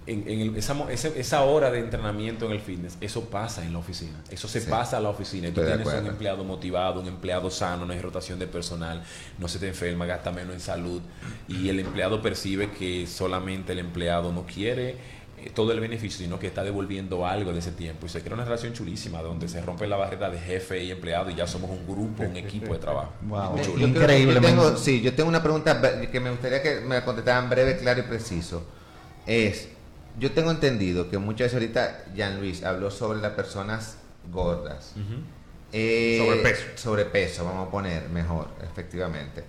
en, 0.07 0.23
en 0.27 0.39
el- 0.41 0.55
esa, 0.57 1.41
hora 1.43 1.71
de 1.71 1.79
entrenamiento 1.79 2.45
en 2.45 2.51
el 2.51 2.59
fitness, 2.59 2.97
eso 3.01 3.25
pasa 3.29 3.65
en 3.65 3.73
la 3.73 3.79
oficina, 3.79 4.21
eso 4.29 4.47
se 4.47 4.61
Sí. 4.61 4.69
pasa 4.69 4.97
a 4.97 4.99
la 4.99 5.09
oficina 5.09 5.47
y 5.47 5.51
tú 5.51 5.61
Estoy 5.61 5.77
tienes 5.83 6.01
un 6.01 6.07
empleado 6.07 6.43
motivado, 6.43 7.01
un 7.01 7.07
empleado 7.07 7.49
sano, 7.49 7.85
no 7.85 7.93
hay 7.93 7.99
rotación 7.99 8.37
de 8.37 8.47
personal, 8.47 9.03
no 9.39 9.47
se 9.47 9.57
te 9.59 9.67
enferma, 9.67 10.05
gasta 10.05 10.31
menos 10.31 10.53
en 10.53 10.59
salud 10.59 11.01
y 11.47 11.69
el 11.69 11.79
empleado 11.79 12.21
percibe 12.21 12.71
que 12.71 13.07
solamente 13.07 13.73
el 13.73 13.79
empleado 13.79 14.31
no 14.31 14.45
quiere 14.45 14.97
eh, 15.37 15.51
todo 15.53 15.71
el 15.73 15.79
beneficio, 15.79 16.19
sino 16.23 16.39
que 16.39 16.47
está 16.47 16.63
devolviendo 16.63 17.25
algo 17.27 17.51
de 17.51 17.59
ese 17.59 17.71
tiempo 17.71 18.05
y 18.05 18.09
se 18.09 18.21
crea 18.21 18.35
una 18.35 18.45
relación 18.45 18.73
chulísima 18.73 19.21
donde 19.21 19.49
se 19.49 19.59
rompe 19.61 19.85
la 19.87 19.97
barrera 19.97 20.29
de 20.29 20.39
jefe 20.39 20.83
y 20.83 20.91
empleado 20.91 21.29
y 21.31 21.35
ya 21.35 21.45
somos 21.47 21.69
un 21.71 21.85
grupo, 21.85 22.23
un 22.23 22.37
equipo 22.37 22.73
de 22.73 22.79
trabajo. 22.79 23.11
Wow. 23.27 23.57
Increíble, 23.79 24.39
sí, 24.77 25.01
yo 25.01 25.13
tengo 25.13 25.29
una 25.29 25.41
pregunta 25.41 25.81
que 26.11 26.19
me 26.19 26.29
gustaría 26.29 26.61
que 26.61 26.79
me 26.81 27.03
contestaran 27.03 27.49
breve, 27.49 27.75
claro 27.77 27.99
y 28.01 28.03
preciso. 28.03 28.63
Es, 29.25 29.69
yo 30.19 30.31
tengo 30.31 30.51
entendido 30.51 31.09
que 31.09 31.17
muchas 31.17 31.53
veces 31.53 31.55
ahorita 31.55 32.05
Jean 32.15 32.39
Luis 32.39 32.63
habló 32.63 32.91
sobre 32.91 33.19
las 33.19 33.31
personas 33.33 33.97
gordas. 34.31 34.93
Eh, 35.71 36.19
Sobrepeso. 36.23 36.63
Sobrepeso, 36.75 37.45
vamos 37.45 37.67
a 37.67 37.71
poner 37.71 38.09
mejor, 38.09 38.47
efectivamente. 38.63 39.43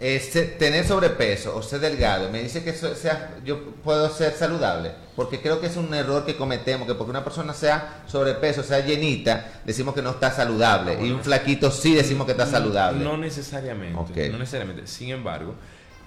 Eh, 0.00 0.20
se- 0.20 0.46
tener 0.46 0.86
sobrepeso 0.86 1.56
o 1.56 1.60
ser 1.62 1.80
delgado, 1.80 2.30
me 2.30 2.40
dice 2.40 2.62
que 2.62 2.72
sea, 2.72 3.34
yo 3.44 3.64
puedo 3.82 4.08
ser 4.08 4.32
saludable, 4.32 4.92
porque 5.16 5.40
creo 5.42 5.60
que 5.60 5.66
es 5.66 5.76
un 5.76 5.92
error 5.92 6.24
que 6.24 6.36
cometemos, 6.36 6.86
que 6.86 6.94
porque 6.94 7.10
una 7.10 7.24
persona 7.24 7.52
sea 7.52 8.04
sobrepeso, 8.06 8.62
sea 8.62 8.78
llenita, 8.78 9.60
decimos 9.64 9.94
que 9.96 10.02
no 10.02 10.10
está 10.10 10.30
saludable, 10.30 11.04
y 11.04 11.10
un 11.10 11.20
flaquito 11.24 11.72
sí 11.72 11.94
decimos 11.96 12.26
que 12.26 12.32
está 12.32 12.46
saludable. 12.46 13.02
No 13.04 13.16
necesariamente. 13.16 13.98
Ok. 13.98 14.30
No 14.30 14.38
necesariamente. 14.38 14.86
Sin 14.86 15.10
embargo, 15.10 15.54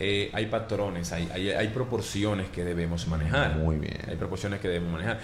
eh, 0.03 0.31
hay 0.33 0.47
patrones, 0.47 1.11
hay, 1.11 1.29
hay, 1.31 1.51
hay 1.51 1.67
proporciones 1.67 2.49
que 2.49 2.63
debemos 2.63 3.07
manejar. 3.07 3.55
Muy 3.57 3.75
bien. 3.75 3.99
Hay 4.07 4.15
proporciones 4.15 4.59
que 4.59 4.67
debemos 4.67 4.93
manejar. 4.93 5.19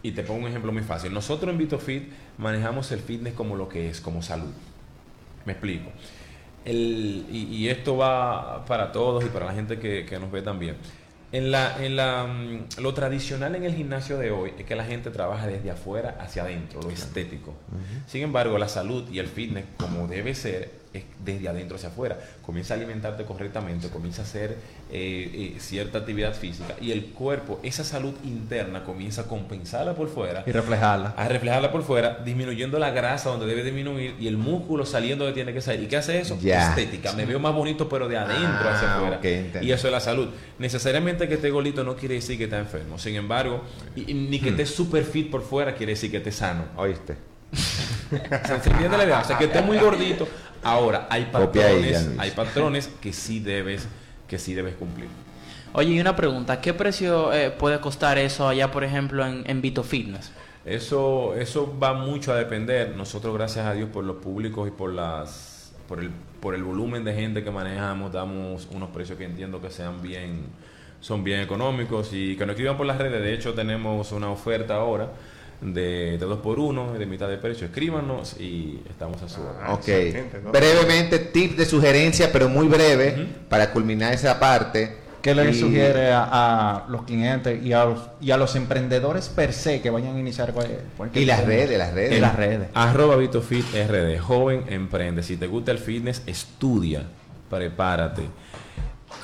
Y 0.00 0.12
te 0.12 0.22
pongo 0.22 0.42
un 0.44 0.48
ejemplo 0.48 0.70
muy 0.70 0.82
fácil. 0.82 1.12
Nosotros 1.12 1.50
en 1.50 1.58
VitoFit 1.58 2.04
manejamos 2.38 2.92
el 2.92 3.00
fitness 3.00 3.34
como 3.34 3.56
lo 3.56 3.68
que 3.68 3.90
es, 3.90 4.00
como 4.00 4.22
salud. 4.22 4.52
Me 5.44 5.54
explico. 5.54 5.90
El, 6.64 7.26
y, 7.30 7.48
y 7.50 7.68
esto 7.68 7.96
va 7.96 8.64
para 8.64 8.92
todos 8.92 9.24
y 9.24 9.28
para 9.28 9.46
la 9.46 9.54
gente 9.54 9.80
que, 9.80 10.06
que 10.06 10.20
nos 10.20 10.30
ve 10.30 10.40
también. 10.40 10.76
En 11.32 11.50
la, 11.50 11.84
en 11.84 11.96
la, 11.96 12.24
mm, 12.24 12.80
lo 12.80 12.94
tradicional 12.94 13.56
en 13.56 13.64
el 13.64 13.74
gimnasio 13.74 14.16
de 14.18 14.30
hoy 14.30 14.52
es 14.56 14.64
que 14.64 14.76
la 14.76 14.84
gente 14.84 15.10
trabaja 15.10 15.48
desde 15.48 15.72
afuera 15.72 16.16
hacia 16.20 16.44
adentro, 16.44 16.80
lo 16.80 16.90
estético. 16.90 17.54
Sin 18.06 18.22
embargo, 18.22 18.56
la 18.58 18.68
salud 18.68 19.08
y 19.10 19.18
el 19.18 19.26
fitness, 19.26 19.64
como 19.76 20.06
debe 20.06 20.34
ser, 20.34 20.70
es 20.96 21.04
desde 21.24 21.48
adentro 21.48 21.76
hacia 21.76 21.88
afuera. 21.88 22.18
Comienza 22.44 22.74
a 22.74 22.76
alimentarte 22.76 23.24
correctamente, 23.24 23.88
comienza 23.88 24.22
a 24.22 24.24
hacer 24.24 24.56
eh, 24.90 25.54
eh, 25.56 25.60
cierta 25.60 25.98
actividad 25.98 26.34
física 26.34 26.74
y 26.80 26.92
el 26.92 27.06
cuerpo, 27.06 27.58
esa 27.62 27.84
salud 27.84 28.14
interna, 28.24 28.84
comienza 28.84 29.22
a 29.22 29.24
compensarla 29.26 29.94
por 29.94 30.08
fuera 30.08 30.44
Y 30.46 30.52
reflejarla. 30.52 31.14
a 31.16 31.28
reflejarla 31.28 31.72
por 31.72 31.82
fuera, 31.82 32.18
disminuyendo 32.24 32.78
la 32.78 32.90
grasa 32.90 33.30
donde 33.30 33.46
debe 33.46 33.62
disminuir 33.64 34.14
y 34.20 34.28
el 34.28 34.36
músculo 34.36 34.86
saliendo 34.86 35.24
donde 35.24 35.34
tiene 35.34 35.52
que 35.52 35.60
salir. 35.60 35.82
¿Y 35.82 35.86
qué 35.88 35.96
hace 35.96 36.20
eso? 36.20 36.38
Estética. 36.42 37.12
Me 37.12 37.24
veo 37.26 37.38
más 37.40 37.54
bonito, 37.54 37.88
pero 37.88 38.08
de 38.08 38.16
adentro 38.16 38.68
Ah, 38.68 38.74
hacia 38.74 38.94
afuera. 38.96 39.20
y 39.62 39.70
eso 39.72 39.88
es 39.88 39.92
la 39.92 40.00
salud. 40.00 40.28
Necesariamente 40.58 41.28
que 41.28 41.34
esté 41.34 41.50
golito 41.50 41.84
no 41.84 41.96
quiere 41.96 42.14
decir 42.16 42.38
que 42.38 42.44
está 42.44 42.58
enfermo. 42.58 42.98
Sin 42.98 43.14
embargo, 43.16 43.62
y- 43.94 44.10
y 44.10 44.14
ni 44.14 44.38
Hmm. 44.38 44.42
que 44.42 44.48
esté 44.50 44.66
super 44.66 45.04
fit 45.04 45.30
por 45.30 45.42
fuera 45.42 45.74
quiere 45.74 45.92
decir 45.92 46.10
que 46.10 46.18
esté 46.18 46.32
sano. 46.32 46.64
¿Oíste? 46.76 47.16
¿Se 48.10 48.58
se 48.62 48.70
entiende 48.70 48.96
la 48.96 49.04
idea? 49.04 49.20
O 49.20 49.24
sea, 49.24 49.38
que 49.38 49.44
esté 49.46 49.62
muy 49.62 49.78
gordito. 49.78 50.28
Ahora, 50.66 51.06
hay 51.10 51.26
patrones, 51.26 52.10
hay 52.18 52.30
patrones 52.32 52.90
que 53.00 53.12
sí 53.12 53.38
debes, 53.38 53.86
que 54.26 54.38
sí 54.38 54.52
debes 54.52 54.74
cumplir. 54.74 55.08
Oye, 55.72 55.90
y 55.90 56.00
una 56.00 56.16
pregunta, 56.16 56.60
¿qué 56.60 56.74
precio 56.74 57.32
eh, 57.32 57.50
puede 57.50 57.78
costar 57.80 58.18
eso 58.18 58.48
allá, 58.48 58.72
por 58.72 58.82
ejemplo, 58.82 59.24
en, 59.24 59.44
en 59.46 59.60
Vito 59.60 59.84
Fitness? 59.84 60.32
Eso, 60.64 61.36
eso 61.36 61.78
va 61.78 61.92
mucho 61.92 62.32
a 62.32 62.36
depender. 62.36 62.96
Nosotros, 62.96 63.32
gracias 63.34 63.64
a 63.64 63.74
Dios, 63.74 63.88
por 63.90 64.02
los 64.02 64.16
públicos 64.16 64.66
y 64.66 64.72
por 64.72 64.92
las, 64.92 65.72
por 65.86 66.00
el, 66.00 66.10
por 66.40 66.56
el 66.56 66.64
volumen 66.64 67.04
de 67.04 67.14
gente 67.14 67.44
que 67.44 67.50
manejamos, 67.52 68.12
damos 68.12 68.66
unos 68.72 68.90
precios 68.90 69.16
que 69.16 69.24
entiendo 69.24 69.60
que 69.60 69.70
sean 69.70 70.02
bien, 70.02 70.46
son 71.00 71.22
bien 71.22 71.40
económicos 71.40 72.10
y 72.12 72.36
que 72.36 72.44
nos 72.44 72.54
escriban 72.54 72.76
por 72.76 72.86
las 72.86 72.98
redes. 72.98 73.22
De 73.22 73.32
hecho, 73.32 73.54
tenemos 73.54 74.10
una 74.10 74.30
oferta 74.30 74.74
ahora 74.74 75.10
de, 75.60 76.12
de 76.12 76.18
dos 76.18 76.38
por 76.40 76.58
uno, 76.58 76.92
de 76.94 77.06
mitad 77.06 77.28
de 77.28 77.38
precio. 77.38 77.66
Escríbanos 77.66 78.38
y 78.40 78.80
estamos 78.88 79.22
a 79.22 79.28
su 79.28 79.40
orden. 79.40 79.62
Ah, 79.64 79.72
Ok. 79.74 80.52
Brevemente, 80.52 81.18
tip 81.18 81.56
de 81.56 81.64
sugerencia, 81.66 82.30
pero 82.32 82.48
muy 82.48 82.68
breve, 82.68 83.26
para 83.48 83.70
culminar 83.72 84.12
esa 84.12 84.38
parte. 84.38 85.04
¿Qué 85.22 85.34
le 85.34 85.50
Y- 85.50 85.54
sugiere 85.58 86.12
a, 86.12 86.22
a 86.84 86.88
los 86.88 87.02
clientes 87.02 87.60
y 87.64 87.72
a 87.72 87.84
los, 87.84 87.98
y 88.20 88.30
a 88.30 88.36
los 88.36 88.54
emprendedores 88.54 89.28
per 89.28 89.52
se 89.52 89.80
que 89.80 89.90
vayan 89.90 90.14
a 90.14 90.20
iniciar 90.20 90.52
cual- 90.52 90.68
cualquier 90.96 91.22
Y 91.24 91.26
las 91.26 91.44
redes, 91.44 91.76
las 91.76 91.92
redes. 91.94 92.16
Y 92.16 92.20
las 92.20 92.36
redes. 92.36 92.68
Arroba 92.74 93.16
VitoFit 93.16 93.64
RD. 93.88 94.18
Joven, 94.20 94.64
emprende. 94.68 95.24
Si 95.24 95.36
te 95.36 95.48
gusta 95.48 95.72
el 95.72 95.78
fitness, 95.78 96.22
estudia, 96.26 97.02
prepárate. 97.50 98.22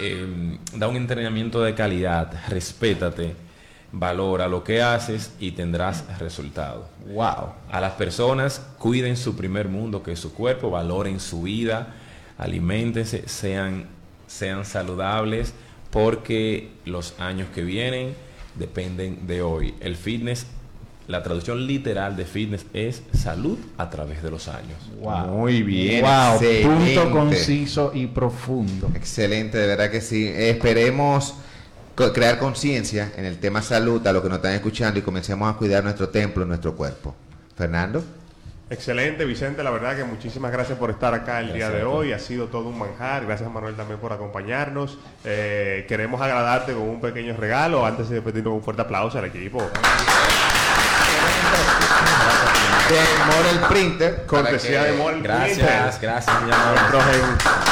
Eh, 0.00 0.58
da 0.74 0.88
un 0.88 0.96
entrenamiento 0.96 1.62
de 1.62 1.74
calidad, 1.74 2.32
respétate, 2.48 3.36
valora 3.92 4.48
lo 4.48 4.64
que 4.64 4.82
haces 4.82 5.32
y 5.38 5.52
tendrás 5.52 6.04
resultados. 6.18 6.86
Wow. 7.12 7.52
A 7.70 7.80
las 7.80 7.92
personas, 7.92 8.62
cuiden 8.78 9.16
su 9.16 9.36
primer 9.36 9.68
mundo, 9.68 10.02
que 10.02 10.12
es 10.12 10.18
su 10.18 10.32
cuerpo, 10.32 10.70
valoren 10.70 11.20
su 11.20 11.42
vida, 11.42 11.94
aliméntense, 12.38 13.28
sean, 13.28 13.86
sean 14.26 14.64
saludables, 14.64 15.52
porque 15.90 16.70
los 16.86 17.14
años 17.20 17.48
que 17.54 17.62
vienen 17.62 18.14
dependen 18.54 19.26
de 19.26 19.42
hoy. 19.42 19.74
El 19.80 19.96
fitness, 19.96 20.46
la 21.06 21.22
traducción 21.22 21.66
literal 21.66 22.16
de 22.16 22.24
fitness 22.24 22.64
es 22.72 23.02
salud 23.12 23.58
a 23.76 23.90
través 23.90 24.22
de 24.22 24.30
los 24.30 24.48
años. 24.48 24.78
Wow. 25.02 25.26
Muy 25.26 25.62
bien, 25.62 26.02
Wow. 26.02 26.34
excelente. 26.34 26.94
Punto 26.94 27.10
conciso 27.10 27.92
y 27.94 28.06
profundo. 28.06 28.90
Excelente, 28.94 29.58
de 29.58 29.66
verdad 29.66 29.90
que 29.90 30.00
sí. 30.00 30.26
Esperemos 30.26 31.34
crear 31.94 32.38
conciencia 32.38 33.12
en 33.16 33.24
el 33.24 33.38
tema 33.38 33.62
salud 33.62 34.04
a 34.06 34.12
los 34.12 34.22
que 34.22 34.28
nos 34.28 34.38
están 34.38 34.52
escuchando 34.52 34.98
y 34.98 35.02
comencemos 35.02 35.52
a 35.52 35.56
cuidar 35.56 35.84
nuestro 35.84 36.08
templo, 36.08 36.44
nuestro 36.44 36.74
cuerpo. 36.74 37.14
Fernando. 37.56 38.02
Excelente, 38.70 39.26
Vicente. 39.26 39.62
La 39.62 39.70
verdad 39.70 39.94
que 39.96 40.04
muchísimas 40.04 40.50
gracias 40.50 40.78
por 40.78 40.88
estar 40.88 41.12
acá 41.12 41.40
el 41.40 41.52
día 41.52 41.66
de 41.68 41.80
Gracias. 41.80 41.94
hoy. 41.94 42.12
Ha 42.12 42.18
sido 42.18 42.46
todo 42.46 42.68
un 42.70 42.78
manjar. 42.78 43.26
Gracias, 43.26 43.50
Manuel, 43.50 43.74
también 43.74 44.00
por 44.00 44.14
acompañarnos. 44.14 44.96
Eh, 45.24 45.84
queremos 45.86 46.22
agradarte 46.22 46.72
con 46.72 46.82
un 46.88 46.98
pequeño 47.00 47.36
regalo. 47.36 47.84
Antes 47.84 48.08
de 48.08 48.22
pedirle 48.22 48.48
un 48.48 48.62
fuerte 48.62 48.80
aplauso 48.80 49.18
al 49.18 49.26
equipo. 49.26 49.58
De 52.88 52.98
Morel 53.26 53.60
Printer. 53.68 54.16
para 54.26 54.26
Cortesía 54.26 54.84
que- 54.86 54.92
de 54.92 55.20
Gracias, 55.20 56.00
gracias, 56.00 56.42
mi 56.42 56.50
amor. 56.50 56.78
Nuestros 56.92 57.71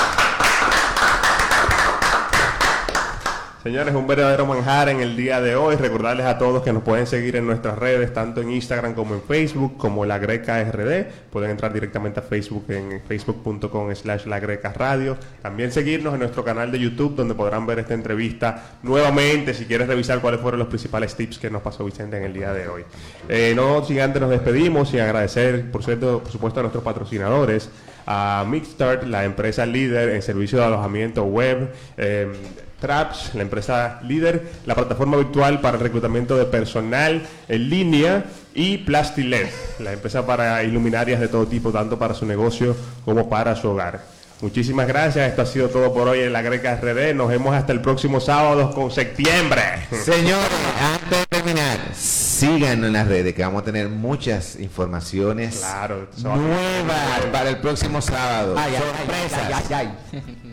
Señores, 3.62 3.94
un 3.94 4.06
verdadero 4.06 4.46
manjar 4.46 4.88
en 4.88 5.00
el 5.00 5.16
día 5.16 5.42
de 5.42 5.54
hoy. 5.54 5.76
Recordarles 5.76 6.24
a 6.24 6.38
todos 6.38 6.62
que 6.62 6.72
nos 6.72 6.82
pueden 6.82 7.06
seguir 7.06 7.36
en 7.36 7.46
nuestras 7.46 7.78
redes, 7.78 8.11
tanto 8.14 8.40
en 8.40 8.50
Instagram 8.52 8.94
como 8.94 9.14
en 9.14 9.20
Facebook, 9.20 9.76
como 9.76 10.06
La 10.06 10.18
Greca 10.18 10.64
RD. 10.64 11.04
Pueden 11.30 11.50
entrar 11.50 11.70
directamente 11.70 12.20
a 12.20 12.22
Facebook 12.22 12.64
en 12.70 13.02
facebook.com 13.06 13.94
slash 13.94 14.24
La 14.24 14.40
Radio. 14.40 15.18
También 15.42 15.72
seguirnos 15.72 16.14
en 16.14 16.20
nuestro 16.20 16.42
canal 16.42 16.72
de 16.72 16.78
YouTube, 16.78 17.14
donde 17.14 17.34
podrán 17.34 17.66
ver 17.66 17.80
esta 17.80 17.92
entrevista 17.92 18.78
nuevamente, 18.82 19.52
si 19.52 19.66
quieres 19.66 19.88
revisar 19.88 20.22
cuáles 20.22 20.40
fueron 20.40 20.58
los 20.58 20.68
principales 20.68 21.14
tips 21.14 21.38
que 21.38 21.50
nos 21.50 21.61
pasó 21.61 21.84
Vicente 21.84 22.16
en 22.16 22.24
el 22.24 22.32
día 22.32 22.54
de 22.54 22.66
hoy. 22.66 22.84
Eh, 23.28 23.52
no 23.54 23.84
sin 23.84 24.00
antes 24.00 24.22
nos 24.22 24.30
despedimos 24.30 24.94
y 24.94 25.00
agradecer, 25.00 25.70
por, 25.70 25.84
cierto, 25.84 26.20
por 26.22 26.32
supuesto, 26.32 26.61
a 26.61 26.62
nuestros 26.62 26.82
patrocinadores 26.82 27.68
a 28.06 28.44
Mixstart, 28.48 29.04
la 29.04 29.24
empresa 29.24 29.66
líder 29.66 30.08
en 30.08 30.22
servicio 30.22 30.58
de 30.58 30.64
alojamiento 30.64 31.24
web, 31.24 31.72
eh, 31.96 32.32
Traps, 32.81 33.35
la 33.35 33.43
empresa 33.43 34.01
líder, 34.03 34.51
la 34.66 34.74
plataforma 34.74 35.16
virtual 35.16 35.61
para 35.61 35.76
el 35.76 35.83
reclutamiento 35.83 36.37
de 36.37 36.47
personal 36.47 37.22
en 37.49 37.68
línea 37.70 38.24
y 38.55 38.78
Plastilet, 38.78 39.51
la 39.78 39.93
empresa 39.93 40.26
para 40.26 40.62
iluminarias 40.64 41.20
de 41.20 41.28
todo 41.28 41.47
tipo, 41.47 41.70
tanto 41.70 41.99
para 41.99 42.14
su 42.14 42.26
negocio 42.26 42.74
como 43.05 43.28
para 43.28 43.55
su 43.55 43.68
hogar. 43.68 44.01
Muchísimas 44.41 44.89
gracias, 44.89 45.28
esto 45.28 45.43
ha 45.43 45.47
sido 45.47 45.68
todo 45.68 45.93
por 45.93 46.09
hoy 46.09 46.20
en 46.20 46.33
la 46.33 46.41
Greca 46.41 46.74
RD, 46.76 47.14
nos 47.14 47.28
vemos 47.28 47.55
hasta 47.55 47.72
el 47.74 47.83
próximo 47.83 48.20
sábado 48.20 48.72
con 48.74 48.91
septiembre. 48.91 49.61
Señores, 50.03 50.49
antes 50.95 51.18
de 51.20 51.26
terminar, 51.26 51.78
síganos 51.95 52.87
en 52.87 52.93
las 52.95 53.07
redes 53.07 53.35
que 53.35 53.43
vamos 53.43 53.61
a 53.61 53.64
tener 53.66 53.91
muchas 53.91 54.57
informaciones 54.59 55.59
Claro, 55.59 56.09
nuevas 56.22 57.20
para 57.31 57.51
el 57.51 57.59
próximo 57.59 58.01
sábado. 58.01 58.55
Ay, 58.57 58.72
ay, 58.76 58.83
ay, 58.83 59.28
Sorpresas. 59.28 59.41
ay, 59.70 59.74
ay, 59.74 59.89
ay. 60.12 60.49